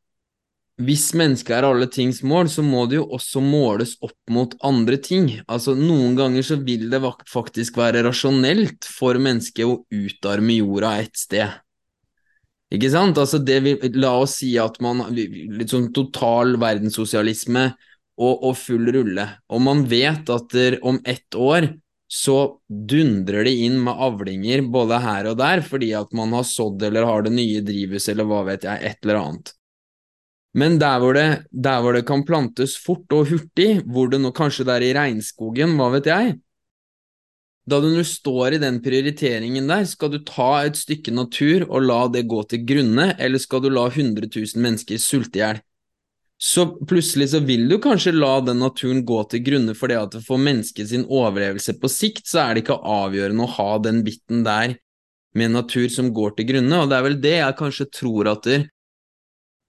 hvis 0.76 1.06
mennesket 1.16 1.54
er 1.56 1.68
alle 1.70 1.88
tings 1.88 2.20
mål, 2.28 2.50
så 2.52 2.64
må 2.66 2.84
det 2.92 2.98
jo 2.98 3.06
også 3.16 3.40
måles 3.44 3.94
opp 4.04 4.18
mot 4.34 4.58
andre 4.68 4.98
ting. 5.00 5.30
Altså, 5.48 5.72
noen 5.80 6.18
ganger 6.20 6.44
så 6.44 6.58
vil 6.60 6.90
det 6.92 7.00
faktisk 7.32 7.80
være 7.80 8.04
rasjonelt 8.04 8.88
for 8.92 9.16
mennesket 9.16 9.64
å 9.64 9.78
utarme 9.88 10.58
jorda 10.58 10.98
et 11.06 11.16
sted. 11.16 11.62
Ikke 12.76 12.92
sant? 12.92 13.18
Altså 13.22 13.40
vi, 13.46 13.76
la 13.96 14.14
oss 14.20 14.40
si 14.42 14.54
at 14.62 14.78
man 14.84 15.04
Litt 15.16 15.72
sånn 15.72 15.92
total 15.96 16.58
verdenssosialisme, 16.62 17.70
og, 18.16 18.46
og 18.48 18.54
full 18.56 18.92
rulle. 18.96 19.26
Og 19.52 19.64
man 19.64 19.84
vet 19.92 20.30
at 20.32 20.54
der, 20.54 20.80
om 20.86 21.02
ett 21.04 21.36
år 21.36 21.74
så 22.12 22.38
dundrer 22.70 23.48
det 23.48 23.56
inn 23.66 23.80
med 23.84 23.98
avlinger 24.08 24.64
både 24.72 25.02
her 25.04 25.32
og 25.32 25.40
der, 25.42 25.64
fordi 25.66 25.92
at 25.98 26.14
man 26.16 26.34
har 26.38 26.46
sådd 26.48 26.84
eller 26.86 27.08
har 27.08 27.26
det 27.26 27.34
nye 27.34 27.64
drivhuset 27.66 28.14
eller 28.14 28.30
hva 28.30 28.44
vet 28.52 28.68
jeg, 28.68 28.82
et 28.86 29.00
eller 29.04 29.22
annet. 29.22 29.54
Men 30.56 30.78
der 30.80 31.02
hvor, 31.04 31.18
det, 31.18 31.28
der 31.52 31.82
hvor 31.84 31.98
det 31.98 32.06
kan 32.08 32.24
plantes 32.24 32.78
fort 32.80 33.12
og 33.12 33.28
hurtig, 33.34 33.82
hvor 33.92 34.08
det 34.12 34.22
nå 34.24 34.32
kanskje 34.36 34.68
det 34.70 34.78
er 34.78 34.86
i 34.88 34.94
regnskogen, 34.96 35.76
hva 35.76 35.90
vet 35.98 36.08
jeg, 36.08 36.38
da 37.66 37.80
du 37.82 38.04
står 38.06 38.56
i 38.56 38.62
den 38.62 38.78
prioriteringen 38.86 39.70
der, 39.70 39.86
skal 39.90 40.12
du 40.14 40.20
ta 40.26 40.66
et 40.66 40.78
stykke 40.78 41.14
natur 41.16 41.66
og 41.66 41.88
la 41.88 42.02
det 42.14 42.28
gå 42.30 42.44
til 42.50 42.62
grunne, 42.68 43.14
eller 43.18 43.42
skal 43.42 43.64
du 43.64 43.72
la 43.74 43.88
100 43.90 44.30
000 44.30 44.62
mennesker 44.62 45.02
sulte 45.02 45.40
i 45.40 45.44
hjel? 45.44 45.64
Så 46.38 46.66
plutselig 46.84 47.30
så 47.32 47.40
vil 47.48 47.64
du 47.72 47.78
kanskje 47.82 48.12
la 48.14 48.38
den 48.44 48.60
naturen 48.60 49.06
gå 49.08 49.22
til 49.32 49.42
grunne 49.46 49.74
fordi 49.78 49.96
at 49.98 50.18
for 50.26 50.38
sin 50.76 51.06
overlevelse 51.08 51.80
på 51.80 51.90
sikt, 51.90 52.28
så 52.28 52.44
er 52.44 52.54
det 52.54 52.66
ikke 52.66 52.82
avgjørende 52.84 53.44
å 53.48 53.54
ha 53.56 53.78
den 53.80 54.04
biten 54.04 54.44
der 54.44 54.76
med 55.36 55.52
natur 55.52 55.88
som 55.90 56.14
går 56.14 56.36
til 56.36 56.48
grunne, 56.52 56.80
og 56.80 56.90
det 56.90 56.98
er 56.98 57.04
vel 57.04 57.22
det 57.22 57.38
jeg 57.40 57.60
kanskje 57.60 57.92
tror 57.92 58.30
at 58.32 58.44
det, 58.44 58.60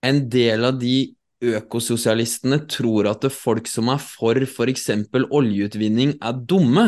en 0.06 0.28
del 0.30 0.64
av 0.68 0.76
de 0.78 1.14
økososialistene 1.42 2.60
tror 2.70 3.08
at 3.10 3.26
folk 3.32 3.66
som 3.68 3.90
er 3.92 3.98
for 4.02 4.38
f.eks. 4.38 4.90
oljeutvinning, 5.14 6.16
er 6.22 6.38
dumme. 6.48 6.86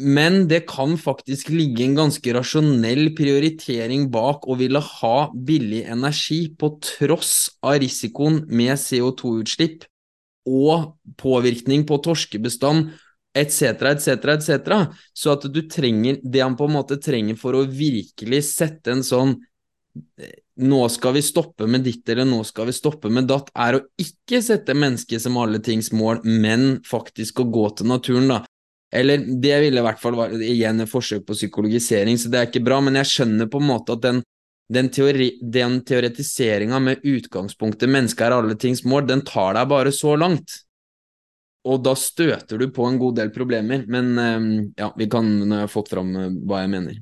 Men 0.00 0.46
det 0.48 0.64
kan 0.70 0.96
faktisk 0.98 1.50
ligge 1.52 1.84
en 1.84 1.98
ganske 1.98 2.32
rasjonell 2.34 3.10
prioritering 3.18 4.08
bak 4.12 4.46
å 4.48 4.56
ville 4.60 4.80
ha 4.80 5.30
billig 5.34 5.84
energi 5.92 6.42
på 6.58 6.72
tross 6.84 7.50
av 7.60 7.78
risikoen 7.82 8.42
med 8.48 8.78
CO2-utslipp 8.80 9.84
og 10.50 10.94
påvirkning 11.20 11.84
på 11.88 12.00
torskebestand 12.04 12.90
etc., 13.36 13.84
etc., 13.92 14.08
etc. 14.34 14.74
Så 15.14 15.36
at 15.36 15.46
du 15.52 15.62
trenger 15.70 16.18
det 16.22 16.42
han 16.42 16.56
på 16.58 16.66
en 16.66 16.78
måte 16.80 16.98
trenger 17.02 17.38
for 17.38 17.58
å 17.58 17.66
virkelig 17.68 18.44
sette 18.50 18.96
en 18.96 19.06
sånn 19.06 19.36
nå 20.60 20.80
skal 20.92 21.16
vi 21.16 21.22
stoppe 21.24 21.66
med 21.66 21.82
ditt 21.86 22.08
eller 22.12 22.28
nå 22.28 22.42
skal 22.46 22.68
vi 22.68 22.74
stoppe 22.76 23.10
med 23.12 23.26
datt, 23.30 23.48
er 23.56 23.78
å 23.78 23.84
ikke 24.00 24.42
sette 24.44 24.76
mennesket 24.76 25.22
som 25.24 25.38
alle 25.40 25.58
tings 25.64 25.90
mål, 25.96 26.20
men 26.24 26.78
faktisk 26.86 27.40
å 27.42 27.48
gå 27.50 27.64
til 27.78 27.90
naturen, 27.90 28.28
da. 28.30 28.40
Eller 28.92 29.22
det 29.22 29.60
ville 29.62 29.80
i 29.80 29.86
hvert 29.86 30.00
fall 30.02 30.16
være 30.18 30.40
igjen 30.42 30.82
et 30.82 30.90
forsøk 30.90 31.22
på 31.28 31.36
psykologisering, 31.38 32.18
så 32.18 32.30
det 32.30 32.40
er 32.40 32.48
ikke 32.48 32.64
bra, 32.66 32.80
men 32.82 32.98
jeg 32.98 33.10
skjønner 33.12 33.50
på 33.50 33.60
en 33.60 33.68
måte 33.68 33.94
at 33.94 34.02
den, 34.02 34.18
den, 34.72 34.88
teori, 34.90 35.28
den 35.40 35.78
teoretiseringa 35.86 36.80
med 36.82 37.06
utgangspunktet 37.06 37.90
mennesket 37.90 38.26
er 38.26 38.34
alle 38.34 38.58
tings 38.58 38.82
mål, 38.82 39.06
den 39.06 39.22
tar 39.26 39.54
deg 39.58 39.70
bare 39.70 39.94
så 39.94 40.16
langt. 40.18 40.58
Og 41.70 41.82
da 41.84 41.92
støter 41.98 42.58
du 42.58 42.70
på 42.72 42.88
en 42.88 42.98
god 42.98 43.20
del 43.20 43.30
problemer, 43.34 43.84
men 43.86 44.10
eh, 44.18 44.50
ja, 44.80 44.90
vi 44.96 45.06
kan, 45.12 45.28
nå 45.46 45.62
har 45.62 45.70
fått 45.70 45.92
fram 45.92 46.10
eh, 46.16 46.34
hva 46.48 46.64
jeg 46.64 46.72
mener. 46.74 47.00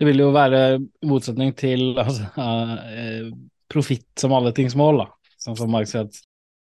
Det 0.00 0.08
vil 0.08 0.24
jo 0.24 0.32
være 0.34 0.60
motsetning 1.06 1.52
til 1.54 1.92
altså, 2.00 2.26
uh, 2.34 3.28
profitt 3.70 4.08
som 4.18 4.32
alle 4.34 4.50
tings 4.56 4.74
mål, 4.74 5.04
da. 5.04 5.34
Sånn 5.38 5.58
som 5.60 5.70
Mark 5.70 5.86
sier 5.90 6.08
at 6.08 6.18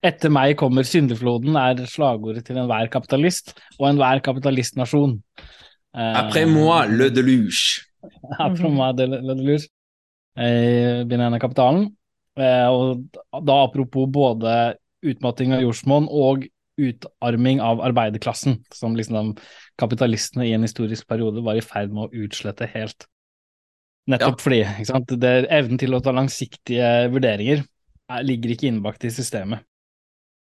etter 0.06 0.32
meg 0.32 0.56
kommer 0.60 0.88
syndefloden, 0.88 1.58
er 1.60 1.84
slagordet 1.90 2.46
til 2.48 2.60
enhver 2.60 2.90
kapitalist 2.92 3.54
og 3.80 3.90
enhver 3.92 4.22
kapitalistnasjon. 4.24 5.18
Après 5.94 6.46
moi, 6.46 6.86
le 6.88 7.10
deluge. 7.10 7.86
Après 8.40 8.70
moi, 8.70 8.92
le, 8.94 9.20
deluge. 9.36 9.68
Uh, 10.38 11.04
Binærende 11.10 11.40
kapitalen. 11.40 11.90
Uh, 12.40 12.70
og 12.72 13.44
da 13.48 13.58
apropos 13.66 14.08
både 14.08 14.78
utmatting 15.04 15.56
av 15.56 15.64
jordsmonn 15.66 16.08
og 16.08 16.46
utarming 16.80 17.60
av 17.60 17.82
arbeiderklassen, 17.84 18.62
som 18.72 18.96
liksom 18.96 19.34
kapitalistene 19.80 20.48
i 20.48 20.54
en 20.56 20.64
historisk 20.64 21.08
periode 21.10 21.44
var 21.44 21.60
i 21.60 21.64
ferd 21.64 21.92
med 21.92 22.08
å 22.08 22.24
utslette 22.24 22.70
helt. 22.72 23.08
Nettopp 24.10 24.40
ja. 24.40 24.44
fordi 24.44 24.62
ikke 24.64 24.90
sant? 24.90 25.12
Det, 25.22 25.34
evnen 25.54 25.82
til 25.82 25.96
å 25.96 26.00
ta 26.04 26.14
langsiktige 26.16 27.10
vurderinger 27.12 27.66
er, 27.66 28.24
ligger 28.26 28.56
ikke 28.56 28.70
innbakt 28.72 29.04
i 29.06 29.12
systemet. 29.14 29.66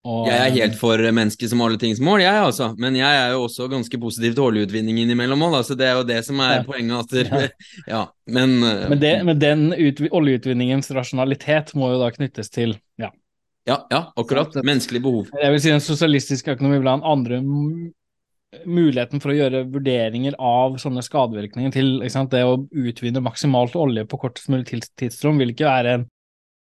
Og, 0.04 0.26
jeg 0.28 0.36
er 0.36 0.56
helt 0.58 0.76
for 0.76 1.00
mennesket 1.16 1.48
som 1.48 1.62
alle 1.64 1.80
tings 1.80 2.02
mål, 2.04 2.20
jeg 2.26 2.40
altså. 2.44 2.74
Men 2.76 2.98
jeg 3.00 3.20
er 3.22 3.30
jo 3.32 3.46
også 3.46 3.70
ganske 3.72 4.00
positiv 4.02 4.34
til 4.36 4.44
oljeutvinning 4.50 5.00
innimellom 5.00 5.46
òg, 5.48 5.62
så 5.64 5.78
det 5.80 5.88
er 5.88 5.96
jo 5.96 6.04
det 6.10 6.20
som 6.28 6.42
er 6.44 6.58
ja. 6.58 6.66
poenget. 6.68 7.14
At 7.16 7.54
ja. 7.94 8.02
men, 8.28 8.58
uh, 8.60 8.84
men, 8.92 9.00
det, 9.00 9.14
men 9.30 9.40
den 9.40 9.66
ut, 9.72 10.04
oljeutvinningens 10.12 10.92
rasjonalitet 10.98 11.72
må 11.80 11.94
jo 11.94 12.02
da 12.04 12.12
knyttes 12.12 12.52
til 12.52 12.76
ja. 13.00 13.14
Ja, 13.64 13.80
ja 13.88 14.06
akkurat. 14.20 14.60
Menneskelig 14.60 15.06
behov. 15.06 15.32
Jeg 15.40 15.56
vil 15.56 15.64
si 15.64 15.72
en 15.72 15.84
sosialistisk 15.84 16.52
økonomi 16.52 16.84
blant 16.84 17.08
andre 17.08 17.40
muligheten 18.68 19.24
for 19.24 19.32
å 19.32 19.38
gjøre 19.38 19.64
vurderinger 19.72 20.36
av 20.36 20.76
sånne 20.82 21.04
skadevirkninger 21.06 21.74
til 21.74 21.96
sant, 22.12 22.34
det 22.36 22.44
å 22.46 22.60
utvinne 22.70 23.24
maksimalt 23.24 23.78
olje 23.80 24.04
på 24.10 24.20
kortest 24.22 24.52
mulig 24.52 24.84
tidsrom 25.00 25.40
vil 25.42 25.56
ikke 25.56 25.70
være 25.70 25.96
en 25.98 26.06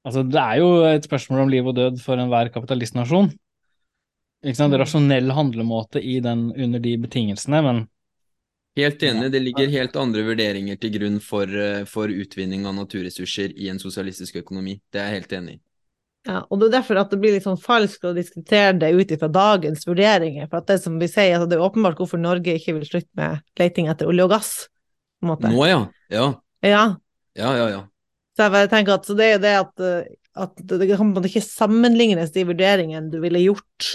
Altså, 0.07 0.25
det 0.25 0.41
er 0.41 0.61
jo 0.63 0.69
et 0.89 1.07
spørsmål 1.07 1.45
om 1.45 1.53
liv 1.53 1.67
og 1.67 1.77
død 1.77 2.01
for 2.01 2.21
enhver 2.21 2.49
kapitalistnasjon. 2.55 3.31
Ikke 4.41 4.57
sant? 4.57 4.73
Mm. 4.73 4.81
Rasjonell 4.81 5.33
handlemåte 5.37 6.01
i 6.01 6.21
den, 6.25 6.49
under 6.57 6.81
de 6.81 6.97
betingelsene, 7.01 7.65
men 7.67 7.89
Helt 8.79 9.03
enig, 9.03 9.33
det 9.35 9.41
ligger 9.43 9.67
helt 9.73 9.97
andre 9.99 10.23
vurderinger 10.23 10.77
til 10.79 10.93
grunn 10.95 11.17
for, 11.21 11.51
eh, 11.51 11.83
for 11.91 12.09
utvinning 12.09 12.69
av 12.71 12.77
naturressurser 12.77 13.51
i 13.59 13.67
en 13.69 13.81
sosialistisk 13.83 14.39
økonomi. 14.41 14.77
Det 14.93 15.01
er 15.01 15.11
jeg 15.11 15.21
helt 15.21 15.35
enig 15.41 15.55
i. 15.57 15.61
Ja, 16.29 16.43
og 16.47 16.61
det 16.61 16.69
er 16.69 16.77
derfor 16.79 17.01
at 17.01 17.11
det 17.11 17.19
blir 17.21 17.33
litt 17.33 17.47
sånn 17.47 17.61
falskt 17.61 18.05
å 18.05 18.15
diskutere 18.15 18.77
det 18.79 18.93
ut 18.93 19.11
ifra 19.11 19.29
dagens 19.33 19.87
vurderinger. 19.89 20.49
For 20.49 20.61
at 20.61 20.69
det 20.71 20.79
som 20.85 20.99
vi 21.01 21.09
sier, 21.09 21.35
altså 21.35 21.49
det 21.51 21.59
er 21.59 21.65
åpenbart 21.65 21.99
hvorfor 21.99 22.21
Norge 22.21 22.55
ikke 22.61 22.77
vil 22.77 22.87
slutte 22.87 23.11
med 23.19 23.41
leiting 23.59 23.89
etter 23.89 24.07
olje 24.07 24.29
og 24.29 24.35
gass. 24.37 24.69
på 25.19 25.27
en 25.27 25.33
måte. 25.33 25.51
Nå, 25.51 25.67
ja. 25.67 25.81
Ja. 26.13 26.27
Ja, 26.63 26.89
ja, 27.35 27.53
ja. 27.57 27.69
ja. 27.75 27.81
Så 28.37 28.47
jeg 28.47 28.55
bare 28.55 28.71
tenker 28.71 28.97
at 28.97 29.09
det 29.19 29.27
er 29.27 29.33
jo 29.35 29.43
det 29.43 29.55
at, 29.59 29.87
at 30.47 30.63
det 30.71 30.91
kan 30.93 31.15
ikke 31.27 31.45
sammenlignes 31.45 32.33
de 32.35 32.47
vurderingene 32.49 33.11
du 33.13 33.19
ville 33.23 33.43
gjort 33.43 33.95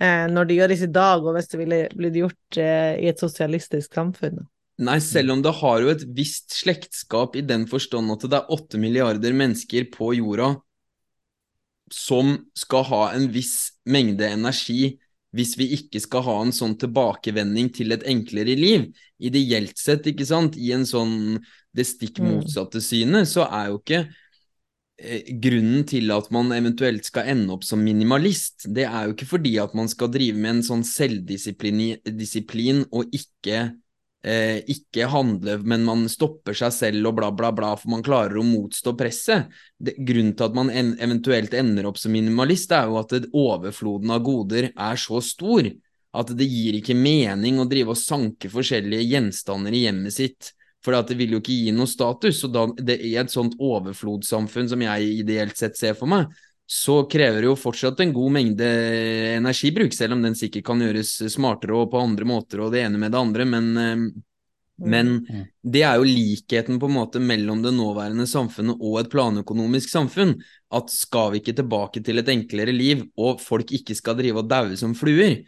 eh, 0.00 0.26
når 0.30 0.48
det 0.48 0.58
gjøres 0.60 0.84
i 0.86 0.92
dag, 0.94 1.24
og 1.24 1.36
hvis 1.36 1.50
det 1.52 1.62
ville 1.62 1.80
blitt 1.96 2.20
gjort 2.20 2.60
eh, 2.62 2.92
i 3.02 3.10
et 3.10 3.22
sosialistisk 3.22 3.96
samfunn. 3.98 4.44
Nei, 4.86 4.98
selv 5.00 5.32
om 5.32 5.42
det 5.44 5.54
har 5.56 5.80
jo 5.80 5.90
et 5.94 6.04
visst 6.16 6.52
slektskap 6.52 7.36
i 7.40 7.44
den 7.48 7.64
forstand 7.68 8.12
at 8.12 8.26
det 8.28 8.38
er 8.38 8.52
åtte 8.52 8.80
milliarder 8.80 9.32
mennesker 9.36 9.88
på 9.92 10.12
jorda 10.18 10.52
som 11.92 12.34
skal 12.58 12.84
ha 12.90 13.02
en 13.14 13.28
viss 13.32 13.78
mengde 13.88 14.26
energi 14.28 14.96
hvis 15.36 15.54
vi 15.58 15.68
ikke 15.76 16.00
skal 16.00 16.24
ha 16.26 16.36
en 16.42 16.54
sånn 16.54 16.76
tilbakevending 16.80 17.68
til 17.76 17.92
et 17.92 18.04
enklere 18.08 18.54
liv. 18.56 18.86
Ideelt 19.20 19.76
sett, 19.76 20.06
ikke 20.08 20.24
sant, 20.28 20.56
i 20.56 20.70
en 20.72 20.86
sånn 20.88 21.36
det 21.76 21.86
stikk 21.88 22.20
mm. 22.20 22.30
motsatte 22.30 22.82
synet, 22.84 23.30
så 23.30 23.46
er 23.46 23.70
jo 23.70 23.80
ikke 23.80 24.02
eh, 24.98 25.32
grunnen 25.42 25.86
til 25.88 26.12
at 26.14 26.30
man 26.34 26.52
eventuelt 26.56 27.04
skal 27.08 27.30
ende 27.32 27.56
opp 27.56 27.64
som 27.68 27.82
minimalist, 27.84 28.66
det 28.66 28.86
er 28.88 29.06
jo 29.06 29.16
ikke 29.16 29.32
fordi 29.36 29.56
at 29.62 29.76
man 29.78 29.88
skal 29.92 30.12
drive 30.12 30.38
med 30.40 30.56
en 30.56 30.68
sånn 30.70 30.86
selvdisiplin 30.86 32.86
og 32.90 33.16
ikke 33.16 33.58
eh, 34.26 34.58
ikke 34.72 35.08
handle, 35.12 35.58
men 35.62 35.84
man 35.86 36.04
stopper 36.10 36.56
seg 36.56 36.74
selv 36.74 37.10
og 37.10 37.18
bla, 37.20 37.30
bla, 37.34 37.52
bla, 37.54 37.72
for 37.78 37.92
man 37.94 38.04
klarer 38.06 38.40
å 38.40 38.46
motstå 38.46 38.96
presset. 38.98 39.52
Det, 39.78 39.96
grunnen 39.98 40.34
til 40.36 40.48
at 40.48 40.56
man 40.56 40.72
en, 40.72 40.94
eventuelt 41.02 41.54
ender 41.56 41.88
opp 41.90 42.00
som 42.00 42.14
minimalist, 42.16 42.74
er 42.74 42.90
jo 42.90 42.98
at 43.00 43.14
overfloden 43.30 44.16
av 44.16 44.24
goder 44.26 44.70
er 44.72 45.00
så 45.00 45.22
stor 45.24 45.70
at 46.16 46.30
det 46.32 46.46
gir 46.48 46.78
ikke 46.78 46.96
mening 46.96 47.60
å 47.60 47.68
drive 47.68 47.92
og 47.92 48.00
sanke 48.00 48.48
forskjellige 48.52 49.04
gjenstander 49.04 49.74
i 49.76 49.84
hjemmet 49.84 50.16
sitt. 50.16 50.54
For 50.86 50.94
det 50.94 51.16
vil 51.18 51.34
jo 51.34 51.42
ikke 51.42 51.54
gi 51.64 51.72
noe 51.74 51.90
status. 51.90 52.44
Og 52.46 52.52
da, 52.54 52.66
det, 52.78 53.00
i 53.02 53.16
et 53.18 53.32
sånt 53.32 53.56
overflodssamfunn 53.58 54.70
som 54.70 54.84
jeg 54.86 55.16
ideelt 55.24 55.58
sett 55.58 55.74
ser 55.78 55.96
for 55.98 56.10
meg, 56.10 56.30
så 56.66 57.00
krever 57.10 57.42
det 57.42 57.50
jo 57.50 57.58
fortsatt 57.58 58.00
en 58.02 58.14
god 58.14 58.32
mengde 58.34 58.68
energibruk, 59.36 59.94
selv 59.94 60.16
om 60.16 60.22
den 60.22 60.34
sikkert 60.38 60.66
kan 60.66 60.82
gjøres 60.82 61.12
smartere 61.30 61.76
og 61.78 61.92
på 61.92 62.00
andre 62.02 62.26
måter 62.26 62.62
og 62.62 62.72
det 62.74 62.82
ene 62.82 62.98
med 62.98 63.14
det 63.14 63.20
andre, 63.20 63.46
men, 63.46 63.68
eh, 63.78 64.02
men 64.82 65.12
mm. 65.22 65.44
det 65.62 65.84
er 65.86 66.00
jo 66.00 66.08
likheten 66.08 66.80
på 66.82 66.90
en 66.90 66.96
måte 66.96 67.22
mellom 67.22 67.62
det 67.62 67.74
nåværende 67.74 68.26
samfunnet 68.26 68.82
og 68.82 68.98
et 69.00 69.12
planøkonomisk 69.14 69.94
samfunn. 69.94 70.34
At 70.74 70.90
skal 70.90 71.32
vi 71.32 71.42
ikke 71.42 71.54
tilbake 71.62 72.02
til 72.02 72.22
et 72.22 72.32
enklere 72.34 72.74
liv, 72.74 73.06
og 73.14 73.38
folk 73.42 73.70
ikke 73.74 73.94
skal 73.98 74.18
drive 74.18 74.42
og 74.42 74.50
daue 74.50 74.78
som 74.78 74.94
fluer? 74.98 75.44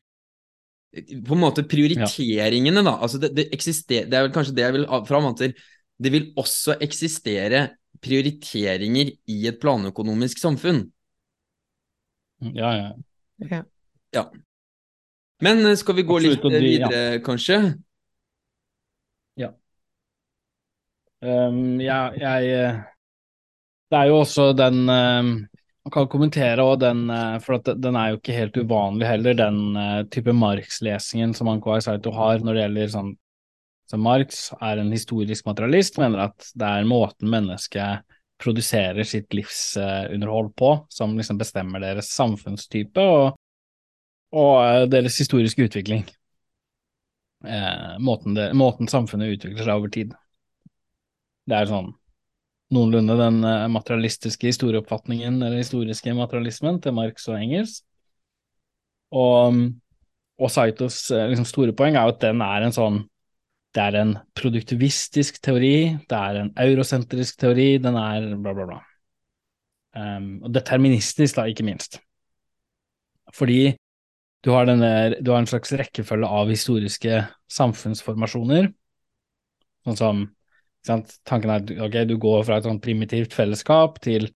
På 1.27 1.37
en 1.37 1.43
måte 1.43 1.67
prioriteringene, 1.69 2.81
da. 2.85 2.95
altså 3.05 3.21
det, 3.21 3.35
det, 3.37 3.49
eksister, 3.53 4.07
det 4.09 4.17
er 4.17 4.25
vel 4.25 4.33
kanskje 4.33 4.55
det 4.57 4.65
jeg 4.65 4.77
vil 4.79 4.87
fram 5.09 5.29
til. 5.37 5.53
Det 5.99 6.13
vil 6.15 6.31
også 6.39 6.79
eksistere 6.85 7.67
prioriteringer 8.03 9.11
i 9.29 9.39
et 9.51 9.59
planøkonomisk 9.61 10.41
samfunn. 10.41 10.87
Ja, 12.55 12.71
ja. 12.77 12.91
Okay. 13.43 13.63
ja. 14.15 14.25
Men 15.43 15.67
eh, 15.67 15.77
skal 15.79 15.99
vi 15.99 16.07
gå 16.07 16.17
Absolutt, 16.19 16.47
litt 16.47 16.63
videre, 16.63 17.03
ja. 17.19 17.21
kanskje? 17.23 17.59
Ja. 19.39 19.53
Um, 21.23 21.81
ja, 21.83 22.09
jeg 22.15 22.51
eh, 22.55 22.81
Det 23.91 23.99
er 23.99 24.11
jo 24.11 24.21
også 24.23 24.53
den 24.55 24.85
um, 24.87 25.33
Kan 25.93 26.09
kommentere 26.11 26.65
og 26.65 26.81
den, 26.83 27.07
eh, 27.11 27.39
for 27.45 27.63
den 27.65 27.97
er 27.97 28.13
jo 28.13 28.19
ikke 28.19 28.37
helt 28.37 28.59
uvanlig 28.59 29.07
heller, 29.09 29.37
den 29.39 29.61
uh, 29.79 30.03
type 30.13 30.35
Marx-lesingen 30.35 31.33
som 31.37 31.49
Anko 31.49 31.79
Saito 31.81 32.13
har 32.17 32.43
når 32.45 32.57
det 32.57 32.63
gjelder 32.67 32.95
sånn 32.97 33.17
så 33.89 33.97
Marx 33.97 34.51
er 34.61 34.77
en 34.77 34.91
historisk 34.93 35.47
materialist, 35.49 35.97
mener 35.97 36.27
at 36.27 36.51
det 36.61 36.69
er 36.69 36.89
måten 36.89 37.31
mennesket 37.33 38.05
produserer 38.39 39.07
sitt 39.09 39.33
livsunderhold 39.33 40.51
på, 40.61 40.75
som 40.93 41.17
liksom 41.17 41.39
bestemmer 41.41 41.81
deres 41.83 42.11
samfunnstype 42.13 43.01
og, 43.01 43.39
og 44.37 44.91
deres 44.93 45.17
historiske 45.19 45.71
utvikling. 45.71 46.05
Eh, 47.45 47.97
måten, 48.05 48.37
det, 48.37 48.51
måten, 48.53 48.91
samfunnet 48.93 49.39
utvikler 49.39 49.65
seg 49.65 49.81
over 49.81 49.95
tid. 49.95 50.13
Det 51.49 51.57
er 51.57 51.71
sånn 51.71 51.95
noenlunde 52.75 53.17
den 53.19 53.43
eh, 53.47 53.67
materialistiske 53.73 54.51
historieoppfatningen, 54.51 55.41
eller 55.43 55.61
historiske 55.61 56.15
materialismen, 56.17 56.81
til 56.85 56.97
Marx 56.97 57.29
og 57.31 57.39
Engels. 57.41 57.79
Og, 59.15 59.63
og 60.39 60.53
Saitos 60.53 61.07
eh, 61.15 61.31
liksom, 61.33 61.49
store 61.49 61.77
poeng 61.77 61.97
er 61.97 62.09
jo 62.09 62.17
at 62.17 62.27
den 62.27 62.45
er 62.45 62.67
en 62.67 62.77
sånn 62.77 63.07
det 63.77 63.85
er 63.85 63.97
en 64.01 64.13
produktivistisk 64.37 65.43
teori, 65.45 65.99
det 66.09 66.19
er 66.19 66.39
en 66.41 66.53
eurosentrisk 66.59 67.37
teori, 67.43 67.67
den 67.83 67.99
er 68.01 68.31
bla, 68.41 68.55
bla, 68.57 68.65
bla. 68.71 68.79
Um, 69.99 70.31
og 70.47 70.55
deterministisk, 70.55 71.37
da, 71.37 71.45
ikke 71.51 71.67
minst. 71.67 71.99
Fordi 73.37 73.77
du 74.45 74.51
har, 74.55 74.65
denne, 74.69 75.19
du 75.21 75.31
har 75.35 75.43
en 75.43 75.51
slags 75.51 75.75
rekkefølge 75.77 76.31
av 76.41 76.51
historiske 76.51 77.21
samfunnsformasjoner, 77.53 78.71
sånn 79.85 80.01
som 80.01 80.25
Tanken 80.87 81.51
er 81.51 81.63
at 81.63 81.73
okay, 81.89 82.07
du 82.09 82.17
går 82.21 82.45
fra 82.47 82.59
et 82.59 82.69
sånn 82.69 82.81
primitivt 82.81 83.35
fellesskap 83.37 83.99
til 84.05 84.29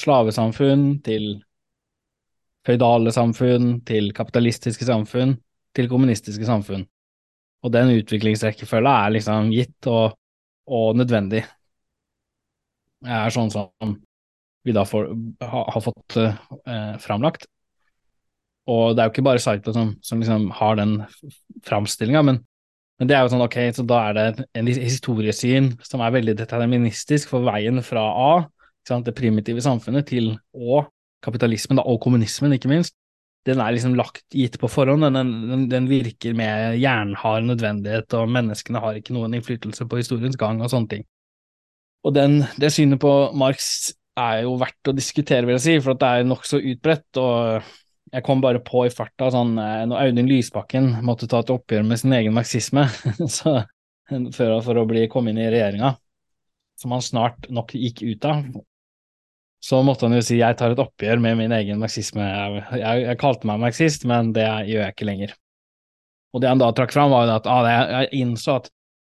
slavesamfunn, 0.00 1.00
til 1.06 1.38
føydale 2.66 3.12
samfunn, 3.14 3.78
til 3.88 4.10
kapitalistiske 4.16 4.86
samfunn, 4.88 5.36
til 5.76 5.88
kommunistiske 5.90 6.46
samfunn. 6.48 6.84
Og 7.64 7.72
den 7.74 7.92
utviklingsrekkefølga 7.98 8.92
er 9.04 9.14
liksom 9.16 9.50
gitt 9.52 9.88
og, 9.90 10.16
og, 10.70 10.96
nødvendig. 10.96 11.44
Det 13.00 13.16
er 13.16 13.32
sånn 13.32 13.52
som 13.52 13.96
vi 14.64 14.74
da 14.76 14.84
får, 14.88 15.08
ha, 15.40 15.64
har 15.72 15.82
fått 15.84 16.18
eh, 16.20 16.96
framlagt. 17.00 17.46
Og 18.70 18.94
det 18.94 19.02
er 19.02 19.08
jo 19.08 19.14
ikke 19.14 19.26
bare 19.26 19.42
Saito 19.42 19.72
som, 19.74 19.94
som 20.04 20.20
liksom 20.20 20.50
har 20.58 20.76
den 20.78 20.98
framstillinga, 21.66 22.22
men 22.28 22.42
men 23.00 23.08
det 23.08 23.16
er 23.16 23.24
jo 23.24 23.32
sånn, 23.32 23.42
ok, 23.46 23.58
så 23.72 23.82
da 23.88 23.98
er 24.10 24.16
det 24.18 24.46
en 24.60 24.68
historiesyn 24.68 25.70
som 25.88 26.02
er 26.04 26.12
veldig 26.18 26.34
deterministisk 26.36 27.30
for 27.32 27.46
veien 27.46 27.80
fra 27.84 28.02
A, 28.12 28.32
det 28.90 29.14
primitive 29.14 29.62
samfunnet, 29.62 30.08
til 30.10 30.32
Å, 30.52 30.82
kapitalismen 31.24 31.78
da, 31.78 31.84
og 31.86 32.00
kommunismen, 32.02 32.56
ikke 32.56 32.68
minst. 32.72 32.96
Den 33.46 33.62
er 33.62 33.72
liksom 33.72 33.94
lagt 33.96 34.24
gitt 34.36 34.58
på 34.60 34.68
forhånd, 34.68 35.06
den, 35.14 35.30
den, 35.48 35.62
den 35.70 35.86
virker 35.88 36.34
med 36.36 36.76
jernhard 36.82 37.46
nødvendighet, 37.48 38.12
og 38.18 38.32
menneskene 38.34 38.82
har 38.82 38.98
ikke 38.98 39.14
noen 39.16 39.38
innflytelse 39.38 39.86
på 39.88 40.00
historiens 40.00 40.36
gang 40.40 40.60
og 40.60 40.72
sånne 40.72 40.92
ting. 40.92 41.06
Og 42.04 42.16
den, 42.16 42.40
det 42.60 42.72
synet 42.74 43.00
på 43.00 43.14
Marx 43.38 43.94
er 44.18 44.42
jo 44.44 44.58
verdt 44.60 44.90
å 44.90 44.96
diskutere, 44.96 45.46
vil 45.48 45.56
jeg 45.56 45.64
si, 45.64 45.78
for 45.84 45.96
det 45.96 46.10
er 46.10 46.28
nokså 46.28 46.60
utbredt. 46.74 47.08
og 47.22 47.70
jeg 48.10 48.24
kom 48.26 48.40
bare 48.42 48.62
på 48.64 48.84
i 48.86 48.92
farta 48.92 49.30
sånn 49.32 49.54
eh, 49.60 49.84
når 49.88 50.08
Audun 50.08 50.30
Lysbakken 50.30 50.88
måtte 51.06 51.28
ta 51.30 51.42
et 51.44 51.52
oppgjør 51.54 51.84
med 51.86 52.00
sin 52.00 52.14
egen 52.16 52.34
marxisme 52.34 52.86
så, 53.38 53.60
for, 54.08 54.56
for, 54.66 54.80
å 54.80 54.86
bli, 54.88 55.06
komme 55.12 55.32
inn 55.32 55.38
i 55.38 55.50
regjeringa, 55.52 55.94
som 56.80 56.96
han 56.96 57.04
snart 57.04 57.46
nok 57.52 57.74
gikk 57.78 58.02
ut 58.02 58.26
av. 58.26 58.42
Så 59.60 59.82
måtte 59.84 60.08
han 60.08 60.16
jo 60.16 60.24
si 60.24 60.40
jeg 60.40 60.56
tar 60.56 60.72
et 60.72 60.80
oppgjør 60.80 61.20
med 61.20 61.36
min 61.36 61.52
egen 61.52 61.78
marxisme. 61.82 62.24
Jeg, 62.24 62.62
jeg, 62.80 63.02
jeg 63.04 63.20
kalte 63.20 63.48
meg 63.48 63.60
marxist, 63.60 64.06
men 64.08 64.32
det 64.36 64.46
gjør 64.48 64.86
jeg 64.86 64.94
ikke 64.96 65.08
lenger. 65.08 65.34
Og 66.32 66.42
det 66.42 66.48
han 66.48 66.62
da 66.62 66.70
trakk 66.74 66.94
fram, 66.94 67.12
var 67.12 67.26
jo 67.28 67.34
at 67.36 67.50
ah, 67.50 67.68
jeg 67.68 68.22
innså 68.22 68.56
at 68.62 68.70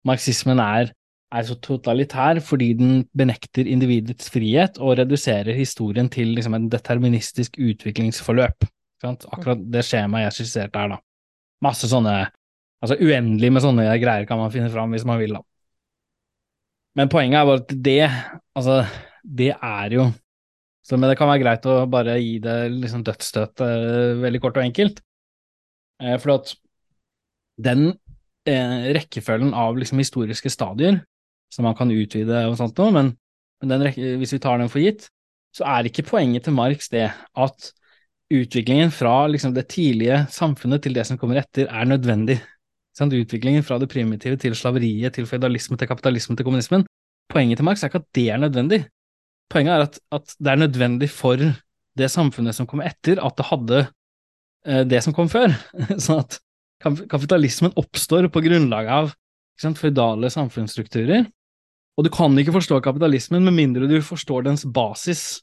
marxismen 0.08 0.62
er, 0.64 0.94
er, 1.36 1.44
så 1.44 1.58
totalitær 1.60 2.40
fordi 2.46 2.72
den 2.80 3.02
benekter 3.18 3.68
individets 3.68 4.32
frihet 4.32 4.80
og 4.80 4.96
reduserer 5.02 5.58
historien 5.58 6.08
til 6.14 6.32
liksom, 6.38 6.56
en 6.56 6.70
deterministisk 6.72 7.60
utviklingsforløp. 7.60 8.70
Akkurat 9.06 9.62
det 9.74 9.84
skjemaet 9.86 10.28
jeg 10.28 10.40
skisserte 10.40 10.82
her, 10.82 10.96
da. 10.96 11.02
Masse 11.66 11.90
sånne 11.90 12.18
Altså 12.78 12.94
uendelig 13.02 13.50
med 13.50 13.64
sånne 13.64 13.86
greier 13.98 14.28
kan 14.30 14.38
man 14.38 14.52
finne 14.54 14.70
fram 14.70 14.92
hvis 14.94 15.06
man 15.08 15.18
vil, 15.18 15.32
da. 15.34 15.42
Men 16.98 17.10
poenget 17.10 17.40
er 17.40 17.48
bare 17.50 17.62
at 17.64 17.72
det, 17.88 18.04
altså, 18.58 18.76
det 19.26 19.50
er 19.56 19.96
jo 19.98 20.08
så, 20.88 20.96
Men 20.96 21.12
det 21.12 21.18
kan 21.20 21.28
være 21.28 21.42
greit 21.42 21.66
å 21.68 21.82
bare 21.92 22.14
gi 22.22 22.38
det 22.40 22.56
liksom 22.72 23.02
dødsstøt 23.04 23.64
eh, 23.66 24.14
veldig 24.22 24.40
kort 24.40 24.56
og 24.56 24.64
enkelt. 24.64 25.02
Eh, 26.00 26.16
for 26.24 26.38
at 26.38 26.54
den 27.60 27.90
eh, 28.48 28.94
rekkefølgen 28.96 29.52
av 29.52 29.76
liksom 29.76 30.00
historiske 30.00 30.52
stadier 30.54 31.02
som 31.52 31.68
man 31.68 31.76
kan 31.76 31.92
utvide 31.92 32.46
og 32.48 32.56
sånt 32.60 32.80
noe, 32.80 32.94
men, 32.96 33.12
men 33.60 33.74
den, 33.74 33.84
hvis 34.22 34.38
vi 34.38 34.40
tar 34.44 34.62
den 34.62 34.72
for 34.72 34.80
gitt, 34.80 35.10
så 35.56 35.68
er 35.68 35.90
ikke 35.90 36.08
poenget 36.08 36.48
til 36.48 36.56
Marx 36.56 36.88
det 36.94 37.10
at 37.12 37.70
utviklingen 38.34 38.92
fra 38.92 39.28
liksom, 39.28 39.54
det 39.54 39.68
tidlige 39.72 40.26
samfunnet 40.32 40.84
til 40.84 40.96
det 40.96 41.06
som 41.08 41.20
kommer 41.20 41.40
etter, 41.42 41.68
er 41.68 41.88
nødvendig. 41.88 42.40
Sånn, 42.98 43.14
utviklingen 43.14 43.64
fra 43.66 43.78
det 43.80 43.90
primitive 43.92 44.40
til 44.42 44.56
slaveriet, 44.58 45.14
til 45.16 45.28
føydalisme, 45.30 45.78
til 45.78 45.90
kapitalisme, 45.90 46.36
til 46.36 46.48
kommunismen. 46.48 46.86
Poenget 47.32 47.60
til 47.60 47.68
Marx 47.68 47.84
er 47.84 47.92
ikke 47.92 48.02
at 48.02 48.10
det 48.18 48.26
er 48.34 48.42
nødvendig. 48.42 48.82
Poenget 49.52 49.76
er 49.76 49.86
at, 49.86 50.00
at 50.18 50.36
det 50.40 50.52
er 50.52 50.62
nødvendig 50.64 51.10
for 51.14 51.40
det 51.98 52.10
samfunnet 52.12 52.58
som 52.58 52.68
kommer 52.70 52.90
etter, 52.90 53.22
at 53.24 53.38
det 53.38 53.48
hadde 53.48 53.80
eh, 54.66 54.84
det 54.90 55.02
som 55.06 55.16
kom 55.16 55.30
før. 55.32 55.54
sånn 56.04 56.24
at 56.26 56.40
kapitalismen 56.84 57.74
oppstår 57.80 58.28
på 58.34 58.44
grunnlag 58.46 58.92
av 58.92 59.14
føydale 59.58 60.30
samfunnsstrukturer. 60.30 61.26
Og 61.98 62.06
du 62.06 62.12
kan 62.14 62.36
ikke 62.38 62.54
forstå 62.54 62.78
kapitalismen 62.86 63.46
med 63.48 63.56
mindre 63.58 63.88
du 63.90 63.98
forstår 64.06 64.46
dens 64.46 64.68
basis 64.70 65.40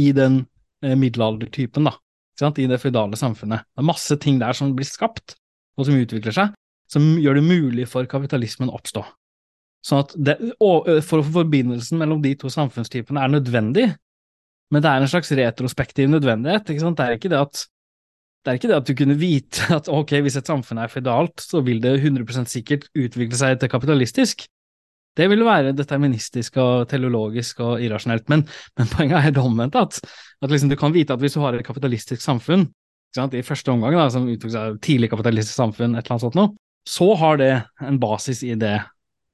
i 0.00 0.12
den 0.16 0.44
eh, 0.84 0.94
middelaldertypen, 0.96 1.90
da 1.90 1.98
i 2.42 2.66
det 2.70 2.80
føydale 2.80 3.18
samfunnet. 3.18 3.66
Det 3.66 3.82
er 3.82 3.88
masse 3.88 4.16
ting 4.22 4.38
der 4.40 4.56
som 4.56 4.74
blir 4.76 4.86
skapt, 4.88 5.36
og 5.78 5.86
som 5.88 5.98
utvikler 5.98 6.34
seg, 6.34 6.52
som 6.90 7.06
gjør 7.20 7.38
det 7.38 7.46
mulig 7.46 7.88
for 7.90 8.08
kapitalismen 8.08 8.70
å 8.70 8.78
oppstå. 8.78 9.04
Sånn 9.86 10.02
at 10.02 10.14
det, 10.16 10.36
for 11.06 11.22
Forbindelsen 11.22 12.00
mellom 12.00 12.22
de 12.22 12.34
to 12.38 12.50
samfunnstypene 12.50 13.22
er 13.22 13.32
nødvendig, 13.32 13.88
men 14.72 14.84
det 14.84 14.90
er 14.90 15.02
en 15.02 15.10
slags 15.10 15.30
retrospektiv 15.32 16.10
nødvendighet. 16.12 16.68
ikke 16.68 16.82
sant? 16.82 16.98
Det 16.98 17.06
er 17.06 17.18
ikke 17.18 17.32
det 17.32 17.40
at 17.40 17.66
det 18.44 18.52
er 18.52 18.58
ikke 18.58 18.68
det 18.70 18.76
at 18.78 18.88
du 18.88 18.94
kunne 18.96 19.16
vite 19.18 19.66
at 19.76 19.88
ok, 19.92 20.12
hvis 20.24 20.38
et 20.38 20.48
samfunn 20.48 20.78
er 20.80 20.92
føydalt, 20.92 21.42
så 21.42 21.60
vil 21.66 21.82
det 21.82 21.98
100 21.98 22.46
sikkert 22.48 22.86
utvikle 22.96 23.36
seg 23.36 23.58
til 23.60 23.70
kapitalistisk. 23.72 24.46
Det 25.18 25.26
vil 25.30 25.42
være 25.46 25.74
deterministisk 25.74 26.60
og 26.62 26.88
teleologisk 26.90 27.62
og 27.66 27.82
irrasjonelt, 27.82 28.28
men, 28.30 28.44
men 28.78 28.90
poenget 28.92 29.18
er 29.18 29.34
det 29.34 29.42
omvendt. 29.42 29.78
At, 29.78 29.98
at 30.42 30.52
liksom 30.52 30.70
du 30.70 30.76
kan 30.78 30.94
vite 30.94 31.16
at 31.16 31.22
hvis 31.22 31.34
du 31.34 31.42
har 31.42 31.58
et 31.58 31.66
kapitalistisk 31.66 32.22
samfunn, 32.22 32.68
i 33.18 33.42
første 33.42 33.72
omgang, 33.72 33.96
da, 33.96 34.04
som 34.12 34.28
uttok 34.30 34.52
seg 34.52 34.76
tidlig 34.84 35.08
kapitalistisk 35.10 35.56
samfunn, 35.56 35.96
et 35.96 36.04
eller 36.04 36.14
annet 36.14 36.26
sånt 36.26 36.36
noe, 36.38 36.52
så 36.86 37.08
har 37.18 37.40
det 37.40 37.50
en 37.84 37.98
basis 38.00 38.44
i 38.46 38.52
det 38.60 38.76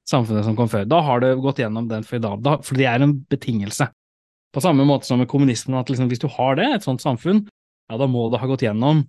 samfunnet 0.09 0.45
som 0.47 0.55
kom 0.57 0.69
før. 0.71 0.87
Da 0.89 1.01
har 1.05 1.21
det 1.21 1.35
gått 1.43 1.59
gjennom 1.61 1.89
den 1.91 2.05
føydale, 2.07 2.57
for 2.65 2.79
det 2.79 2.87
er 2.89 3.03
en 3.03 3.13
betingelse. 3.29 3.89
På 4.55 4.63
samme 4.63 4.85
måte 4.87 5.09
som 5.09 5.19
med 5.21 5.29
kommunismen, 5.29 5.77
at 5.77 5.91
liksom, 5.91 6.09
hvis 6.09 6.23
du 6.23 6.29
har 6.31 6.57
det, 6.57 6.69
et 6.71 6.87
sånt 6.87 7.03
samfunn, 7.03 7.43
ja, 7.91 7.99
da 7.99 8.07
må 8.09 8.29
det 8.31 8.41
ha 8.41 8.49
gått 8.49 8.65
gjennom 8.65 9.03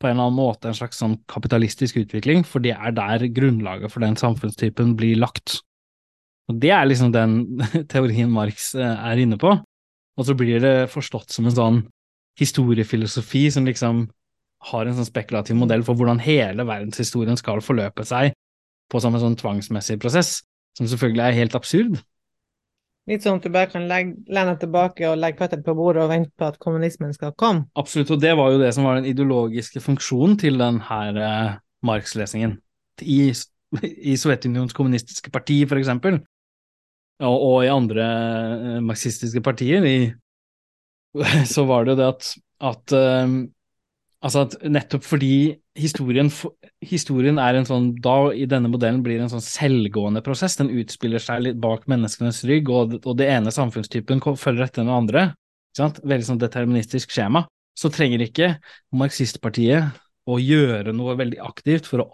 på 0.00 0.08
en 0.08 0.14
eller 0.14 0.30
annen 0.30 0.38
måte 0.38 0.70
en 0.70 0.76
slags 0.78 0.98
sånn 1.02 1.18
kapitalistisk 1.28 1.98
utvikling, 2.00 2.40
for 2.48 2.64
det 2.64 2.72
er 2.72 2.94
der 2.96 3.26
grunnlaget 3.36 3.92
for 3.92 4.02
den 4.02 4.16
samfunnstypen 4.16 4.94
blir 4.96 5.20
lagt. 5.20 5.60
Og 6.50 6.58
Det 6.60 6.72
er 6.74 6.88
liksom 6.88 7.12
den 7.14 7.62
teorien 7.92 8.30
Marx 8.32 8.74
eh, 8.74 9.06
er 9.10 9.22
inne 9.22 9.38
på. 9.40 9.54
Og 10.18 10.26
så 10.26 10.36
blir 10.36 10.60
det 10.60 10.90
forstått 10.92 11.32
som 11.32 11.46
en 11.46 11.56
sånn 11.56 11.82
historiefilosofi 12.40 13.46
som 13.54 13.66
liksom 13.68 14.04
har 14.70 14.86
en 14.86 14.96
sånn 14.98 15.08
spekulativ 15.08 15.56
modell 15.56 15.84
for 15.86 15.96
hvordan 15.96 16.20
hele 16.20 16.66
verdenshistorien 16.68 17.38
skal 17.40 17.62
forløpe 17.64 18.04
seg 18.04 18.34
på 18.90 19.00
som 19.00 19.14
en 19.14 19.22
sånn 19.22 19.38
tvangsmessig 19.38 19.96
prosess, 20.02 20.40
som 20.76 20.88
selvfølgelig 20.90 21.24
er 21.24 21.38
helt 21.38 21.56
absurd. 21.56 22.00
Litt 23.08 23.24
sånn 23.24 23.38
at 23.40 23.46
du 23.46 23.52
bare 23.54 23.70
kan 23.70 23.86
legge, 23.90 24.18
lene 24.30 24.56
tilbake 24.60 25.06
og 25.08 25.18
legge 25.18 25.40
føttene 25.40 25.64
på 25.66 25.74
bordet 25.78 26.02
og 26.04 26.10
vente 26.12 26.30
på 26.38 26.50
at 26.50 26.58
kommunismen 26.62 27.14
skal 27.16 27.32
komme? 27.38 27.64
Absolutt, 27.80 28.12
og 28.12 28.20
det 28.22 28.34
var 28.38 28.52
jo 28.52 28.60
det 28.60 28.74
som 28.76 28.86
var 28.86 28.98
den 28.98 29.08
ideologiske 29.10 29.82
funksjonen 29.82 30.36
til 30.42 30.60
denne 30.60 31.00
eh, 31.14 31.56
Marx-lesingen. 31.86 32.58
I, 33.00 33.30
I 33.32 34.18
Sovjetunionens 34.20 34.76
kommunistiske 34.76 35.32
parti, 35.32 35.62
for 35.70 35.80
eksempel, 35.80 36.20
og, 37.20 37.36
og 37.36 37.56
i 37.64 37.70
andre 37.72 38.04
eh, 38.06 38.82
marxistiske 38.84 39.42
partier, 39.44 39.86
i, 39.86 39.96
så 41.54 41.64
var 41.68 41.84
det 41.84 41.94
jo 41.94 42.00
det 42.00 42.12
at, 42.14 42.34
at 42.72 43.00
um, 43.26 43.40
Altså 44.20 44.42
at 44.44 44.54
nettopp 44.68 45.04
fordi 45.08 45.56
historien, 45.80 46.28
historien, 46.84 47.38
er 47.40 47.56
en 47.56 47.64
sånn 47.64 47.86
Da 48.04 48.16
i 48.36 48.44
denne 48.48 48.68
modellen 48.68 49.00
blir 49.04 49.22
en 49.22 49.30
sånn 49.32 49.44
selvgående 49.44 50.20
prosess, 50.24 50.58
den 50.60 50.72
utspiller 50.76 51.22
seg 51.24 51.46
litt 51.46 51.60
bak 51.62 51.86
menneskenes 51.88 52.42
rygg, 52.48 52.68
og, 52.68 52.98
og 53.00 53.16
det 53.16 53.30
ene 53.32 53.54
samfunnstypen 53.54 54.20
følger 54.20 54.66
etter 54.66 54.84
den 54.84 54.92
andre, 54.92 55.30
ikke 55.70 55.80
sant? 55.80 56.02
veldig 56.04 56.28
sånn 56.28 56.42
deterministisk 56.42 57.16
skjema, 57.16 57.46
så 57.72 57.88
trenger 57.94 58.26
ikke 58.26 58.52
marxistpartiet 58.92 59.96
å 60.28 60.36
gjøre 60.36 60.92
noe 60.92 61.16
veldig 61.16 61.40
aktivt 61.48 61.88
for 61.88 62.04
å, 62.04 62.08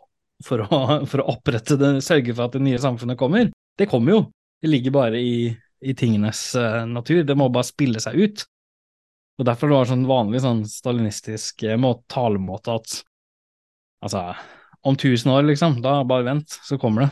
for 0.46 0.62
å, 0.62 0.80
for 1.10 1.24
å 1.24 1.28
opprette 1.34 1.78
det, 1.80 1.96
sørge 2.06 2.36
for 2.36 2.46
at 2.46 2.54
det 2.54 2.62
nye 2.68 2.80
samfunnet 2.82 3.18
kommer. 3.18 3.50
Det 3.76 3.90
kommer 3.90 4.14
jo, 4.14 4.20
det 4.62 4.70
ligger 4.72 4.94
bare 4.94 5.20
i, 5.20 5.50
i 5.84 5.94
tingenes 5.94 6.48
uh, 6.58 6.84
natur, 6.88 7.22
det 7.26 7.36
må 7.38 7.48
bare 7.52 7.68
spille 7.68 8.02
seg 8.02 8.16
ut. 8.20 8.46
Og 9.36 9.44
Derfor 9.44 9.72
var 9.72 9.84
det 9.84 9.92
sånn 9.92 10.08
vanlig 10.08 10.40
sånn 10.44 10.62
stalinistisk 10.70 11.66
uh, 11.68 11.90
talemåte 12.12 12.78
at 12.78 12.98
altså, 14.04 14.30
om 14.86 14.96
tusen 14.96 15.32
år, 15.34 15.46
liksom, 15.50 15.80
da 15.84 16.00
bare 16.08 16.28
vent, 16.30 16.58
så 16.64 16.78
kommer 16.80 17.06
det. 17.06 17.10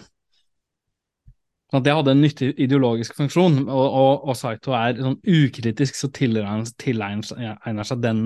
Sånn 1.74 1.80
at 1.80 1.86
det 1.88 1.94
hadde 1.96 2.12
en 2.14 2.20
nyttig 2.22 2.52
ideologisk 2.62 3.16
funksjon, 3.18 3.64
og, 3.64 3.84
og, 3.84 4.26
og 4.30 4.36
Saito 4.38 4.76
er 4.78 5.00
sånn 5.00 5.16
ukritisk 5.18 5.98
så 5.98 6.10
tilegner 6.14 7.88
seg 7.88 8.04
den, 8.04 8.20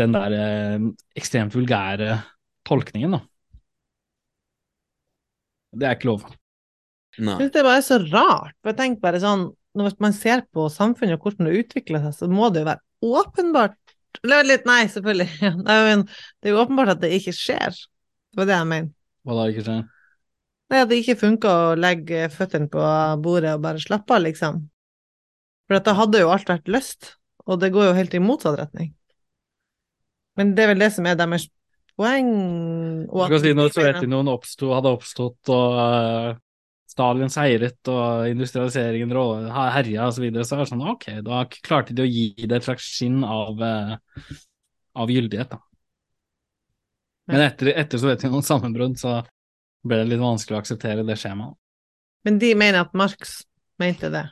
den 0.00 0.14
der 0.14 0.36
eh, 0.38 0.86
ekstremt 1.18 1.52
vulgære 1.52 2.22
tolkningen, 2.68 3.18
da. 3.18 3.20
Det 5.76 5.84
er 5.84 5.98
ikke 5.98 6.08
lov. 6.08 6.24
Nei. 7.18 7.34
Jeg 7.34 7.48
synes 7.48 7.54
det 7.54 7.64
bare 7.66 7.80
er 7.80 7.86
så 7.86 7.98
rart. 8.04 8.54
for 8.62 8.72
jeg 8.72 8.78
tenker 8.78 9.04
bare 9.04 9.22
sånn, 9.22 9.50
Når 9.78 9.92
man 10.02 10.14
ser 10.16 10.42
på 10.54 10.64
samfunnet 10.72 11.18
og 11.18 11.26
hvordan 11.28 11.46
det 11.46 11.60
utvikler 11.60 12.02
seg, 12.02 12.14
så 12.16 12.28
må 12.30 12.48
det 12.50 12.64
jo 12.64 12.70
være 12.70 12.82
åpenbart 13.04 13.76
litt, 14.24 14.64
Nei, 14.66 14.86
selvfølgelig. 14.90 15.28
Det 15.68 16.48
er 16.48 16.50
jo 16.50 16.62
åpenbart 16.62 16.96
at 16.96 17.02
det 17.04 17.12
ikke 17.14 17.36
skjer. 17.36 17.76
Det 18.32 18.40
var 18.40 18.48
det 18.48 18.56
jeg 18.56 18.70
mener. 18.72 18.90
Hva 19.22 19.36
da 19.36 19.44
ikke 19.52 19.66
skjer? 19.66 19.84
Nei, 20.68 20.80
at 20.82 20.88
det 20.90 20.98
ikke 21.00 21.20
funka 21.20 21.52
å 21.52 21.76
legge 21.78 22.26
føttene 22.32 22.68
på 22.72 22.88
bordet 23.24 23.54
og 23.56 23.62
bare 23.64 23.80
slappe 23.80 24.16
av, 24.16 24.24
liksom. 24.24 24.64
For 25.68 25.84
da 25.84 25.94
hadde 25.96 26.24
jo 26.24 26.32
alt 26.32 26.48
vært 26.48 26.68
løst, 26.68 27.14
og 27.48 27.60
det 27.62 27.70
går 27.72 27.90
jo 27.90 27.96
helt 27.96 28.16
i 28.16 28.24
motsatt 28.24 28.58
retning. 28.58 28.90
Men 30.36 30.52
det 30.56 30.64
er 30.64 30.72
vel 30.72 30.82
det 30.82 30.90
som 30.94 31.06
er 31.08 31.16
deres 31.18 31.48
poeng. 31.98 32.28
Og 33.08 33.24
du 33.24 33.34
kan 33.34 33.42
si 33.42 33.54
når 33.56 33.72
Sovjetunionen 33.74 34.32
oppstod, 34.32 34.74
hadde 34.76 34.92
oppstått, 34.98 35.52
og 35.54 35.78
uh, 35.80 36.36
Stalin 36.98 37.30
seiret, 37.30 37.78
og 37.92 38.26
industrialiseringen 38.26 39.12
herja 39.54 40.08
osv., 40.08 40.16
så, 40.18 40.24
videre, 40.24 40.44
så 40.46 40.56
er 40.56 40.64
det 40.64 40.70
sånn 40.72 40.86
ok, 40.90 41.08
da 41.22 41.44
klarte 41.62 41.94
de 41.94 42.02
å 42.02 42.10
gi 42.10 42.32
det 42.42 42.58
et 42.58 42.66
slags 42.66 42.88
skinn 42.96 43.20
av, 43.22 43.62
uh, 43.62 44.30
av 44.98 45.12
gyldighet, 45.14 45.52
da. 45.54 45.62
Men 47.28 47.44
etter, 47.44 47.70
etter 47.76 48.00
Sovjetunionens 48.00 48.48
sammenbrudd 48.48 48.96
så 48.98 49.18
ble 49.86 50.00
det 50.00 50.08
litt 50.14 50.22
vanskelig 50.22 50.56
å 50.56 50.62
akseptere 50.62 51.04
det 51.06 51.18
skjemaet. 51.20 51.54
Men 52.26 52.40
de 52.40 52.54
mener 52.58 52.80
at 52.82 52.96
Marx 52.98 53.42
mente 53.78 54.08
det? 54.10 54.24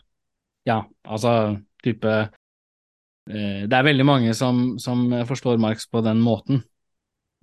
Ja, 0.67 0.81
altså 1.07 1.61
type 1.85 2.15
eh, 2.17 3.61
Det 3.69 3.77
er 3.77 3.87
veldig 3.87 4.07
mange 4.09 4.33
som, 4.35 4.79
som, 4.83 5.05
forstår 5.29 5.61
Marx 5.63 5.87
på 5.93 6.03
den 6.03 6.25
måten, 6.25 6.65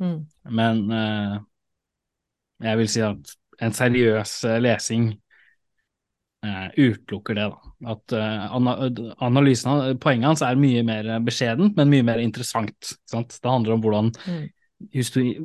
mm. 0.03 0.17
men 0.57 0.84
eh, 0.91 1.38
jeg 2.67 2.82
vil 2.82 2.91
si 2.91 3.05
at 3.05 3.38
en 3.62 3.76
seriøs 3.76 4.34
eh, 4.49 4.60
lesing 4.64 5.12
eh, 6.45 6.68
utelukker 6.78 7.38
det, 7.38 7.47
da. 7.51 7.74
At 7.93 8.16
uh, 8.16 8.58
analysen, 9.26 9.97
poenget 9.99 10.30
hans 10.30 10.43
er 10.45 10.60
mye 10.60 10.84
mer 10.88 11.10
beskjedent, 11.26 11.76
men 11.76 11.91
mye 11.91 12.06
mer 12.08 12.22
interessant. 12.24 12.93
Sant? 13.12 13.36
Det 13.43 13.51
handler 13.51 13.76
om 13.76 13.84
hvordan 13.84 14.14
mm 14.24 14.43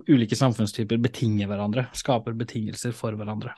ulike 0.08 0.36
samfunnstyper 0.36 0.98
betinger 0.98 1.48
hverandre, 1.50 1.88
skaper 1.94 2.36
betingelser 2.38 2.94
for 2.96 3.14
hverandre. 3.18 3.54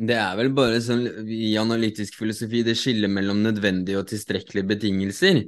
Det 0.00 0.16
er 0.16 0.36
vel 0.38 0.52
bare 0.56 0.80
sånn 0.80 1.28
i 1.28 1.52
analytisk 1.60 2.16
filosofi 2.16 2.62
det 2.64 2.76
skillet 2.78 3.10
mellom 3.12 3.42
nødvendige 3.44 4.00
og 4.00 4.08
tilstrekkelige 4.08 4.68
betingelser. 4.68 5.42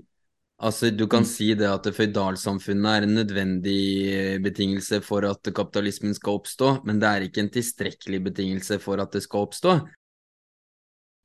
Altså, 0.62 0.92
du 0.94 1.08
kan 1.10 1.24
mm. 1.24 1.26
si 1.26 1.48
det 1.58 1.66
at 1.66 1.88
føydalsamfunnet 1.96 2.90
er 2.92 3.06
en 3.06 3.16
nødvendig 3.18 3.80
eh, 4.12 4.36
betingelse 4.42 5.00
for 5.02 5.26
at 5.26 5.50
kapitalismen 5.50 6.14
skal 6.14 6.38
oppstå, 6.38 6.76
men 6.86 7.00
det 7.02 7.08
er 7.08 7.26
ikke 7.26 7.42
en 7.42 7.50
tilstrekkelig 7.50 8.20
betingelse 8.28 8.78
for 8.82 9.02
at 9.02 9.10
det 9.16 9.24
skal 9.24 9.48
oppstå. 9.48 9.74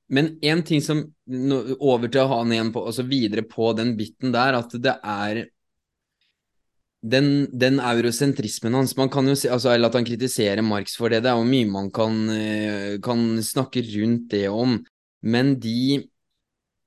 Men 0.10 0.38
en 0.42 0.64
ting 0.64 0.82
som 0.82 1.04
Over 1.28 2.08
til 2.08 2.22
å 2.22 2.30
ha 2.32 2.38
han 2.40 2.52
igjen 2.56 2.70
på, 2.72 2.80
altså 2.88 3.04
videre 3.04 3.44
på 3.44 3.74
den 3.76 3.98
biten 4.00 4.32
der, 4.32 4.56
at 4.56 4.72
det 4.80 4.94
er 5.04 5.42
den, 7.04 7.28
den, 7.52 7.82
eurosentrismen 7.84 8.74
hans 8.74 8.96
man 8.98 9.12
kan 9.12 9.28
jo 9.28 9.36
si, 9.38 9.50
altså, 9.52 9.74
Eller 9.74 9.92
at 9.92 9.98
han 10.00 10.08
kritiserer 10.08 10.64
Marx 10.66 10.96
for 10.98 11.12
det, 11.12 11.22
det 11.26 11.30
er 11.30 11.38
jo 11.38 11.50
mye 11.50 11.68
man 11.70 11.92
kan, 11.94 12.16
eh, 12.34 12.96
kan 13.04 13.26
snakke 13.44 13.84
rundt 13.92 14.32
det 14.32 14.48
om. 14.50 14.80
Men 15.22 15.58
de 15.60 16.08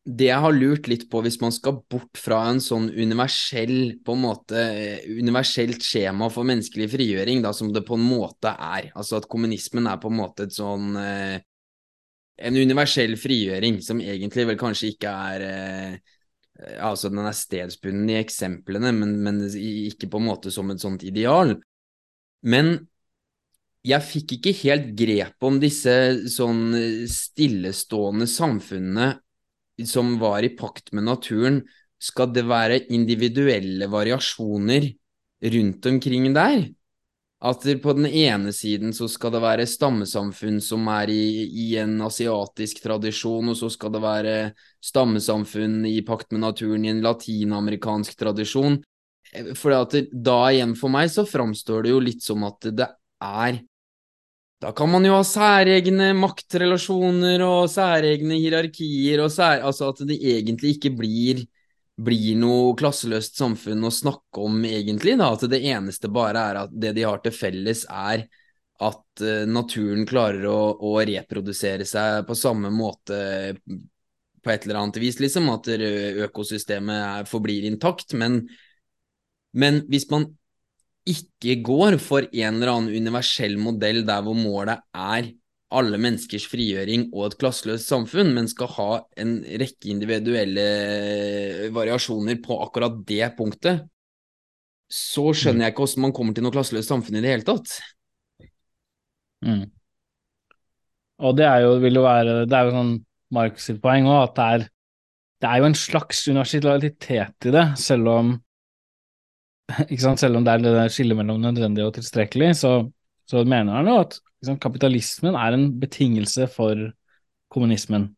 det 0.05 0.31
jeg 0.31 0.43
har 0.43 0.55
lurt 0.57 0.89
litt 0.89 1.05
på, 1.13 1.21
hvis 1.25 1.39
man 1.43 1.53
skal 1.53 1.83
bort 1.93 2.19
fra 2.19 2.41
en 2.49 2.61
sånn 2.65 2.89
universell 2.89 4.01
på 4.05 4.17
en 4.17 4.23
måte, 4.23 4.57
eh, 4.57 5.05
universelt 5.21 5.85
skjema 5.85 6.31
for 6.33 6.49
menneskelig 6.49 6.89
frigjøring, 6.95 7.43
da, 7.45 7.53
som 7.53 7.73
det 7.73 7.85
på 7.87 7.99
en 7.99 8.07
måte 8.07 8.55
er, 8.55 8.89
altså 8.95 9.19
at 9.21 9.29
kommunismen 9.29 9.91
er 9.91 10.01
på 10.01 10.09
en 10.09 10.17
måte 10.23 10.49
et 10.49 10.57
sånn 10.57 10.97
eh, 10.97 11.39
En 12.41 12.57
universell 12.57 13.19
frigjøring 13.21 13.83
som 13.85 13.99
egentlig 14.01 14.47
vel 14.49 14.57
kanskje 14.57 14.95
ikke 14.95 15.11
er 15.13 15.43
altså 16.81 17.11
den 17.13 17.27
er 17.29 17.35
stedsbunden 17.37 18.09
i 18.09 18.17
eksemplene, 18.17 18.95
men, 18.97 19.11
men, 19.21 19.43
ikke 19.45 20.09
på 20.09 20.17
en 20.17 20.25
måte 20.25 20.49
som 20.49 20.71
et 20.73 20.81
sånt 20.81 21.05
ideal. 21.05 21.53
Men 22.41 22.79
jeg 23.85 24.07
fikk 24.09 24.39
ikke 24.39 24.55
helt 24.63 24.89
grep 24.97 25.45
om 25.45 25.61
disse 25.61 25.93
sånn 26.33 26.73
stillestående 27.13 28.25
samfunnene 28.25 29.11
som 29.87 30.19
var 30.21 30.45
i 30.45 30.53
pakt 30.57 30.93
med 30.93 31.07
naturen. 31.09 31.63
Skal 32.01 32.33
det 32.33 32.47
være 32.49 32.85
individuelle 32.93 33.89
variasjoner 33.91 34.89
rundt 35.53 35.87
omkring 35.87 36.31
der? 36.35 36.69
At 37.41 37.65
på 37.83 37.93
den 37.97 38.05
ene 38.07 38.53
siden 38.53 38.93
så 38.93 39.07
skal 39.09 39.33
det 39.33 39.41
være 39.41 39.65
stammesamfunn 39.69 40.59
som 40.61 40.85
er 40.93 41.09
i, 41.09 41.47
i, 41.49 41.69
en 41.81 41.97
asiatisk 42.05 42.83
tradisjon, 42.85 43.49
og 43.49 43.57
så 43.57 43.71
skal 43.73 43.95
det 43.95 44.03
være 44.05 44.35
stammesamfunn 44.85 45.87
i 45.89 46.03
pakt 46.05 46.35
med 46.35 46.45
naturen 46.45 46.85
i 46.85 46.93
en 46.93 47.01
latinamerikansk 47.05 48.19
tradisjon. 48.21 48.77
For 49.57 49.73
da 50.13 50.39
igjen 50.51 50.77
for 50.77 50.93
meg 50.93 51.09
så 51.13 51.25
framstår 51.25 51.87
det 51.87 51.95
jo 51.95 52.05
litt 52.05 52.25
som 52.25 52.45
at 52.45 52.69
det 52.77 52.91
er 53.25 53.63
Da 54.61 54.75
kan 54.77 54.91
man 54.93 55.07
jo 55.09 55.15
ha 55.17 55.23
særegne 55.25 56.11
maktrelasjoner 56.19 57.41
og 57.47 57.71
særegne 57.73 58.37
hierarkier, 58.37 59.23
og 59.25 59.33
sær, 59.33 59.63
altså 59.65 59.89
at 59.95 60.03
det 60.09 60.19
egentlig 60.21 60.77
ikke 60.77 60.93
blir 60.99 61.47
blir 62.01 62.37
noe 62.41 62.75
klasseløst 62.79 63.39
samfunn 63.41 63.85
å 63.85 63.93
snakke 63.93 64.45
om, 64.45 64.61
egentlig. 64.65 65.17
Da. 65.21 65.31
At 65.35 65.45
det 65.53 65.63
eneste 65.69 66.11
bare 66.13 66.45
er 66.51 66.61
at 66.65 66.73
det 66.73 66.95
de 66.97 67.07
har 67.07 67.21
til 67.25 67.35
felles, 67.37 67.85
er 67.89 68.27
at 68.81 69.25
uh, 69.25 69.45
naturen 69.49 70.07
klarer 70.09 70.47
å, 70.49 70.59
å, 70.81 70.95
reprodusere 71.05 71.85
seg 71.89 72.25
på 72.29 72.37
samme 72.39 72.71
måte 72.73 73.21
på 74.41 74.53
et 74.53 74.65
eller 74.65 74.81
annet 74.81 75.01
vis, 75.03 75.21
liksom. 75.21 75.51
At 75.53 75.69
økosystemet 75.69 76.97
er, 76.97 77.29
forblir 77.29 77.69
intakt. 77.69 78.17
Men, 78.17 78.43
men 79.53 79.83
hvis 79.93 80.09
man 80.13 80.31
ikke 81.09 81.61
går 81.65 81.97
for 82.03 82.27
en 82.29 82.59
eller 82.59 82.73
annen 82.75 82.97
universell 83.03 83.57
modell 83.61 84.03
der 84.09 84.25
hvor 84.25 84.37
målet 84.37 84.83
er 84.93 85.31
alle 85.71 86.01
menneskers 86.03 86.49
frigjøring 86.51 87.09
og 87.15 87.29
et 87.29 87.37
klasseløst 87.39 87.89
samfunn, 87.89 88.33
men 88.35 88.49
skal 88.51 88.71
ha 88.75 88.91
en 89.23 89.37
rekke 89.63 89.93
individuelle 89.93 90.65
variasjoner 91.75 92.41
på 92.43 92.59
akkurat 92.65 92.97
det 93.07 93.29
punktet, 93.39 93.85
så 94.91 95.29
skjønner 95.31 95.69
jeg 95.69 95.75
ikke 95.75 95.85
hvordan 95.85 96.07
man 96.09 96.15
kommer 96.17 96.35
til 96.35 96.45
noe 96.45 96.55
klasseløst 96.55 96.91
samfunn 96.91 97.21
i 97.21 97.23
det 97.23 97.31
hele 97.31 97.47
tatt. 97.47 97.77
Mm. 99.47 99.69
Og 101.21 101.39
det 101.39 101.47
er 101.47 101.63
jo, 101.65 101.77
vil 101.81 101.97
jo 101.97 102.03
være 102.05 102.33
Det 102.49 102.57
er 102.57 102.67
jo 102.67 102.75
sånn 102.75 102.91
Marx 103.33 103.69
sitt 103.69 103.79
poeng 103.81 104.09
òg, 104.11 104.25
at 104.27 104.35
det 104.37 104.47
er, 104.55 104.65
det 105.41 105.49
er 105.49 105.61
jo 105.63 105.69
en 105.71 105.77
slags 105.79 106.25
universalitet 106.27 107.47
i 107.47 107.53
det, 107.55 107.67
selv 107.79 108.11
om 108.11 108.33
selv 110.21 110.39
om 110.39 110.47
det 110.47 110.55
er 110.55 110.65
det 110.65 110.89
skillet 110.95 111.19
mellom 111.19 111.41
nødvendig 111.43 111.85
og 111.87 111.95
tilstrekkelig, 111.97 112.55
så, 112.63 112.75
så 113.29 113.45
mener 113.45 113.81
han 113.81 113.91
jo 113.91 113.99
at 114.05 114.19
liksom, 114.41 114.59
kapitalismen 114.63 115.37
er 115.39 115.57
en 115.57 115.69
betingelse 115.81 116.49
for 116.53 116.91
kommunismen. 117.53 118.11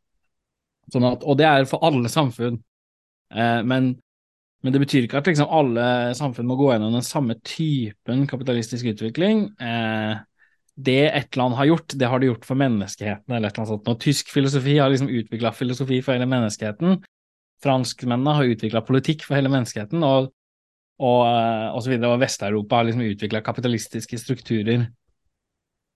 Sånn 0.92 1.07
at, 1.09 1.22
og 1.24 1.38
det 1.40 1.46
er 1.48 1.68
for 1.68 1.84
alle 1.86 2.11
samfunn. 2.12 2.59
Eh, 3.32 3.61
men, 3.64 3.94
men, 4.62 4.74
det 4.74 4.82
betyr 4.82 5.07
ikke 5.07 5.22
at 5.22 5.30
liksom, 5.30 5.48
alle 5.53 5.86
samfunn 6.18 6.48
må 6.48 6.59
gå 6.61 6.72
gjennom 6.72 6.96
den 6.96 7.07
samme 7.07 7.38
typen 7.46 8.26
kapitalistisk 8.30 8.92
utvikling. 8.92 9.46
Eh, 9.62 10.20
det 10.82 11.00
et 11.12 11.36
land 11.36 11.57
har 11.59 11.68
gjort, 11.68 11.94
det 12.00 12.09
har 12.09 12.20
det 12.20 12.30
gjort 12.30 12.46
for 12.48 12.59
menneskeheten. 12.61 13.34
eller 13.34 13.48
et 13.48 13.53
eller 13.53 13.64
annet 13.64 13.74
sånt. 13.74 13.88
Når 13.88 13.98
tysk 14.00 14.30
filosofi 14.32 14.78
har 14.78 14.92
liksom 14.92 15.11
utvikla 15.12 15.53
filosofi 15.53 16.00
for 16.05 16.16
hele 16.16 16.28
menneskeheten. 16.28 17.03
Franskmennene 17.62 18.36
har 18.38 18.55
utvikla 18.55 18.82
politikk 18.86 19.26
for 19.26 19.38
hele 19.38 19.53
menneskeheten. 19.53 20.03
og 20.03 20.32
og, 21.03 21.22
eh, 21.26 21.68
og 21.74 21.82
så 21.82 21.92
videre, 21.92 22.12
og 22.14 22.20
Vest-Europa 22.22 22.78
har 22.78 22.88
liksom 22.88 23.07
utvikla 23.07 23.42
kapitalistiske 23.44 24.18
strukturer 24.20 24.86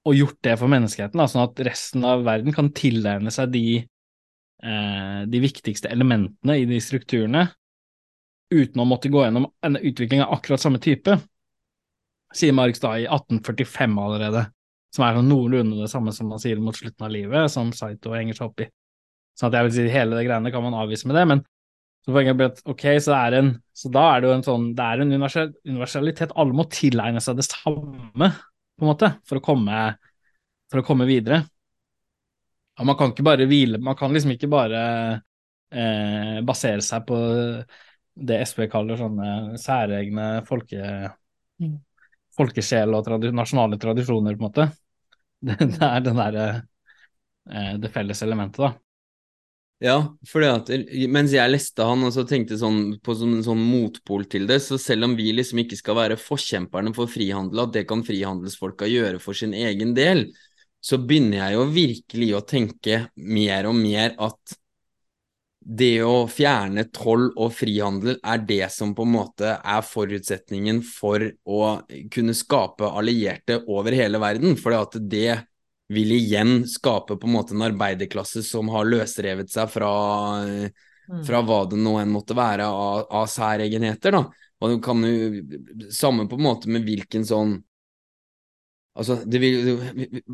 og 0.06 0.14
gjort 0.14 0.38
det 0.46 0.54
for 0.58 0.70
menneskeheten, 0.70 1.22
sånn 1.26 1.44
at 1.48 1.62
resten 1.66 2.04
av 2.06 2.24
verden 2.26 2.54
kan 2.54 2.70
tilegne 2.74 3.32
seg 3.34 3.52
de 3.54 3.66
eh, 3.76 5.22
de 5.26 5.40
viktigste 5.42 5.90
elementene 5.92 6.58
i 6.62 6.66
de 6.68 6.78
strukturene, 6.82 7.46
uten 8.54 8.82
å 8.82 8.86
måtte 8.86 9.10
gå 9.10 9.24
gjennom 9.24 9.48
en 9.66 9.78
utvikling 9.80 10.22
av 10.22 10.36
akkurat 10.38 10.62
samme 10.62 10.78
type, 10.82 11.16
sier 12.36 12.54
Marx 12.54 12.82
da 12.82 12.94
i 12.98 13.06
1845 13.08 13.98
allerede, 13.98 14.46
som 14.94 15.04
er 15.06 15.18
sånn 15.18 15.30
noenlunde 15.30 15.80
det 15.82 15.90
samme 15.90 16.14
som 16.14 16.30
man 16.30 16.42
sier 16.42 16.60
mot 16.62 16.76
slutten 16.76 17.06
av 17.06 17.12
livet, 17.12 17.50
som 17.52 17.72
Saito 17.74 18.14
henger 18.14 18.38
seg 18.38 18.50
opp 18.50 18.62
i. 18.62 18.68
Sånn 19.36 19.50
at 19.50 19.58
jeg 19.58 19.66
vil 19.66 19.74
si 19.74 19.86
hele 19.92 20.16
det 20.16 20.24
greiene 20.28 20.52
kan 20.54 20.64
man 20.64 20.78
avvise 20.78 21.08
med 21.10 21.18
det, 21.18 21.26
men 21.28 21.42
så 22.06 22.14
poenget 22.14 22.36
blir 22.38 22.52
at 22.52 22.60
ok, 22.70 22.84
så, 23.02 23.16
er 23.18 23.34
en, 23.40 23.48
så 23.74 23.90
da 23.90 24.04
er 24.12 24.22
det 24.22 24.28
jo 24.28 24.34
en 24.36 24.44
sånn 24.46 24.66
Det 24.78 24.84
er 24.84 25.00
en 25.02 25.14
universalitet. 25.16 26.34
Alle 26.38 26.54
må 26.54 26.68
tilegne 26.70 27.22
seg 27.22 27.40
det 27.40 27.48
samme, 27.48 28.28
på 28.76 28.86
en 28.86 28.90
måte, 28.92 29.10
for 29.26 29.40
å 29.40 29.42
komme, 29.42 29.80
for 30.70 30.82
å 30.82 30.86
komme 30.86 31.08
videre. 31.08 31.40
Og 32.78 32.86
man 32.86 32.98
kan 32.98 33.10
ikke 33.10 33.24
bare 33.24 33.46
hvile 33.48 33.80
Man 33.80 33.96
kan 33.96 34.12
liksom 34.12 34.34
ikke 34.34 34.50
bare 34.52 34.80
eh, 35.72 36.38
basere 36.46 36.84
seg 36.84 37.06
på 37.08 37.18
det 38.16 38.38
SV 38.48 38.68
kaller 38.72 39.00
sånne 39.00 39.58
særegne 39.60 40.28
folke, 40.46 41.10
mm. 41.60 41.74
folkesjel 42.38 42.94
og 42.96 43.04
tradi 43.04 43.32
nasjonale 43.34 43.76
tradisjoner, 43.80 44.38
på 44.38 44.44
en 44.44 44.48
måte. 44.48 44.70
Det, 45.46 45.58
det 45.60 45.84
er 45.84 46.00
den 46.00 46.16
derre 46.16 46.44
eh, 47.52 47.74
det 47.76 47.90
felles 47.92 48.22
elementet, 48.24 48.62
da. 48.62 48.85
Ja, 49.84 49.96
for 50.24 50.40
mens 51.12 51.34
jeg 51.36 51.52
leste 51.52 51.84
han 51.84 52.06
og 52.06 52.12
så 52.14 52.22
tenkte 52.24 52.56
sånn, 52.56 52.94
på 53.04 53.12
sånn, 53.18 53.42
sånn 53.44 53.60
motpol 53.60 54.24
til 54.32 54.46
det, 54.48 54.62
så 54.64 54.78
selv 54.80 55.04
om 55.04 55.16
vi 55.18 55.34
liksom 55.36 55.60
ikke 55.60 55.76
skal 55.76 55.98
være 55.98 56.16
forkjemperne 56.16 56.94
for 56.96 57.12
frihandel, 57.12 57.66
at 57.66 57.74
det 57.74 57.82
kan 57.90 58.04
frihandelsfolka 58.06 58.88
gjøre 58.88 59.20
for 59.20 59.36
sin 59.36 59.52
egen 59.52 59.92
del, 59.96 60.30
så 60.80 60.96
begynner 61.02 61.42
jeg 61.42 61.58
jo 61.58 61.66
virkelig 61.74 62.30
å 62.38 62.44
tenke 62.48 63.02
mer 63.20 63.68
og 63.68 63.76
mer 63.76 64.16
at 64.16 64.56
det 65.66 65.98
å 66.06 66.24
fjerne 66.30 66.86
toll 66.94 67.26
og 67.34 67.50
frihandel 67.58 68.20
er 68.22 68.44
det 68.48 68.68
som 68.72 68.92
på 68.94 69.04
en 69.04 69.12
måte 69.16 69.56
er 69.58 69.82
forutsetningen 69.84 70.78
for 70.86 71.24
å 71.44 71.60
kunne 72.14 72.36
skape 72.38 72.86
allierte 72.86 73.58
over 73.66 73.96
hele 73.98 74.20
verden. 74.22 74.54
For 74.60 74.78
at 74.78 74.94
det 75.10 75.40
vil 75.92 76.16
igjen 76.16 76.64
skape 76.68 77.16
på 77.16 77.28
en 77.28 77.36
måte 77.36 77.54
en 77.54 77.66
arbeiderklasse 77.68 78.42
som 78.46 78.70
har 78.74 78.88
løsrevet 78.88 79.52
seg 79.52 79.70
fra, 79.70 79.92
mm. 80.42 81.22
fra 81.26 81.42
hva 81.46 81.60
det 81.70 81.78
nå 81.78 81.94
enn 82.00 82.14
måtte 82.14 82.36
være 82.38 82.66
av, 82.66 83.06
av 83.20 83.30
særegenheter. 83.30 84.18
da. 84.18 84.24
Og 84.56 84.72
det 84.72 84.82
kan 84.84 85.04
jo 85.04 85.88
Samme 85.92 86.24
på 86.30 86.38
en 86.38 86.46
måte 86.46 86.70
med 86.72 86.86
hvilken 86.86 87.26
sånn 87.28 87.58
Altså, 88.96 89.18
vil, 89.28 89.74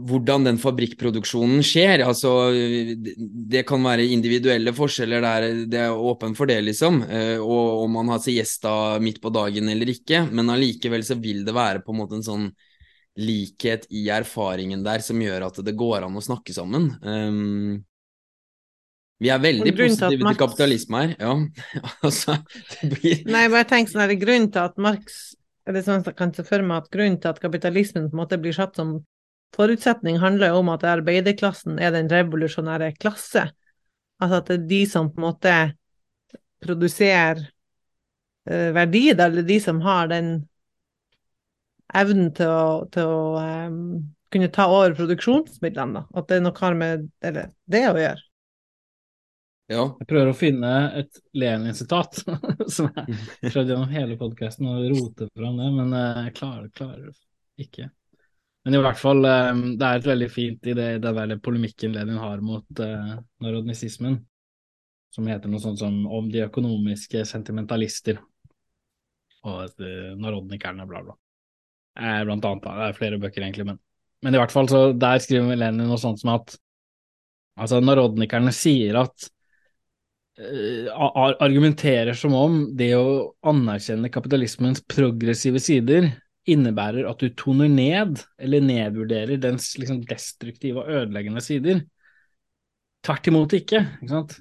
hvordan 0.07 0.45
den 0.47 0.59
fabrikkproduksjonen 0.63 1.65
skjer. 1.67 2.05
altså 2.07 2.53
det, 2.55 3.17
det 3.51 3.65
kan 3.67 3.83
være 3.83 4.05
individuelle 4.07 4.71
forskjeller 4.77 5.25
der, 5.25 5.47
det 5.67 5.81
er 5.89 6.03
åpen 6.11 6.37
for 6.39 6.47
det, 6.47 6.61
liksom. 6.69 7.01
Eh, 7.03 7.43
og 7.43 7.83
om 7.83 7.99
man 7.99 8.13
har 8.15 8.23
siesta 8.23 9.01
midt 9.03 9.19
på 9.19 9.33
dagen 9.35 9.67
eller 9.73 9.91
ikke. 9.91 10.29
Men 10.31 10.55
allikevel 10.55 11.03
så 11.03 11.19
vil 11.19 11.43
det 11.43 11.57
være 11.57 11.83
på 11.83 11.91
en 11.91 11.99
måte 12.05 12.21
en 12.21 12.23
sånn 12.29 12.47
likhet 13.21 13.87
i 13.93 14.07
erfaringen 14.13 14.85
der 14.85 15.03
som 15.05 15.21
gjør 15.21 15.49
at 15.51 15.61
det 15.65 15.75
går 15.77 16.07
an 16.07 16.17
å 16.17 16.25
snakke 16.25 16.55
sammen. 16.57 16.93
Um, 17.05 17.83
vi 19.23 19.31
er 19.31 19.43
veldig 19.43 19.75
positive 19.77 20.25
Marx... 20.25 20.35
til 20.35 20.41
kapitalisme 20.41 21.03
her, 21.03 21.15
ja. 21.21 21.35
altså, 22.07 22.39
blir... 22.83 23.23
Nei, 23.29 23.47
bare 23.53 23.69
tenk 23.71 23.93
sånn, 23.93 24.03
er 24.07 24.15
det 24.15 24.23
grunnen 24.25 24.51
til 24.55 24.65
at 24.65 24.81
Marx 24.83 25.23
eller 25.69 25.85
sånn 25.87 26.03
jeg 26.03 26.19
kan 26.19 26.33
se 26.35 26.43
for 26.47 26.65
meg 26.67 26.83
at 26.83 26.93
grunnen 26.95 27.21
til 27.23 27.31
at 27.31 27.41
kapitalismen 27.43 28.09
på 28.11 28.17
en 28.17 28.23
måte 28.25 28.39
blir 28.43 28.55
satt 28.57 28.79
som 28.79 28.97
forutsetning, 29.55 30.17
handler 30.19 30.51
jo 30.51 30.63
om 30.63 30.71
at 30.73 30.85
arbeiderklassen 30.89 31.77
er 31.79 31.93
den 31.95 32.09
revolusjonære 32.11 32.95
klasse. 32.97 33.51
Altså 34.23 34.41
at 34.41 34.49
det 34.49 34.57
er 34.57 34.69
de 34.71 34.81
som 34.89 35.11
på 35.13 35.21
en 35.21 35.27
måte 35.29 35.57
produserer 36.63 37.45
verdier, 38.45 39.19
eller 39.21 39.47
de 39.47 39.59
som 39.63 39.79
har 39.85 40.09
den 40.11 40.33
evnen 41.99 42.33
til 42.37 42.51
å, 42.51 42.67
til 42.93 43.09
å 43.09 43.23
um, 43.39 43.79
kunne 44.33 44.51
ta 44.53 44.67
over 44.73 44.95
produksjonsmidlene. 44.97 46.01
Da. 46.01 46.21
At 46.21 46.29
det 46.31 46.39
er 46.39 46.45
noe 46.47 46.63
har 46.65 46.77
med 46.79 47.09
eller, 47.25 47.51
det 47.71 47.83
å 47.91 47.97
gjøre. 48.01 48.29
Ja. 49.73 49.85
Jeg 50.03 50.09
prøver 50.09 50.33
å 50.33 50.37
finne 50.37 50.71
et 51.01 51.21
Lenin-sitat 51.39 52.23
som 52.75 52.91
jeg 52.93 53.53
prøvde 53.53 53.73
gjennom 53.73 53.93
hele 53.93 54.19
podkasten 54.21 54.69
å 54.69 54.81
rote 54.91 55.29
fram 55.31 55.61
det, 55.61 55.69
men 55.77 55.95
eh, 55.97 56.25
jeg 56.27 56.35
klarer, 56.41 56.67
klarer 56.77 57.13
ikke. 57.63 57.89
Men 58.67 58.77
i 58.77 58.83
hvert 58.83 59.01
fall, 59.01 59.25
eh, 59.27 59.63
det 59.79 59.87
er 59.87 60.01
et 60.01 60.11
veldig 60.11 60.29
fint 60.33 60.69
i 60.69 60.77
det, 60.77 60.91
det 61.05 61.15
der 61.17 61.41
polemikken 61.45 61.95
Lenin 61.95 62.21
har 62.21 62.43
mot 62.45 62.83
uh, 62.83 63.17
narodnisismen, 63.43 64.21
som 65.13 65.31
heter 65.31 65.51
noe 65.51 65.63
sånt 65.63 65.81
som 65.81 66.03
'Om 66.07 66.31
de 66.33 66.45
økonomiske 66.49 67.25
sentimentalister' 67.29 68.21
og 69.49 69.83
uh, 69.83 70.13
narodnikerne, 70.19 70.87
bla, 70.89 71.03
bla. 71.07 71.22
Eh, 72.01 72.25
blant 72.25 72.45
annet. 72.49 72.65
Det 72.65 72.89
er 72.89 72.97
flere 72.97 73.21
bøker, 73.21 73.45
egentlig, 73.45 73.69
men, 73.69 73.79
men 74.25 74.35
i 74.35 74.41
hvert 74.41 74.55
fall 74.55 74.71
så 74.71 74.83
der 74.97 75.21
skriver 75.21 75.59
Lenin 75.59 75.91
noe 75.91 76.01
sånt 76.01 76.23
som 76.23 76.35
at 76.39 76.55
altså 77.61 77.83
narodnikerne 77.85 78.53
sier 78.57 78.97
at 79.03 79.27
uh, 80.41 80.87
argumenterer 81.45 82.17
som 82.17 82.33
om 82.39 82.63
det 82.79 82.95
å 82.97 83.35
anerkjenne 83.53 84.09
kapitalismens 84.13 84.81
progressive 84.89 85.61
sider 85.61 86.09
innebærer 86.49 87.07
at 87.11 87.21
du 87.21 87.29
toner 87.39 87.69
ned 87.71 88.23
eller 88.41 88.65
nedvurderer 88.65 89.43
dens 89.43 89.75
liksom, 89.79 90.01
destruktive 90.09 90.81
og 90.81 90.89
ødeleggende 91.03 91.45
sider. 91.45 91.85
Tvert 93.05 93.29
imot 93.29 93.53
ikke. 93.59 93.85
ikke 94.01 94.11
sant? 94.15 94.39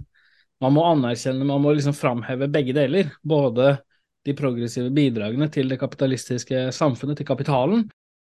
Man 0.62 0.76
må 0.78 0.86
anerkjenne, 0.88 1.46
man 1.46 1.62
må 1.64 1.76
liksom 1.76 1.98
framheve 1.98 2.48
begge 2.54 2.74
deler. 2.78 3.12
Både 3.26 3.76
de 4.28 4.36
progressive 4.38 4.92
bidragene 4.94 5.48
til 5.52 5.72
det 5.72 5.80
kapitalistiske 5.82 6.68
samfunnet, 6.76 7.18
til 7.20 7.28
kapitalen, 7.28 7.88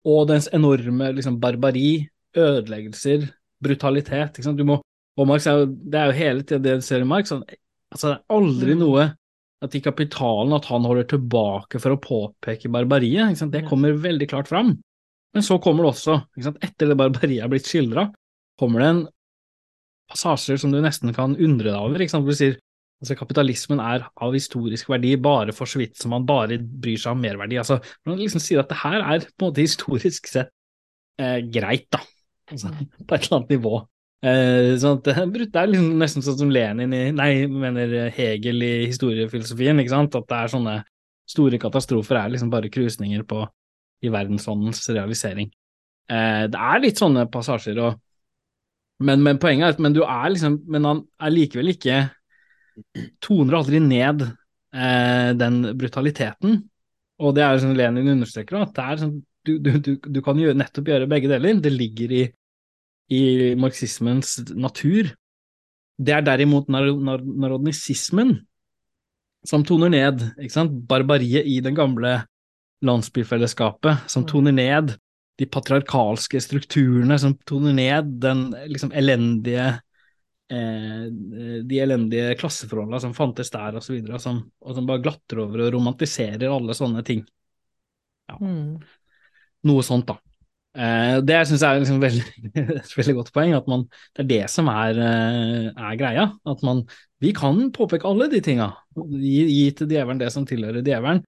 og 0.08 0.28
dens 0.30 0.48
enorme 0.54 1.12
liksom, 1.16 1.38
barbari, 1.42 2.06
ødeleggelser, 2.36 3.28
brutalitet. 3.62 4.40
Du 4.56 4.64
må, 4.66 4.80
og 5.18 5.28
Marx 5.28 5.46
er 5.46 5.62
jo, 5.62 5.66
det 5.68 5.98
er 5.98 6.10
jo 6.10 6.18
hele 6.18 6.46
tida 6.46 6.62
det 6.64 6.78
du 6.80 6.86
ser 6.86 7.04
i 7.04 7.08
Marx. 7.08 7.32
Altså, 7.32 8.08
det 8.08 8.14
er 8.16 8.38
aldri 8.38 8.76
mm. 8.76 8.80
noe 8.82 9.10
at 9.62 9.76
i 9.78 9.82
kapitalen 9.84 10.56
at 10.56 10.66
han 10.72 10.86
holder 10.88 11.06
tilbake 11.12 11.78
for 11.82 11.94
å 11.94 12.00
påpeke 12.02 12.70
barbariet. 12.72 13.30
Ikke 13.30 13.44
sant? 13.44 13.54
Det 13.54 13.66
kommer 13.68 13.94
veldig 13.94 14.28
klart 14.32 14.50
fram. 14.50 14.74
Men 15.32 15.44
så 15.46 15.56
kommer 15.62 15.86
det 15.86 15.94
også, 15.94 16.18
ikke 16.34 16.48
sant? 16.48 16.64
etter 16.66 16.90
det 16.90 16.98
barbariet 17.00 17.44
er 17.44 17.52
blitt 17.52 17.68
skildra, 17.68 18.08
kommer 18.60 18.82
det 18.82 18.88
en 18.90 19.04
passasjer 20.12 20.58
som 20.60 20.74
du 20.74 20.80
nesten 20.82 21.14
kan 21.16 21.38
undre 21.38 21.70
deg 21.70 21.78
over. 21.78 22.02
Ikke 22.02 22.12
sant? 22.12 22.26
Hvor 22.26 22.34
du 22.34 22.40
sier 22.40 22.58
Altså 23.02 23.16
Kapitalismen 23.18 23.80
er 23.82 24.04
av 24.22 24.34
historisk 24.36 24.92
verdi 24.92 25.16
bare 25.18 25.54
for 25.56 25.66
så 25.66 25.80
vidt 25.80 25.96
som 25.98 26.12
man 26.14 26.26
bare 26.26 26.60
bryr 26.62 27.00
seg 27.02 27.16
om 27.16 27.22
merverdi. 27.22 27.58
Altså, 27.58 27.80
Man 28.06 28.20
liksom 28.20 28.42
sier 28.42 28.62
at 28.62 28.70
det 28.70 28.78
her 28.78 29.00
er 29.02 29.24
på 29.26 29.42
en 29.42 29.48
måte 29.48 29.64
historisk 29.64 30.30
sett 30.30 30.52
eh, 31.18 31.40
greit, 31.50 31.88
da. 31.90 31.98
Altså, 32.52 32.70
på 33.08 33.16
et 33.16 33.26
eller 33.26 33.40
annet 33.40 33.56
nivå. 33.56 33.80
Eh, 34.22 34.76
sånn 34.78 35.00
at, 35.00 35.10
det 35.10 35.58
er 35.58 35.72
liksom 35.72 35.98
nesten 35.98 36.22
sånn 36.22 36.38
som 36.44 36.54
Lenin 36.54 36.94
i 36.94 37.02
Nei, 37.10 37.32
mener 37.50 38.12
Hegel 38.14 38.62
i 38.62 38.72
historiefilosofien. 38.86 39.82
ikke 39.82 39.96
sant? 39.96 40.14
At 40.14 40.30
det 40.30 40.38
er 40.38 40.54
sånne 40.54 40.76
store 41.32 41.58
katastrofer 41.58 42.20
er 42.20 42.30
liksom 42.30 42.52
bare 42.52 42.70
krusninger 42.70 43.26
på 43.26 43.42
i 44.02 44.10
verdensåndens 44.14 44.86
realisering. 44.94 45.50
Eh, 46.10 46.46
det 46.54 46.64
er 46.70 46.82
litt 46.82 47.02
sånne 47.02 47.26
passasjer, 47.34 47.82
og, 47.82 47.98
men, 49.02 49.22
men, 49.26 49.42
poenget 49.42 49.66
er 49.66 49.74
at 49.74 49.82
men 49.82 49.94
du 49.96 50.04
er 50.04 50.28
liksom 50.30 50.60
Men 50.70 50.84
han 50.86 50.98
er 51.18 51.32
likevel 51.34 51.72
ikke 51.72 51.96
toner 53.22 53.58
aldri 53.58 53.80
ned 53.82 54.24
eh, 54.26 55.32
den 55.38 55.62
brutaliteten. 55.78 56.60
Og 57.22 57.34
det 57.36 57.44
er 57.44 57.60
sånn 57.62 57.76
Lenin 57.78 58.14
understreker, 58.16 58.62
at 58.62 58.74
det 58.76 58.86
er 58.86 59.02
sånn, 59.02 59.18
du, 59.46 59.56
du, 59.58 59.72
du, 59.82 59.92
du, 59.98 60.20
kan 60.24 60.38
gjøre, 60.38 60.58
nettopp 60.58 60.90
gjøre 60.90 61.10
begge 61.10 61.30
deler. 61.30 61.60
Det 61.62 61.72
ligger 61.74 62.14
i, 62.14 62.22
i 63.12 63.22
marxismens 63.58 64.38
natur. 64.54 65.12
Det 66.02 66.16
er 66.16 66.24
derimot 66.26 66.70
narodnisismen 66.72 68.36
som 69.46 69.64
toner 69.66 69.90
ned 69.90 70.22
ikke 70.38 70.54
sant? 70.54 70.74
barbariet 70.88 71.46
i 71.50 71.58
den 71.62 71.74
gamle 71.74 72.20
landsbyfellesskapet, 72.82 74.08
som 74.10 74.26
toner 74.26 74.54
ned 74.54 74.96
de 75.40 75.46
patriarkalske 75.48 76.40
strukturene, 76.42 77.16
som 77.18 77.34
toner 77.48 77.74
ned 77.76 78.10
den 78.22 78.48
liksom 78.70 78.92
elendige 78.94 79.76
Eh, 80.50 81.04
de 81.64 81.78
elendige 81.80 82.34
klasseforholdene 82.40 83.00
som 83.00 83.14
fantes 83.16 83.52
der, 83.52 83.78
og 83.78 83.84
så 83.84 83.94
videre, 83.94 84.18
og 84.18 84.24
som, 84.24 84.42
og 84.60 84.76
som 84.76 84.88
bare 84.88 85.04
glatter 85.04 85.40
over 85.44 85.66
og 85.66 85.72
romantiserer 85.76 86.50
alle 86.50 86.76
sånne 86.76 87.04
ting. 87.06 87.22
Ja. 88.28 88.36
Mm. 88.40 88.76
Noe 89.70 89.86
sånt, 89.86 90.10
da. 90.10 90.18
Eh, 90.72 91.18
det 91.20 91.38
syns 91.48 91.60
jeg 91.62 91.68
er 91.68 91.82
liksom 91.82 92.00
veldig, 92.02 92.24
et 92.80 92.94
veldig 92.96 93.16
godt 93.18 93.32
poeng, 93.34 93.54
at 93.56 93.68
man, 93.70 93.84
det 94.16 94.24
er 94.24 94.30
det 94.30 94.42
som 94.52 94.68
er, 94.72 95.00
eh, 95.00 95.68
er, 95.72 95.98
greia. 96.00 96.30
At 96.48 96.64
man 96.66 96.86
Vi 97.22 97.30
kan 97.36 97.68
påpeke 97.70 98.08
alle 98.08 98.26
de 98.26 98.40
tinga, 98.42 98.72
gi, 98.98 99.44
gi 99.46 99.66
til 99.78 99.86
djevelen 99.92 100.18
det 100.18 100.32
som 100.34 100.46
tilhører 100.48 100.82
djevelen. 100.82 101.22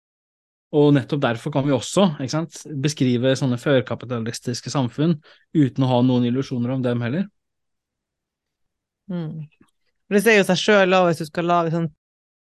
Og 0.75 0.89
nettopp 0.97 1.21
derfor 1.23 1.53
kan 1.55 1.63
vi 1.63 1.71
også 1.71 2.09
sant, 2.27 2.65
beskrive 2.83 3.37
sånne 3.39 3.61
førkapitalistiske 3.63 4.73
samfunn 4.75 5.15
uten 5.55 5.87
å 5.87 5.91
ha 5.93 6.01
noen 6.03 6.27
illusjoner 6.27 6.73
om 6.75 6.83
dem 6.83 7.05
heller. 7.05 7.29
Mm. 9.11 9.45
For 10.07 10.17
det 10.17 10.23
sier 10.25 10.41
jo 10.41 10.49
seg 10.49 10.61
sjøl 10.61 10.97
òg, 10.97 11.11
hvis 11.11 11.23
du 11.25 11.29
skal 11.29 11.49
lage 11.51 11.75
sånn 11.75 11.91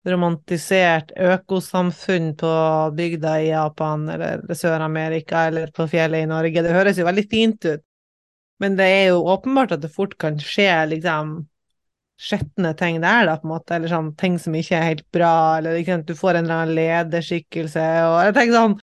romantisert 0.04 1.14
økosamfunn 1.16 2.34
på 2.40 2.52
bygda 2.98 3.38
i 3.40 3.50
Japan 3.54 4.04
eller 4.12 4.44
Sør-Amerika 4.60 5.46
eller 5.48 5.72
på 5.76 5.88
fjellet 5.88 6.26
i 6.26 6.30
Norge. 6.30 6.64
Det 6.66 6.76
høres 6.76 7.00
jo 7.00 7.08
veldig 7.08 7.24
fint 7.32 7.70
ut, 7.70 7.84
men 8.60 8.76
det 8.80 8.90
er 8.92 9.06
jo 9.14 9.24
åpenbart 9.32 9.78
at 9.78 9.84
det 9.86 9.94
fort 9.94 10.18
kan 10.20 10.40
skje 10.44 10.70
liksom 10.92 11.38
skjetne 12.24 12.74
ting 12.80 13.00
der, 13.04 13.26
da, 13.28 13.38
på 13.40 13.48
en 13.48 13.54
måte, 13.56 13.76
eller 13.76 13.92
sånn 13.92 14.12
ting 14.20 14.36
som 14.40 14.56
ikke 14.56 14.78
er 14.78 14.90
helt 14.92 15.08
bra, 15.16 15.34
eller 15.60 15.80
liksom, 15.80 16.04
du 16.08 16.14
får 16.16 16.38
en 16.38 16.46
eller 16.46 16.62
annen 16.62 16.78
lederskikkelse, 16.78 17.88
og 18.10 18.20
jeg 18.28 18.36
tenker 18.38 18.60
sånn 18.60 18.76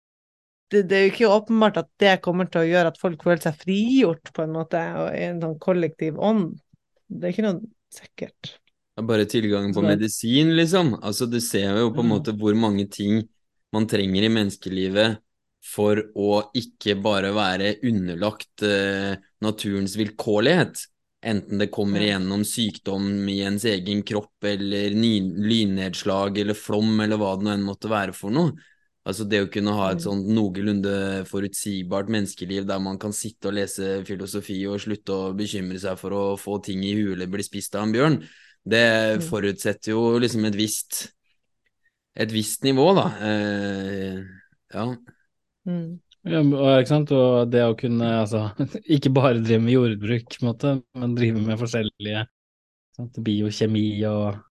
det, 0.70 0.82
det, 0.86 0.97
er 0.97 1.05
jo 1.05 1.11
ikke 1.13 1.30
åpenbart 1.34 1.78
at 1.82 1.88
det 2.01 2.17
kommer 2.26 2.49
til 2.49 2.61
å 2.61 2.67
gjøre 2.67 2.91
at 2.91 2.99
folk 3.01 3.24
føler 3.26 3.41
seg 3.41 3.61
frigjort, 3.61 4.34
på 4.36 4.43
en 4.45 4.53
måte, 4.53 4.82
og 5.01 5.07
i 5.17 5.24
en 5.30 5.39
sånn 5.41 5.55
kollektiv 5.61 6.20
ånd. 6.22 6.51
Det 7.10 7.26
er 7.28 7.34
ikke 7.34 7.45
noe 7.45 7.72
sikkert. 7.93 8.53
Det 8.93 9.03
er 9.03 9.07
bare 9.10 9.26
tilgang 9.32 9.74
på 9.74 9.82
medisin, 9.86 10.53
liksom. 10.57 10.93
Altså, 10.99 11.26
du 11.30 11.39
ser 11.41 11.78
jo 11.80 11.89
på 11.95 12.03
en 12.03 12.12
måte 12.12 12.36
hvor 12.38 12.55
mange 12.60 12.86
ting 12.91 13.24
man 13.74 13.88
trenger 13.89 14.26
i 14.26 14.32
menneskelivet 14.34 15.20
for 15.66 15.99
å 16.18 16.39
ikke 16.57 16.95
bare 17.03 17.32
være 17.36 17.76
underlagt 17.88 18.64
uh, 18.66 19.14
naturens 19.43 19.95
vilkårlighet. 19.99 20.84
Enten 21.30 21.60
det 21.60 21.68
kommer 21.74 22.03
igjennom 22.03 22.45
sykdom 22.47 23.28
i 23.28 23.41
ens 23.47 23.66
egen 23.68 24.05
kropp, 24.07 24.38
eller 24.47 24.93
lynnedslag, 24.95 26.39
eller 26.39 26.55
flom, 26.55 26.93
eller 27.03 27.20
hva 27.20 27.34
det 27.36 27.47
nå 27.47 27.55
enn 27.55 27.66
måtte 27.68 27.91
være 27.91 28.16
for 28.16 28.36
noe. 28.36 28.53
Altså 29.10 29.26
det 29.30 29.43
å 29.43 29.51
kunne 29.51 29.74
ha 29.78 29.91
et 29.91 30.01
mm. 30.01 30.05
sånn 30.05 30.26
noenlunde 30.38 30.95
forutsigbart 31.30 32.12
menneskeliv 32.14 32.68
der 32.70 32.82
man 32.84 32.99
kan 33.01 33.14
sitte 33.16 33.49
og 33.49 33.57
lese 33.57 33.99
filosofi 34.07 34.62
og 34.70 34.82
slutte 34.84 35.16
å 35.16 35.32
bekymre 35.38 35.82
seg 35.82 35.97
for 35.99 36.16
å 36.16 36.26
få 36.39 36.60
ting 36.66 36.84
i 36.86 36.95
huet 36.95 37.16
eller 37.18 37.32
bli 37.32 37.45
spist 37.45 37.78
av 37.78 37.88
en 37.88 37.95
bjørn, 37.95 38.20
det 38.70 38.86
mm. 39.20 39.26
forutsetter 39.30 39.95
jo 39.95 40.03
liksom 40.22 40.45
et 40.49 40.60
visst 40.60 41.07
et 42.20 42.34
visst 42.34 42.66
nivå, 42.68 42.89
da. 42.97 43.05
Eh, 43.24 44.20
ja. 44.74 44.86
Mm. 45.70 45.99
ja. 46.28 46.41
ikke 46.41 46.91
sant? 46.91 47.14
Og 47.16 47.51
det 47.51 47.64
å 47.64 47.78
kunne 47.80 48.10
altså 48.24 48.49
ikke 48.95 49.14
bare 49.16 49.39
drive 49.39 49.64
med 49.64 49.76
jordbruk, 49.78 50.39
måte, 50.45 50.80
men 50.99 51.16
drive 51.18 51.43
med 51.45 51.60
forskjellige 51.62 52.26
sant? 52.97 53.22
biokjemi 53.24 53.88
og 54.10 54.41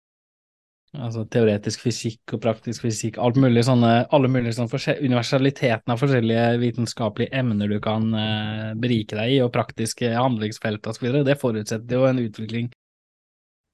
Altså 0.97 1.27
teoretisk 1.29 1.83
fysikk 1.85 2.33
og 2.33 2.41
praktisk 2.47 2.87
fysikk, 2.87 3.19
alt 3.21 3.37
mulig 3.37 3.61
sånne, 3.67 4.07
alle 4.15 4.31
mulige 4.33 4.55
sånne 4.57 4.95
universaliteten 5.05 5.93
av 5.93 6.01
forskjellige 6.01 6.47
vitenskapelige 6.63 7.35
emner 7.37 7.69
du 7.69 7.77
kan 7.85 8.07
eh, 8.17 8.71
berike 8.81 9.19
deg 9.19 9.35
i, 9.35 9.39
og 9.45 9.53
praktiske 9.53 10.15
handlingsfelt 10.17 10.89
osv., 10.89 11.11
det 11.27 11.37
forutsetter 11.41 12.01
jo 12.01 12.07
en 12.09 12.23
utvikling 12.23 12.71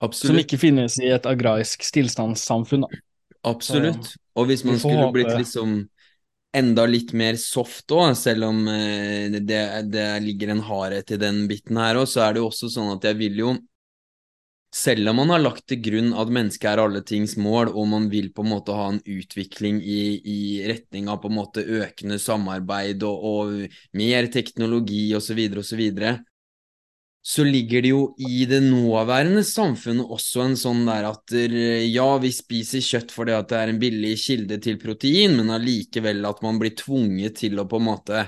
Absolutt. 0.03 0.33
som 0.33 0.41
ikke 0.43 0.59
finnes 0.59 0.99
i 0.99 1.13
et 1.15 1.29
agrarisk 1.31 1.87
stillstandssamfunn. 1.87 2.89
Da. 2.89 3.03
Absolutt. 3.47 4.17
Og 4.35 4.51
hvis 4.51 4.65
man 4.67 4.81
skulle 4.83 5.07
håpe... 5.07 5.15
blitt 5.21 5.37
liksom 5.39 5.85
enda 6.55 6.87
litt 6.87 7.13
mer 7.15 7.39
soft 7.39 7.95
òg, 7.95 8.17
selv 8.19 8.49
om 8.51 8.59
uh, 8.67 9.39
det, 9.39 9.63
det, 9.91 10.09
ligger 10.23 10.55
en 10.55 10.65
hardhet 10.67 11.15
i 11.15 11.21
den 11.21 11.45
biten 11.51 11.79
her 11.79 12.03
òg, 12.03 12.11
så 12.11 12.27
er 12.27 12.35
det 12.35 12.43
jo 12.43 12.51
også 12.51 12.73
sånn 12.75 12.93
at 12.97 13.07
jeg 13.07 13.19
vil 13.23 13.41
jo 13.43 13.55
selv 14.75 15.09
om 15.11 15.21
man 15.21 15.31
har 15.31 15.43
lagt 15.43 15.69
til 15.71 15.79
grunn 15.85 16.11
at 16.19 16.31
mennesket 16.35 16.67
er 16.67 16.83
alle 16.83 17.05
tings 17.07 17.37
mål, 17.39 17.71
og 17.71 17.87
man 17.93 18.09
vil 18.11 18.33
på 18.35 18.43
en 18.43 18.51
måte 18.57 18.75
ha 18.75 18.89
en 18.91 19.01
utvikling 19.01 19.79
i, 19.79 20.19
i 20.19 20.41
retning 20.67 21.07
av 21.13 21.21
på 21.23 21.31
en 21.31 21.39
måte 21.39 21.63
økende 21.63 22.19
samarbeid 22.19 23.05
og, 23.07 23.27
og 23.31 23.99
mer 24.01 24.31
teknologi 24.35 25.07
osv., 25.15 25.29
så, 25.31 25.39
videre, 25.39 25.63
og 25.63 25.69
så, 25.69 25.79
videre, 25.79 26.13
så 27.25 27.47
ligger 27.47 27.87
det 27.87 27.95
jo 27.95 28.03
i 28.19 28.43
det 28.51 28.61
nåværende 28.67 29.47
samfunnet 29.47 30.11
også 30.13 30.43
en 30.49 30.59
sånn 30.59 30.83
der 30.91 31.07
at 31.13 31.37
ja, 31.39 32.11
vi 32.21 32.35
spiser 32.35 32.83
kjøtt 32.85 33.15
fordi 33.15 33.39
at 33.39 33.49
det 33.55 33.61
er 33.61 33.73
en 33.73 33.81
billig 33.81 34.17
kilde 34.27 34.59
til 34.65 34.81
protein, 34.83 35.39
men 35.39 35.55
allikevel 35.55 36.27
at 36.29 36.43
man 36.45 36.59
blir 36.61 36.75
tvunget 36.83 37.39
til 37.45 37.63
å 37.63 37.71
på 37.71 37.79
en 37.79 37.93
måte 37.93 38.27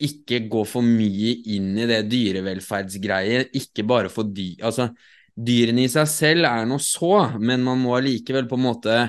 ikke 0.00 0.46
gå 0.48 0.62
for 0.64 0.86
mye 0.86 1.34
inn 1.52 1.74
i 1.76 1.88
det 1.90 2.04
dyrevelferdsgreiet, 2.08 3.50
ikke 3.58 3.84
bare 3.84 4.08
for 4.12 4.30
dyr... 4.32 4.62
Altså, 4.70 4.88
Dyrene 5.40 5.86
i 5.86 5.90
seg 5.90 6.08
selv 6.10 6.48
er 6.48 6.68
noe 6.68 6.82
så, 6.82 7.14
men 7.40 7.64
man 7.64 7.80
må 7.80 7.96
allikevel 7.96 8.48
på 8.50 8.58
en 8.58 8.66
måte 8.66 9.00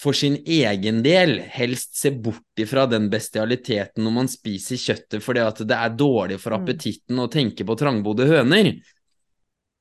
for 0.00 0.16
sin 0.16 0.38
egen 0.48 1.02
del 1.04 1.40
helst 1.52 1.98
se 1.98 2.12
bort 2.14 2.60
ifra 2.62 2.86
den 2.88 3.10
bestialiteten 3.12 4.04
når 4.04 4.14
man 4.14 4.30
spiser 4.32 4.80
kjøttet 4.80 5.24
fordi 5.24 5.42
at 5.44 5.60
det 5.68 5.76
er 5.76 5.96
dårlig 5.98 6.38
for 6.40 6.54
mm. 6.54 6.62
appetitten 6.62 7.20
å 7.20 7.28
tenke 7.32 7.66
på 7.68 7.76
trangbodde 7.76 8.28
høner. 8.30 8.70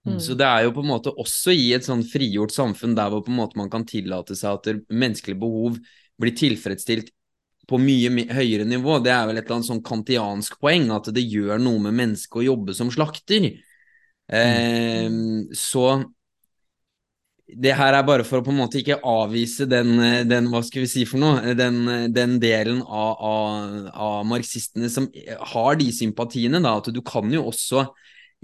Mm. 0.08 0.18
Så 0.20 0.36
det 0.40 0.48
er 0.48 0.66
jo 0.66 0.74
på 0.76 0.84
en 0.84 0.92
måte 0.92 1.14
også 1.14 1.54
i 1.56 1.70
et 1.76 1.88
sånn 1.88 2.04
frigjort 2.08 2.56
samfunn 2.56 2.98
der 2.98 3.14
hvor 3.14 3.24
på 3.24 3.32
en 3.32 3.40
måte 3.40 3.60
man 3.60 3.72
kan 3.72 3.88
tillate 3.88 4.36
seg 4.36 4.58
at 4.58 4.92
menneskelige 4.92 5.40
behov 5.40 5.80
blir 6.20 6.36
tilfredsstilt 6.36 7.14
på 7.70 7.78
mye 7.80 8.26
høyere 8.34 8.66
nivå. 8.68 8.98
Det 9.06 9.14
er 9.14 9.28
vel 9.30 9.40
et 9.40 9.46
eller 9.46 9.60
annet 9.60 9.70
sånn 9.70 9.86
kantiansk 9.86 10.58
poeng, 10.60 10.90
at 10.96 11.12
det 11.14 11.24
gjør 11.24 11.62
noe 11.62 11.84
med 11.86 11.96
mennesket 12.00 12.42
å 12.42 12.48
jobbe 12.48 12.76
som 12.76 12.90
slakter. 12.92 13.52
Eh, 14.30 15.10
så 15.58 15.86
det 17.50 17.74
her 17.74 17.96
er 17.98 18.06
bare 18.06 18.26
for 18.28 18.40
å 18.40 18.46
på 18.46 18.52
en 18.54 18.60
måte 18.62 18.78
ikke 18.82 19.00
avvise 19.10 19.66
den, 19.70 19.96
den 20.30 20.52
hva 20.52 20.62
skal 20.66 20.84
vi 20.84 20.92
si 20.92 21.06
for 21.10 21.22
noe, 21.22 21.56
den, 21.58 21.82
den 22.14 22.38
delen 22.42 22.84
av, 22.86 23.16
av, 23.26 23.88
av, 23.90 24.20
marxistene 24.30 24.90
som 24.94 25.08
har 25.54 25.80
de 25.80 25.90
sympatiene, 25.96 26.62
da, 26.62 26.76
at 26.78 26.92
du 26.94 27.02
kan 27.06 27.32
jo 27.34 27.48
også 27.50 27.88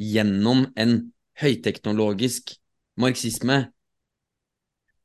gjennom 0.02 0.66
en 0.74 0.98
høyteknologisk 1.38 2.56
marxisme 3.00 3.66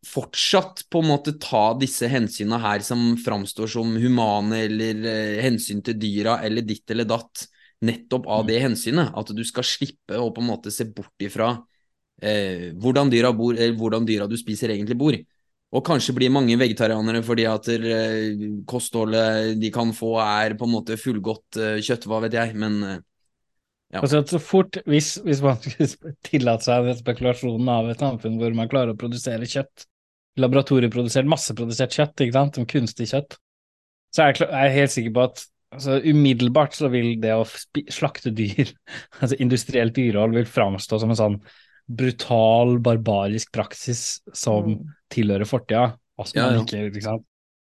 fortsatt 0.07 0.87
på 0.89 1.03
en 1.03 1.11
måte 1.11 1.35
ta 1.43 1.74
disse 1.78 2.09
hensynene 2.09 2.61
her 2.62 2.85
som 2.85 3.18
framstår 3.20 3.68
som 3.68 3.93
humane, 4.01 4.62
eller 4.64 5.05
eh, 5.11 5.41
hensyn 5.45 5.83
til 5.85 5.99
dyra, 6.01 6.39
eller 6.47 6.64
ditt 6.64 6.89
eller 6.91 7.09
datt, 7.09 7.45
nettopp 7.87 8.28
av 8.28 8.45
mm. 8.45 8.49
det 8.51 8.62
hensynet. 8.64 9.12
At 9.16 9.35
du 9.37 9.43
skal 9.47 9.66
slippe 9.66 10.18
å 10.20 10.31
på 10.35 10.43
en 10.43 10.51
måte 10.51 10.72
se 10.74 10.87
bort 10.89 11.24
ifra 11.24 11.53
eh, 12.22 12.70
hvordan, 12.76 13.12
dyra 13.12 13.33
bor, 13.37 13.57
eller 13.57 13.76
hvordan 13.78 14.09
dyra 14.09 14.28
du 14.31 14.37
spiser, 14.41 14.74
egentlig 14.74 14.99
bor. 15.01 15.18
Og 15.70 15.85
kanskje 15.87 16.16
blir 16.16 16.33
mange 16.35 16.57
vegetarianere 16.59 17.22
fordi 17.22 17.45
at 17.47 17.68
eh, 17.76 18.49
kostholdet 18.68 19.55
de 19.61 19.70
kan 19.74 19.93
få 19.95 20.16
er 20.24 20.57
på 20.59 20.66
en 20.66 20.74
måte 20.74 20.99
fullgodt 20.99 21.61
eh, 21.61 21.78
kjøtt, 21.85 22.09
hva 22.11 22.24
vet 22.24 22.35
jeg, 22.35 22.57
men 22.59 22.83
eh, 22.83 22.99
ja. 23.91 24.05
Altså, 24.05 24.20
så 24.22 24.39
fort, 24.39 24.76
hvis, 24.87 25.16
hvis 25.26 25.41
man 25.43 25.57
skulle 25.59 26.14
tillate 26.26 26.62
seg 26.62 26.91
spekulasjonen 27.01 27.70
av 27.74 27.89
et 27.91 28.03
samfunn 28.03 28.37
hvor 28.39 28.53
man 28.55 28.70
klarer 28.70 28.95
å 28.95 28.99
produsere 28.99 29.49
kjøtt, 29.51 29.89
laboratorieprodusert, 30.39 31.26
masseprodusert 31.26 31.97
kjøtt, 31.97 32.22
ikke 32.22 32.37
sant, 32.37 32.59
som 32.59 32.68
kunstig 32.70 33.09
kjøtt, 33.11 33.35
så 34.14 34.22
er 34.22 34.31
jeg, 34.31 34.47
er 34.47 34.68
jeg 34.68 34.76
helt 34.76 34.95
sikker 34.95 35.16
på 35.16 35.24
at 35.26 35.43
altså 35.75 35.99
Umiddelbart 36.05 36.77
så 36.77 36.91
vil 36.93 37.14
det 37.23 37.33
å 37.37 37.47
slakte 37.47 38.33
dyr, 38.35 38.73
altså 39.21 39.39
industrielt 39.43 39.97
dyrehold, 39.99 40.37
vil 40.39 40.49
framstå 40.49 41.01
som 41.03 41.14
en 41.14 41.21
sånn 41.21 41.41
brutal, 41.91 42.77
barbarisk 42.83 43.51
praksis 43.55 44.21
som 44.37 44.77
mm. 44.77 44.83
tilhører 45.11 45.49
fortida. 45.49 45.89
Altså, 46.21 46.37
ja, 46.39 46.51
ja. 46.55 46.62
Ikke, 46.62 46.85
liksom, 46.95 47.25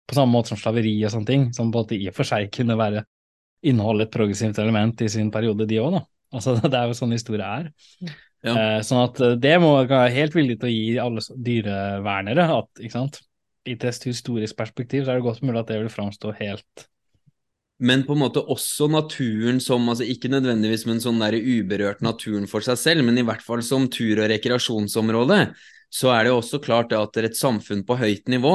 på 0.07 0.15
samme 0.15 0.35
måte 0.35 0.53
som 0.53 0.59
slaveri 0.59 0.95
og 1.03 1.11
sånne 1.11 1.29
ting, 1.29 1.49
som 1.55 1.71
både 1.73 1.97
i 1.97 2.07
og 2.11 2.15
for 2.15 2.27
seg 2.27 2.51
kunne 2.53 2.77
være 2.79 3.03
inneholde 3.67 4.07
et 4.07 4.13
progressivt 4.13 4.59
element 4.59 5.01
i 5.03 5.09
sin 5.11 5.31
periode, 5.31 5.67
de 5.67 5.81
òg, 5.81 5.97
da. 5.97 6.03
Altså, 6.35 6.55
det 6.71 6.79
er 6.79 6.87
jo 6.91 6.97
sånn 6.97 7.15
historie 7.15 7.49
er. 7.59 7.69
Ja. 8.43 8.53
Eh, 8.53 8.79
sånn 8.83 9.03
at 9.05 9.19
eh, 9.23 9.37
det 9.39 9.53
må 9.63 9.73
være 9.81 10.07
helt 10.15 10.33
villig 10.35 10.57
til 10.59 10.69
å 10.69 10.73
gi 10.73 10.87
alle 10.99 11.23
dyrevernere 11.47 12.47
at, 12.57 12.71
ikke 12.79 12.95
sant, 12.97 13.21
i 13.63 13.77
et 13.77 14.03
historisk 14.03 14.57
perspektiv 14.59 15.05
så 15.05 15.13
er 15.13 15.21
det 15.21 15.27
godt 15.27 15.43
mulig 15.45 15.61
at 15.61 15.69
det 15.71 15.77
vil 15.79 15.91
framstå 15.93 16.33
helt 16.41 16.87
men 17.79 18.03
på 18.05 18.13
en 18.13 18.21
måte 18.21 18.43
også 18.53 18.87
naturen 18.91 19.57
som 19.63 19.87
altså 19.89 20.05
Ikke 20.05 20.29
nødvendigvis 20.31 20.85
med 20.85 20.97
en 20.97 21.05
sånn 21.07 21.23
der 21.23 21.35
uberørt 21.35 22.03
naturen 22.05 22.45
for 22.47 22.65
seg 22.65 22.77
selv, 22.79 23.05
men 23.07 23.17
i 23.17 23.25
hvert 23.25 23.41
fall 23.43 23.63
som 23.65 23.87
tur- 23.91 24.21
og 24.21 24.29
rekreasjonsområde, 24.31 25.39
så 25.93 26.13
er 26.13 26.23
det 26.23 26.33
jo 26.33 26.37
også 26.41 26.61
klart 26.63 26.93
at 26.97 27.17
et 27.21 27.37
samfunn 27.37 27.83
på 27.85 27.97
høyt 27.99 28.29
nivå 28.31 28.53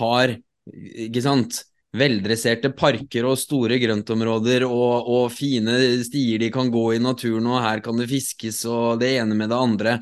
har 0.00 0.36
ikke 0.70 1.22
sant, 1.24 1.64
veldresserte 1.96 2.70
parker 2.78 3.26
og 3.26 3.38
store 3.40 3.80
grøntområder 3.82 4.62
og, 4.68 5.08
og, 5.10 5.24
fine 5.34 5.74
stier 6.06 6.38
de 6.38 6.50
kan 6.54 6.70
gå 6.70 6.84
i 6.94 7.02
naturen, 7.02 7.48
og 7.50 7.64
her 7.64 7.82
kan 7.82 7.98
det 7.98 8.06
fiskes 8.10 8.62
og 8.70 9.00
det 9.02 9.16
ene 9.18 9.34
med 9.38 9.50
det 9.50 9.58
andre. 9.58 9.96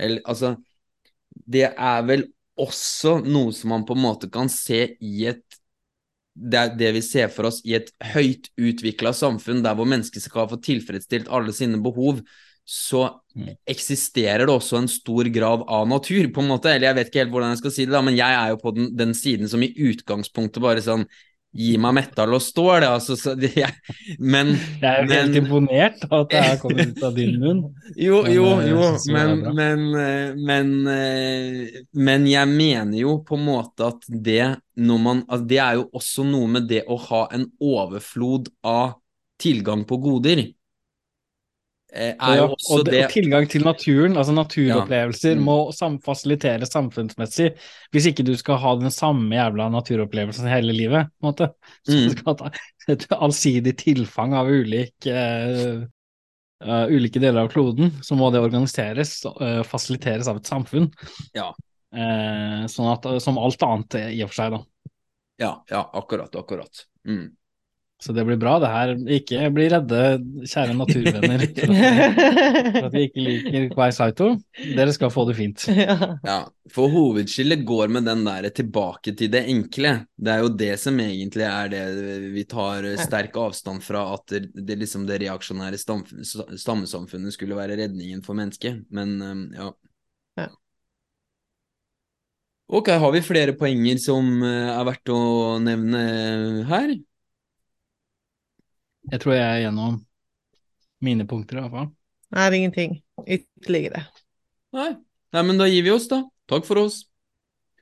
Eller, 0.00 0.24
altså, 0.26 0.56
det 1.30 1.68
er 1.70 2.06
vel 2.08 2.26
også 2.60 3.20
noe 3.24 3.54
som 3.56 3.72
man 3.74 3.86
på 3.86 3.96
en 3.96 4.02
måte 4.02 4.30
kan 4.32 4.50
se 4.52 4.82
i 4.98 5.26
et 5.30 5.49
det 6.40 6.60
er 6.60 6.76
det 6.80 6.92
vi 6.96 7.02
ser 7.04 7.28
for 7.32 7.50
oss 7.50 7.60
i 7.68 7.74
et 7.76 7.90
høyt 8.14 8.48
utvikla 8.56 9.12
samfunn 9.16 9.60
der 9.64 9.76
hvor 9.76 9.88
mennesket 9.88 10.24
skal 10.24 10.48
få 10.48 10.60
tilfredsstilt 10.64 11.28
alle 11.28 11.52
sine 11.56 11.80
behov, 11.84 12.22
så 12.64 13.02
mm. 13.34 13.48
eksisterer 13.68 14.46
det 14.46 14.54
også 14.54 14.78
en 14.78 14.88
stor 14.90 15.28
grad 15.34 15.64
av 15.66 15.88
natur, 15.90 16.28
på 16.32 16.42
en 16.42 16.52
måte. 16.52 16.70
Eller 16.72 16.90
jeg 16.90 16.98
vet 16.98 17.10
ikke 17.10 17.22
helt 17.24 17.34
hvordan 17.34 17.52
jeg 17.54 17.62
skal 17.64 17.74
si 17.74 17.86
det, 17.86 17.94
da, 17.96 18.02
men 18.06 18.18
jeg 18.18 18.36
er 18.36 18.52
jo 18.52 18.60
på 18.62 18.72
den, 18.76 18.92
den 18.96 19.14
siden 19.18 19.50
som 19.50 19.64
i 19.66 19.72
utgangspunktet 19.90 20.62
bare 20.62 20.84
sånn 20.84 21.04
gi 21.50 21.72
meg 21.82 21.94
metall 21.96 22.36
og 22.36 22.42
stål, 22.44 22.84
altså, 22.86 23.16
så 23.18 23.34
det, 23.38 23.50
jeg, 23.58 23.72
men 24.22 24.52
Jeg 24.54 24.86
er 24.86 25.00
jo 25.02 25.16
helt 25.16 25.38
imponert 25.40 26.04
av 26.06 26.14
at 26.20 26.30
det 26.30 26.42
her 26.44 26.60
kommer 26.62 26.92
ut 26.92 27.02
av 27.08 27.16
din 27.16 27.34
munn. 27.42 27.62
Jo, 27.98 28.20
Men, 28.22 28.34
jo, 28.36 28.46
eh, 28.54 28.68
jo, 28.70 28.90
men, 29.16 29.34
men, 29.58 29.82
eh, 29.98 30.38
men, 30.38 30.72
eh, 30.94 31.82
men 31.98 32.28
jeg 32.30 32.52
mener 32.52 33.00
jo 33.02 33.16
på 33.26 33.38
en 33.38 33.46
måte 33.48 33.90
at 33.90 34.06
det 34.06 34.44
når 34.80 35.00
man 35.02 35.18
altså 35.26 35.46
Det 35.50 35.58
er 35.60 35.74
jo 35.76 35.82
også 35.98 36.24
noe 36.24 36.46
med 36.48 36.68
det 36.70 36.84
å 36.88 36.96
ha 37.10 37.26
en 37.36 37.44
overflod 37.60 38.48
av 38.64 38.94
tilgang 39.40 39.82
på 39.88 39.98
goder. 40.00 40.44
Eh, 41.92 42.14
Er 42.14 42.36
jo 42.38 42.46
også 42.54 42.78
og, 42.78 42.84
det, 42.86 43.04
og 43.04 43.10
tilgang 43.12 43.46
til 43.50 43.64
naturen, 43.64 44.16
altså 44.16 44.32
naturopplevelser, 44.36 45.34
Ja. 45.34 45.38
Mm. 45.38 45.44
må 45.44 45.56
sam 45.76 45.98
fasiliteres 46.00 46.70
samfunnsmessig. 46.72 47.52
Hvis 47.92 48.06
ikke 48.10 48.24
du 48.26 48.34
skal 48.36 48.58
ha 48.62 48.74
den 48.80 48.90
samme 48.90 49.34
jævla 49.36 49.68
naturopplevelsen 49.70 50.48
hele 50.48 50.72
livet, 50.76 51.08
på 51.20 51.26
en 51.26 51.32
måte. 51.32 51.50
Så 51.86 51.92
Mm. 51.92 52.02
du 52.02 52.10
skal 52.16 52.36
ha 52.36 52.50
et 52.88 53.06
allsidig 53.10 53.76
tilfang 53.78 54.34
av 54.34 54.46
ulike, 54.50 55.10
uh, 55.14 55.86
uh, 56.66 56.86
ulike 56.90 57.20
deler 57.20 57.42
av 57.44 57.50
kloden, 57.50 57.90
så 58.02 58.16
må 58.16 58.30
det 58.32 58.40
organiseres 58.40 59.24
og 59.26 59.40
uh, 59.40 59.62
fasiliteres 59.62 60.28
av 60.28 60.36
et 60.36 60.46
samfunn. 60.46 60.90
Ja. 61.34 61.52
Eh, 61.90 62.66
sånn 62.70 62.86
at, 62.92 63.06
som 63.20 63.38
alt 63.42 63.62
annet 63.66 63.94
eh, 63.98 64.10
i 64.14 64.20
og 64.22 64.28
for 64.30 64.34
seg, 64.38 64.52
da. 64.54 64.60
Ja, 65.42 65.48
ja, 65.72 65.80
akkurat, 65.98 66.30
akkurat. 66.38 66.84
Mm. 67.02 67.32
Så 68.00 68.14
det 68.16 68.24
blir 68.24 68.38
bra, 68.40 68.54
det 68.62 68.68
her. 68.72 68.92
Ikke 69.12 69.48
bli 69.52 69.66
redde, 69.68 69.98
kjære 70.48 70.76
naturvenner, 70.78 71.42
for 71.58 72.86
at, 72.86 72.94
vi 72.94 73.02
ikke 73.08 73.24
liker 73.26 73.66
Kwai 73.74 73.90
Saito. 73.92 74.30
Dere 74.56 74.94
skal 74.96 75.12
få 75.12 75.26
det 75.28 75.36
fint. 75.36 75.66
ja. 75.68 75.96
Ja, 76.24 76.38
for 76.72 76.88
hovedskillet 76.92 77.66
går 77.68 77.92
med 77.92 78.08
den 78.08 78.24
der 78.24 78.48
tilbake 78.56 79.12
til 79.18 79.32
det 79.32 79.44
enkle. 79.52 79.92
Det 80.16 80.32
er 80.32 80.44
jo 80.46 80.54
det 80.62 80.72
som 80.80 80.96
egentlig 81.04 81.44
er 81.48 81.68
det 81.74 81.84
vi 82.32 82.46
tar 82.48 82.88
sterk 83.00 83.36
avstand 83.40 83.84
fra, 83.84 84.06
at 84.16 84.32
det, 84.32 84.42
det 84.54 84.78
liksom 84.80 85.04
det 85.08 85.20
reaksjonære 85.26 85.80
stammesamfunnet 85.80 87.36
skulle 87.36 87.58
være 87.58 87.76
redningen 87.82 88.24
for 88.24 88.38
mennesket. 88.38 88.80
Men 88.88 89.18
ja. 89.52 89.68
Ja. 90.40 90.48
Ok, 92.70 92.88
har 93.02 93.12
vi 93.12 93.20
flere 93.26 93.52
poenger 93.58 93.98
som 93.98 94.28
eh, 94.46 94.70
er 94.70 94.84
verdt 94.86 95.10
å 95.10 95.22
nevne 95.58 96.02
her? 96.70 96.92
Jeg 99.10 99.22
tror 99.22 99.34
jeg 99.34 99.44
er 99.44 99.62
gjennom 99.64 100.00
mine 101.02 101.26
punkter, 101.26 101.58
i 101.58 101.64
hvert 101.64 101.74
fall. 101.74 101.88
Jeg 102.30 102.42
har 102.44 102.56
ingenting 102.56 102.98
ytterligere. 103.26 104.04
Nei. 104.76 104.90
Nei, 105.34 105.42
men 105.46 105.58
da 105.58 105.66
gir 105.70 105.82
vi 105.86 105.92
oss, 105.94 106.06
da. 106.10 106.22
Takk 106.50 106.66
for 106.66 106.82
oss. 106.84 107.04